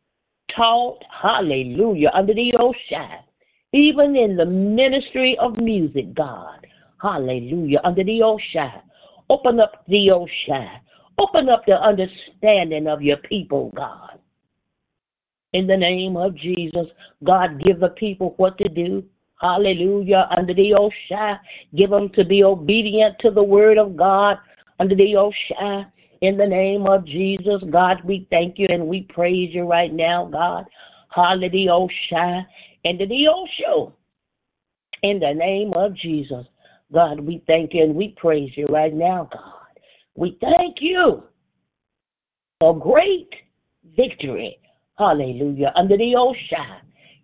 taught, 0.57 1.03
hallelujah, 1.23 2.11
under 2.15 2.35
the 2.35 2.53
Oshai. 2.59 3.21
Even 3.73 4.17
in 4.17 4.37
the 4.37 4.47
ministry 4.47 5.37
of 5.41 5.61
music, 5.61 6.15
God, 6.15 6.67
hallelujah, 7.03 7.81
under 7.85 8.05
the 8.05 8.21
Oshai. 8.21 8.83
Open 9.31 9.61
up 9.61 9.85
the 9.89 10.09
Oshai. 10.09 10.81
Open 11.19 11.49
up 11.51 11.65
the 11.67 11.75
understanding 11.75 12.87
of 12.87 13.03
your 13.03 13.19
people, 13.19 13.73
God. 13.77 14.19
In 15.53 15.67
the 15.67 15.77
name 15.77 16.17
of 16.17 16.37
Jesus, 16.37 16.87
God, 17.25 17.63
give 17.63 17.81
the 17.81 17.91
people 17.91 18.35
what 18.39 18.59
to 18.59 18.69
do. 18.69 19.05
Hallelujah. 19.41 20.29
Under 20.39 20.55
the 20.55 20.73
Oshai, 20.73 21.39
give 21.77 21.91
them 21.91 22.11
to 22.15 22.25
be 22.25 22.45
obedient 22.45 23.17
to 23.21 23.31
the 23.31 23.43
word 23.43 23.79
of 23.79 23.97
God. 23.97 24.39
Under 24.81 24.95
the 24.95 25.15
Oshai, 25.15 25.87
in 26.23 26.37
the 26.39 26.47
name 26.47 26.87
of 26.87 27.07
Jesus, 27.07 27.63
God, 27.71 27.99
we 28.05 28.27
thank 28.31 28.59
you 28.59 28.67
and 28.71 28.87
we 28.87 29.03
praise 29.03 29.55
you 29.55 29.65
right 29.65 29.93
now, 29.93 30.29
God. 30.33 30.65
Hallelujah. 31.15 32.47
Under 32.87 33.07
the 33.07 33.29
Osho. 33.29 33.95
In 35.03 35.21
the 35.21 35.33
name 35.35 35.73
of 35.77 35.97
Jesus. 35.97 36.47
God, 36.93 37.21
we 37.21 37.43
thank 37.47 37.75
you 37.75 37.85
and 37.85 37.95
we 37.95 38.15
praise 38.17 38.51
you 38.57 38.67
right 38.71 38.95
now, 38.95 39.29
God. 39.33 39.81
We 40.17 40.39
thank 40.41 40.77
you 40.81 41.23
for 42.61 42.79
great 42.79 43.29
victory. 43.97 44.59
Hallelujah. 44.99 45.73
Under 45.77 45.97
the 45.97 46.15
Oshai. 46.17 46.81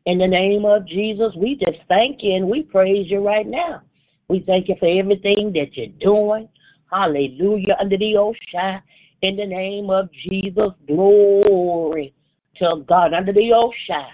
In 0.06 0.18
the 0.18 0.28
name 0.28 0.64
of 0.66 0.86
Jesus, 0.86 1.32
we 1.36 1.56
just 1.56 1.78
thank 1.88 2.18
you 2.22 2.36
and 2.36 2.48
we 2.48 2.62
praise 2.62 3.06
you 3.10 3.20
right 3.26 3.46
now. 3.46 3.82
We 4.28 4.44
thank 4.46 4.68
you 4.68 4.76
for 4.78 4.86
everything 4.88 5.52
that 5.54 5.76
you're 5.76 5.88
doing. 6.00 6.48
Hallelujah. 6.90 7.76
Under 7.80 7.96
the 7.96 8.14
Oshai. 8.14 8.82
In 9.22 9.36
the 9.36 9.46
name 9.46 9.90
of 9.90 10.10
Jesus, 10.12 10.70
glory 10.86 12.14
to 12.58 12.84
God. 12.86 13.14
Under 13.14 13.32
the 13.32 13.50
Oshai. 13.50 14.08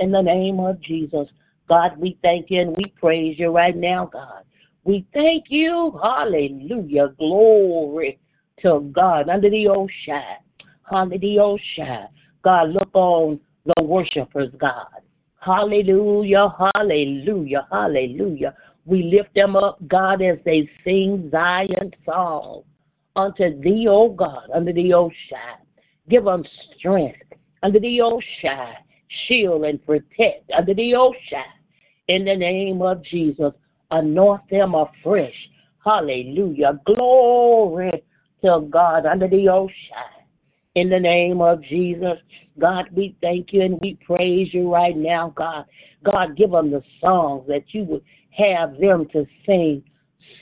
In 0.00 0.10
the 0.10 0.20
name 0.22 0.60
of 0.60 0.80
Jesus. 0.82 1.28
God, 1.68 1.98
we 1.98 2.18
thank 2.22 2.50
you 2.50 2.60
and 2.60 2.76
we 2.76 2.86
praise 3.00 3.38
you 3.38 3.50
right 3.50 3.76
now, 3.76 4.06
God. 4.12 4.44
We 4.84 5.06
thank 5.14 5.46
you. 5.48 5.98
Hallelujah. 6.02 7.14
Glory 7.18 8.18
to 8.62 8.90
God. 8.94 9.28
Under 9.28 9.50
the 9.50 9.66
Oshai. 9.66 10.36
Under 10.92 11.18
the 11.18 11.36
Oshai. 11.36 12.08
God, 12.42 12.70
look 12.70 12.90
on 12.94 13.40
the 13.64 13.82
worshipers, 13.82 14.50
God. 14.58 15.02
Hallelujah. 15.40 16.54
Hallelujah. 16.76 17.66
Hallelujah. 17.72 18.54
We 18.84 19.02
lift 19.04 19.34
them 19.34 19.56
up, 19.56 19.78
God, 19.88 20.22
as 20.22 20.38
they 20.44 20.70
sing 20.84 21.30
Zion 21.32 21.92
song 22.04 22.62
unto 23.16 23.60
thee, 23.60 23.86
O 23.88 24.10
God, 24.10 24.48
under 24.54 24.72
the 24.72 24.90
Oshai. 24.90 25.56
Give 26.08 26.24
them 26.24 26.44
strength 26.78 27.22
under 27.62 27.80
the 27.80 27.98
Oshai. 27.98 28.74
Shield 29.28 29.64
and 29.64 29.84
protect 29.86 30.50
under 30.56 30.74
the 30.74 30.94
ocean 30.96 31.44
In 32.08 32.24
the 32.26 32.36
name 32.36 32.82
of 32.82 33.02
Jesus 33.04 33.52
anoint 33.90 34.42
them 34.50 34.74
afresh. 34.74 35.34
Hallelujah. 35.84 36.80
Glory 36.86 37.90
to 38.44 38.68
God 38.70 39.06
under 39.06 39.28
the 39.28 39.48
ocean. 39.48 39.74
In 40.74 40.90
the 40.90 41.00
name 41.00 41.40
of 41.42 41.62
Jesus, 41.64 42.18
God, 42.60 42.86
we 42.92 43.16
thank 43.22 43.52
you 43.52 43.62
and 43.62 43.80
we 43.80 43.98
praise 44.06 44.48
you 44.54 44.72
right 44.72 44.96
now, 44.96 45.32
God. 45.36 45.66
God, 46.04 46.36
give 46.36 46.52
them 46.52 46.70
the 46.70 46.82
songs 47.00 47.46
that 47.48 47.64
you 47.74 47.84
would 47.84 48.04
have 48.30 48.78
them 48.78 49.06
to 49.12 49.26
sing, 49.46 49.84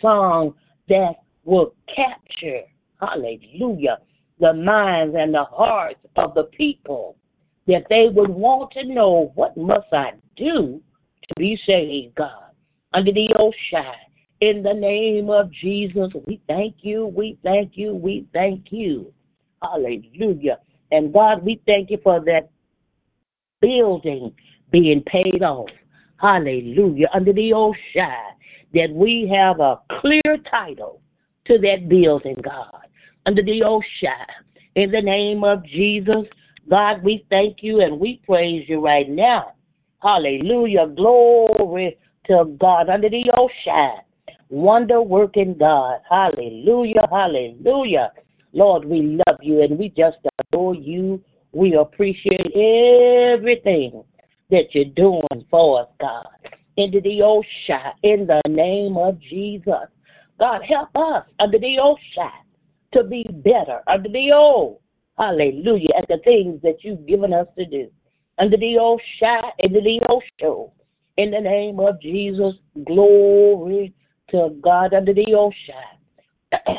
songs 0.03 0.55
that 0.89 1.15
will 1.45 1.75
capture, 1.95 2.63
hallelujah, 3.01 3.99
the 4.41 4.55
minds 4.55 5.17
and 5.19 5.35
the 5.35 5.45
hearts 5.45 6.01
of 6.17 6.35
the 6.35 6.45
people, 6.45 7.17
that 7.67 7.87
they 7.89 8.09
would 8.13 8.31
want 8.31 8.73
to 8.73 8.85
know 8.85 9.33
what 9.35 9.57
must 9.57 9.93
I 9.93 10.13
do 10.37 10.81
to 11.23 11.35
be 11.39 11.59
saved, 11.67 12.15
God 12.15 12.45
under 12.95 13.13
the 13.13 13.29
Oshai. 13.39 13.93
In 14.41 14.63
the 14.63 14.73
name 14.73 15.31
of 15.31 15.51
Jesus, 15.53 16.11
we 16.27 16.41
thank 16.49 16.77
you, 16.83 17.07
we 17.07 17.39
thank 17.43 17.73
you, 17.75 17.95
we 17.95 18.27
thank 18.33 18.67
you. 18.71 19.13
Hallelujah. 19.63 20.59
And 20.91 21.13
God, 21.13 21.45
we 21.45 21.61
thank 21.67 21.91
you 21.91 21.99
for 22.03 22.21
that 22.25 22.51
building 23.61 24.33
being 24.71 25.03
paid 25.03 25.43
off. 25.43 25.69
Hallelujah. 26.19 27.09
Under 27.13 27.33
the 27.33 27.51
Oshai, 27.51 28.33
that 28.75 28.91
we 28.93 29.33
have 29.35 29.61
a 29.61 29.81
clear 30.01 30.37
title 30.51 31.01
to 31.47 31.59
that 31.59 31.89
building, 31.89 32.37
God. 32.43 32.87
Under 33.27 33.43
the 33.43 33.63
Oshai. 33.65 34.27
In 34.75 34.91
the 34.91 35.01
name 35.01 35.45
of 35.45 35.65
Jesus, 35.65 36.27
God, 36.69 37.03
we 37.03 37.27
thank 37.31 37.59
you 37.63 37.81
and 37.81 38.01
we 38.01 38.21
praise 38.27 38.65
you 38.69 38.81
right 38.85 39.09
now. 39.09 39.53
Hallelujah. 40.03 40.87
Glory 40.89 41.99
to 42.27 42.57
God 42.59 42.89
under 42.89 43.09
the 43.09 43.25
ocean. 43.39 44.01
Wonder 44.49 45.03
working 45.03 45.57
God. 45.59 46.01
Hallelujah. 46.09 47.07
Hallelujah. 47.11 48.13
Lord, 48.53 48.85
we 48.85 49.21
love 49.27 49.39
you 49.43 49.63
and 49.63 49.79
we 49.79 49.89
just 49.91 50.19
adore 50.41 50.75
you. 50.75 51.23
We 51.53 51.75
appreciate 51.75 52.47
everything 52.55 54.05
that 54.51 54.65
you're 54.73 54.85
doing 54.97 55.47
for 55.51 55.83
us, 55.83 55.89
God. 56.01 56.27
Into 56.77 57.01
the 57.01 57.23
ocean, 57.23 57.93
in 58.03 58.27
the 58.27 58.41
name 58.49 58.97
of 58.97 59.21
Jesus. 59.21 59.89
God, 60.39 60.63
help 60.69 60.91
us 60.97 61.25
under 61.41 61.59
the 61.59 61.79
ocean 61.83 62.33
to 62.93 63.05
be 63.05 63.25
better 63.31 63.81
under 63.87 64.09
the 64.09 64.33
old. 64.33 64.79
Hallelujah. 65.19 65.91
At 65.99 66.09
the 66.09 66.19
things 66.25 66.61
that 66.63 66.79
you've 66.83 67.07
given 67.07 67.33
us 67.33 67.47
to 67.59 67.67
do. 67.67 67.89
Under 68.39 68.57
the 68.57 68.79
old 68.79 69.01
ocean, 69.23 69.51
into 69.61 69.81
the 69.81 70.01
ocean. 70.09 70.71
In 71.19 71.31
the 71.31 71.41
name 71.41 71.81
of 71.81 72.01
Jesus, 72.03 72.55
glory 72.85 73.95
to 74.31 74.51
God 74.63 74.95
under 74.95 75.15
the 75.15 75.35
old 75.35 75.55
ocean. 75.55 76.77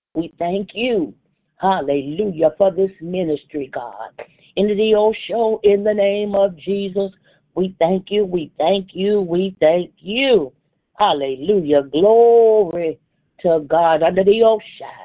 we 0.14 0.34
thank 0.38 0.70
you, 0.74 1.14
hallelujah, 1.60 2.52
for 2.58 2.72
this 2.72 2.92
ministry, 3.02 3.70
God. 3.74 4.10
In 4.56 4.68
the 4.68 4.94
ocean, 4.96 5.58
in 5.64 5.84
the 5.84 5.94
name 5.94 6.34
of 6.36 6.56
Jesus, 6.58 7.12
we 7.56 7.76
thank 7.80 8.06
you, 8.10 8.24
we 8.26 8.52
thank 8.58 8.90
you, 8.94 9.20
we 9.22 9.56
thank 9.60 9.92
you. 9.98 10.52
Hallelujah, 10.98 11.84
glory 11.92 13.00
to 13.42 13.60
God 13.68 14.02
under 14.04 14.24
the 14.24 14.42
old 14.44 14.62
ocean. 14.62 15.03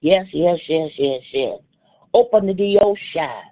Yes, 0.00 0.26
yes, 0.32 0.58
yes, 0.68 0.90
yes, 0.98 1.22
yes. 1.32 1.60
Open 2.14 2.46
the 2.46 2.78
ocean 2.82 3.42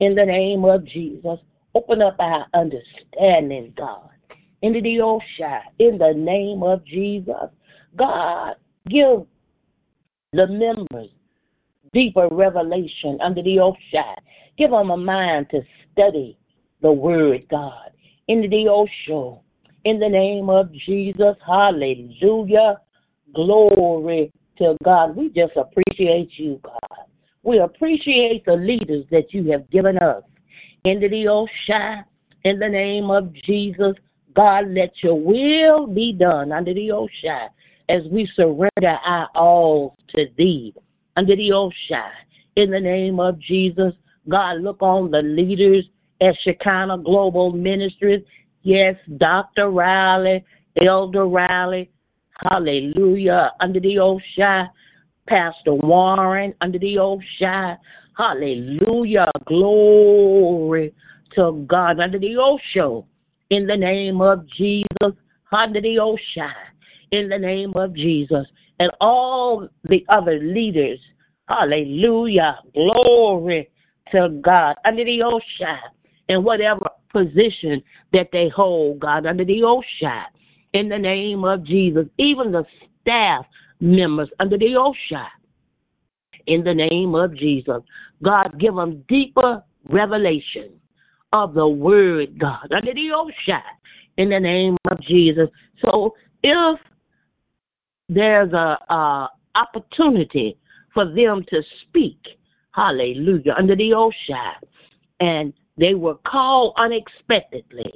in 0.00 0.14
the 0.14 0.26
name 0.26 0.64
of 0.64 0.86
Jesus. 0.86 1.38
Open 1.74 2.02
up 2.02 2.16
our 2.20 2.46
understanding, 2.54 3.74
God. 3.76 4.10
into 4.62 4.80
the 4.80 4.98
Osha, 4.98 5.60
in 5.78 5.98
the 5.98 6.14
name 6.16 6.62
of 6.62 6.84
Jesus. 6.86 7.50
God, 7.96 8.54
give 8.88 9.26
the 10.32 10.46
members 10.48 11.10
deeper 11.92 12.28
revelation 12.30 13.18
under 13.22 13.42
the 13.42 13.56
Osha. 13.58 14.16
Give 14.58 14.70
them 14.70 14.90
a 14.90 14.96
mind 14.96 15.48
to 15.52 15.60
study 15.92 16.38
the 16.82 16.92
word, 16.92 17.46
God. 17.50 17.90
Into 18.28 18.48
the 18.48 18.68
Osho. 18.68 19.42
In 19.84 20.00
the 20.00 20.08
name 20.08 20.50
of 20.50 20.72
Jesus. 20.72 21.36
Hallelujah. 21.46 22.80
Glory 23.34 24.32
to 24.58 24.76
God. 24.84 25.16
We 25.16 25.28
just 25.28 25.52
appreciate 25.56 25.85
you, 25.98 26.60
God. 26.62 27.06
We 27.42 27.58
appreciate 27.58 28.44
the 28.44 28.56
leaders 28.56 29.04
that 29.10 29.32
you 29.32 29.50
have 29.52 29.70
given 29.70 29.98
us. 29.98 30.22
Into 30.84 31.08
the 31.08 31.24
Osha. 31.24 32.04
In 32.44 32.58
the 32.58 32.68
name 32.68 33.10
of 33.10 33.32
Jesus. 33.44 33.94
God, 34.34 34.68
let 34.68 34.92
your 35.02 35.18
will 35.18 35.86
be 35.86 36.12
done 36.12 36.52
under 36.52 36.74
the 36.74 36.88
Osha 36.88 37.48
as 37.88 38.02
we 38.10 38.28
surrender 38.36 38.98
our 39.04 39.28
all 39.34 39.96
to 40.14 40.26
thee 40.36 40.74
under 41.16 41.34
the 41.34 41.50
Osha. 41.50 42.08
In 42.56 42.70
the 42.70 42.80
name 42.80 43.18
of 43.20 43.38
Jesus, 43.40 43.92
God, 44.28 44.60
look 44.60 44.82
on 44.82 45.10
the 45.10 45.22
leaders 45.22 45.84
at 46.20 46.34
Shekinah 46.44 46.98
Global 46.98 47.52
Ministries. 47.52 48.22
Yes, 48.62 48.96
Dr. 49.16 49.70
Riley, 49.70 50.44
Elder 50.84 51.26
Riley, 51.26 51.90
hallelujah, 52.50 53.52
under 53.60 53.80
the 53.80 53.96
Osha. 53.96 54.68
Pastor 55.28 55.74
Warren, 55.74 56.54
under 56.60 56.78
the 56.78 56.96
Osha. 56.96 57.76
Hallelujah, 58.16 59.26
glory 59.46 60.94
to 61.34 61.66
God, 61.68 62.00
under 62.00 62.18
the 62.18 62.36
Osho. 62.36 63.06
In 63.50 63.66
the 63.66 63.76
name 63.76 64.20
of 64.20 64.46
Jesus, 64.56 65.16
under 65.52 65.80
the 65.80 65.96
Osha. 65.96 66.50
In 67.12 67.28
the 67.28 67.38
name 67.38 67.72
of 67.76 67.94
Jesus. 67.94 68.46
And 68.78 68.90
all 69.00 69.68
the 69.84 70.04
other 70.08 70.38
leaders 70.40 71.00
Hallelujah. 71.48 72.58
Glory 72.74 73.70
to 74.12 74.28
God. 74.42 74.76
Under 74.84 75.04
the 75.04 75.20
Osha, 75.20 75.76
in 76.28 76.44
whatever 76.44 76.88
position 77.12 77.82
that 78.12 78.28
they 78.32 78.48
hold, 78.54 79.00
God, 79.00 79.26
under 79.26 79.44
the 79.44 79.60
Osha, 79.60 80.24
in 80.72 80.88
the 80.88 80.98
name 80.98 81.44
of 81.44 81.64
Jesus. 81.64 82.06
Even 82.18 82.52
the 82.52 82.64
staff 83.02 83.46
members 83.80 84.28
under 84.40 84.58
the 84.58 84.74
Osha, 84.76 85.26
in 86.46 86.64
the 86.64 86.74
name 86.74 87.14
of 87.14 87.36
Jesus. 87.36 87.82
God, 88.22 88.58
give 88.58 88.74
them 88.74 89.04
deeper 89.08 89.62
revelation 89.88 90.70
of 91.32 91.54
the 91.54 91.66
word, 91.68 92.38
God, 92.38 92.72
under 92.72 92.94
the 92.94 93.10
Osha, 93.14 93.60
in 94.16 94.30
the 94.30 94.40
name 94.40 94.76
of 94.90 95.00
Jesus. 95.02 95.48
So 95.84 96.14
if 96.42 96.80
there's 98.08 98.52
a, 98.52 98.78
a 98.88 99.28
opportunity 99.54 100.56
for 100.94 101.04
them 101.04 101.44
to 101.50 101.62
speak, 101.82 102.18
hallelujah, 102.72 103.54
under 103.58 103.76
the 103.76 103.90
Osha. 103.90 104.52
And 105.20 105.52
they 105.78 105.94
were 105.94 106.16
called 106.26 106.74
unexpectedly, 106.78 107.92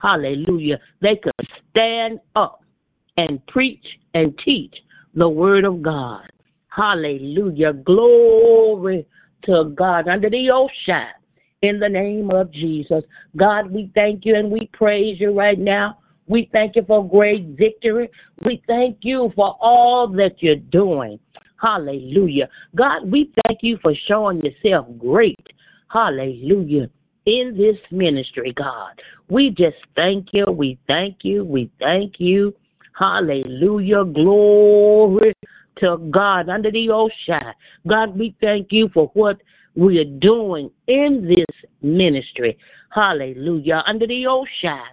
hallelujah. 0.00 0.78
They 1.00 1.16
could 1.22 1.48
stand 1.70 2.20
up 2.34 2.64
and 3.16 3.44
preach 3.46 3.84
and 4.14 4.38
teach 4.44 4.74
the 5.14 5.28
word 5.28 5.64
of 5.64 5.82
God. 5.82 6.30
Hallelujah. 6.68 7.72
Glory 7.74 9.06
to 9.44 9.72
God 9.76 10.08
under 10.08 10.30
the 10.30 10.50
ocean 10.52 11.08
In 11.62 11.80
the 11.80 11.88
name 11.88 12.30
of 12.30 12.52
Jesus. 12.52 13.04
God, 13.36 13.70
we 13.70 13.90
thank 13.94 14.24
you 14.24 14.36
and 14.36 14.50
we 14.50 14.60
praise 14.72 15.20
you 15.20 15.32
right 15.38 15.58
now. 15.58 15.98
We 16.28 16.48
thank 16.52 16.76
you 16.76 16.84
for 16.86 17.08
great 17.08 17.46
victory. 17.58 18.10
We 18.44 18.62
thank 18.66 18.98
you 19.02 19.32
for 19.36 19.56
all 19.60 20.08
that 20.16 20.36
you're 20.42 20.56
doing. 20.56 21.18
Hallelujah. 21.60 22.48
God, 22.76 23.10
we 23.10 23.32
thank 23.46 23.60
you 23.62 23.78
for 23.82 23.94
showing 24.08 24.40
yourself 24.42 24.86
great. 24.98 25.38
Hallelujah. 25.90 26.88
In 27.26 27.56
this 27.56 27.76
ministry, 27.92 28.52
God. 28.56 29.00
We 29.28 29.50
just 29.50 29.76
thank 29.96 30.28
you. 30.32 30.44
We 30.46 30.78
thank 30.88 31.18
you. 31.22 31.44
We 31.44 31.70
thank 31.80 32.14
you. 32.18 32.54
Hallelujah. 32.98 34.04
Glory 34.04 35.34
to 35.78 35.98
God 36.10 36.48
under 36.48 36.70
the 36.70 36.90
ocean. 36.90 37.52
God, 37.88 38.18
we 38.18 38.36
thank 38.40 38.68
you 38.70 38.88
for 38.92 39.10
what 39.14 39.38
we 39.74 39.98
are 39.98 40.18
doing 40.20 40.70
in 40.86 41.26
this 41.28 41.46
ministry. 41.82 42.58
Hallelujah. 42.94 43.82
Under 43.86 44.06
the 44.06 44.26
ocean. 44.26 44.84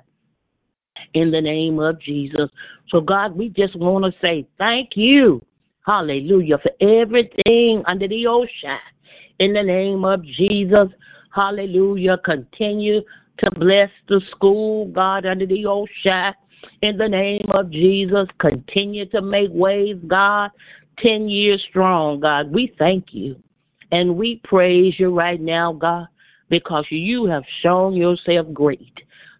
In 1.13 1.31
the 1.31 1.41
name 1.41 1.79
of 1.79 2.01
Jesus. 2.01 2.49
So, 2.89 3.01
God, 3.01 3.35
we 3.35 3.49
just 3.49 3.75
want 3.77 4.05
to 4.05 4.11
say 4.21 4.47
thank 4.57 4.91
you. 4.95 5.41
Hallelujah. 5.85 6.57
For 6.59 6.71
everything 6.81 7.83
under 7.87 8.07
the 8.07 8.27
ocean. 8.27 8.79
In 9.39 9.53
the 9.53 9.63
name 9.63 10.05
of 10.05 10.23
Jesus. 10.23 10.87
Hallelujah. 11.35 12.17
Continue 12.23 13.01
to 13.43 13.51
bless 13.59 13.89
the 14.07 14.21
school, 14.31 14.87
God, 14.87 15.25
under 15.25 15.45
the 15.45 15.65
ocean. 15.65 16.33
In 16.82 16.97
the 16.97 17.07
name 17.07 17.45
of 17.55 17.72
Jesus. 17.72 18.28
Continue 18.39 19.05
to 19.10 19.22
make 19.22 19.49
ways, 19.51 19.97
God. 20.07 20.51
10 21.03 21.30
years 21.30 21.64
strong, 21.70 22.20
God. 22.20 22.51
We 22.51 22.74
thank 22.78 23.07
you. 23.12 23.36
And 23.91 24.18
we 24.18 24.41
praise 24.43 24.93
you 24.99 25.16
right 25.16 25.39
now, 25.39 25.74
God, 25.74 26.07
because 26.49 26.86
you 26.91 27.26
have 27.26 27.43
shown 27.64 27.93
yourself 27.95 28.47
great. 28.53 28.93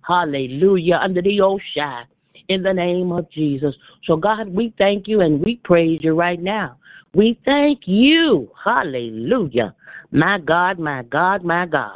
Hallelujah. 0.08 1.00
Under 1.04 1.22
the 1.22 1.42
ocean 1.42 2.06
in 2.48 2.64
the 2.64 2.74
name 2.74 3.12
of 3.12 3.30
Jesus. 3.32 3.76
So, 4.06 4.16
God, 4.16 4.50
we 4.50 4.74
thank 4.78 5.08
you 5.08 5.22
and 5.22 5.44
we 5.44 5.58
praise 5.64 6.00
you 6.02 6.16
right 6.16 6.42
now. 6.42 6.78
We 7.14 7.40
thank 7.46 7.82
you. 7.86 8.52
Hallelujah. 8.64 9.76
My 10.12 10.40
God, 10.40 10.80
my 10.80 11.04
God, 11.04 11.44
my 11.44 11.66
God. 11.68 11.96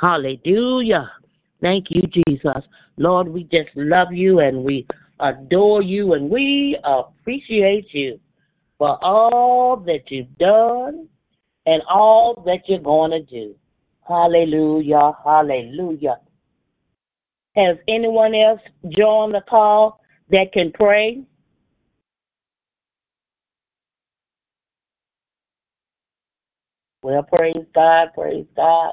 Hallelujah. 0.00 1.10
Thank 1.60 1.86
you, 1.90 2.02
Jesus. 2.02 2.62
Lord, 2.98 3.28
we 3.28 3.44
just 3.44 3.70
love 3.76 4.08
you 4.12 4.40
and 4.40 4.64
we 4.64 4.86
adore 5.20 5.82
you 5.82 6.14
and 6.14 6.30
we 6.30 6.78
appreciate 6.84 7.86
you 7.92 8.20
for 8.78 9.02
all 9.04 9.76
that 9.86 10.10
you've 10.10 10.36
done 10.38 11.08
and 11.66 11.82
all 11.88 12.42
that 12.46 12.60
you're 12.68 12.80
going 12.80 13.12
to 13.12 13.22
do. 13.22 13.54
Hallelujah. 14.06 15.12
Hallelujah. 15.24 16.18
Has 17.56 17.76
anyone 17.88 18.34
else 18.34 18.60
joined 18.90 19.34
the 19.34 19.42
call 19.48 20.00
that 20.30 20.52
can 20.52 20.72
pray? 20.72 21.22
Well, 27.02 27.22
praise 27.22 27.54
God, 27.74 28.08
praise 28.14 28.46
God. 28.56 28.92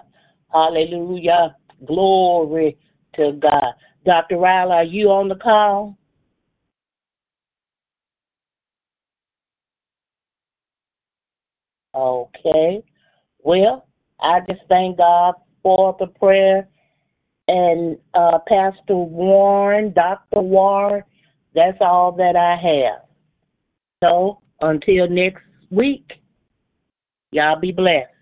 Hallelujah. 0.52 1.56
Glory 1.86 2.78
to 3.16 3.34
God. 3.42 3.74
Dr. 4.06 4.38
Riley, 4.38 4.72
are 4.74 4.84
you 4.84 5.10
on 5.10 5.30
the 5.30 5.36
call? 5.36 5.98
Okay. 11.96 12.84
Well, 13.44 13.88
I 14.20 14.40
just 14.50 14.62
thank 14.70 14.98
God 14.98 15.36
for 15.64 15.96
the 16.00 16.08
prayer 16.08 16.68
and 17.48 17.98
uh, 18.14 18.40
Pastor 18.48 18.96
Warren, 18.96 19.94
Dr. 19.94 20.42
Warren. 20.42 21.04
That's 21.56 21.78
all 21.82 22.14
that 22.14 22.36
I 22.36 22.58
have. 22.62 23.04
So 24.04 24.42
until 24.62 25.10
next 25.10 25.44
week, 25.72 26.12
y'all 27.32 27.60
be 27.60 27.72
blessed. 27.74 28.15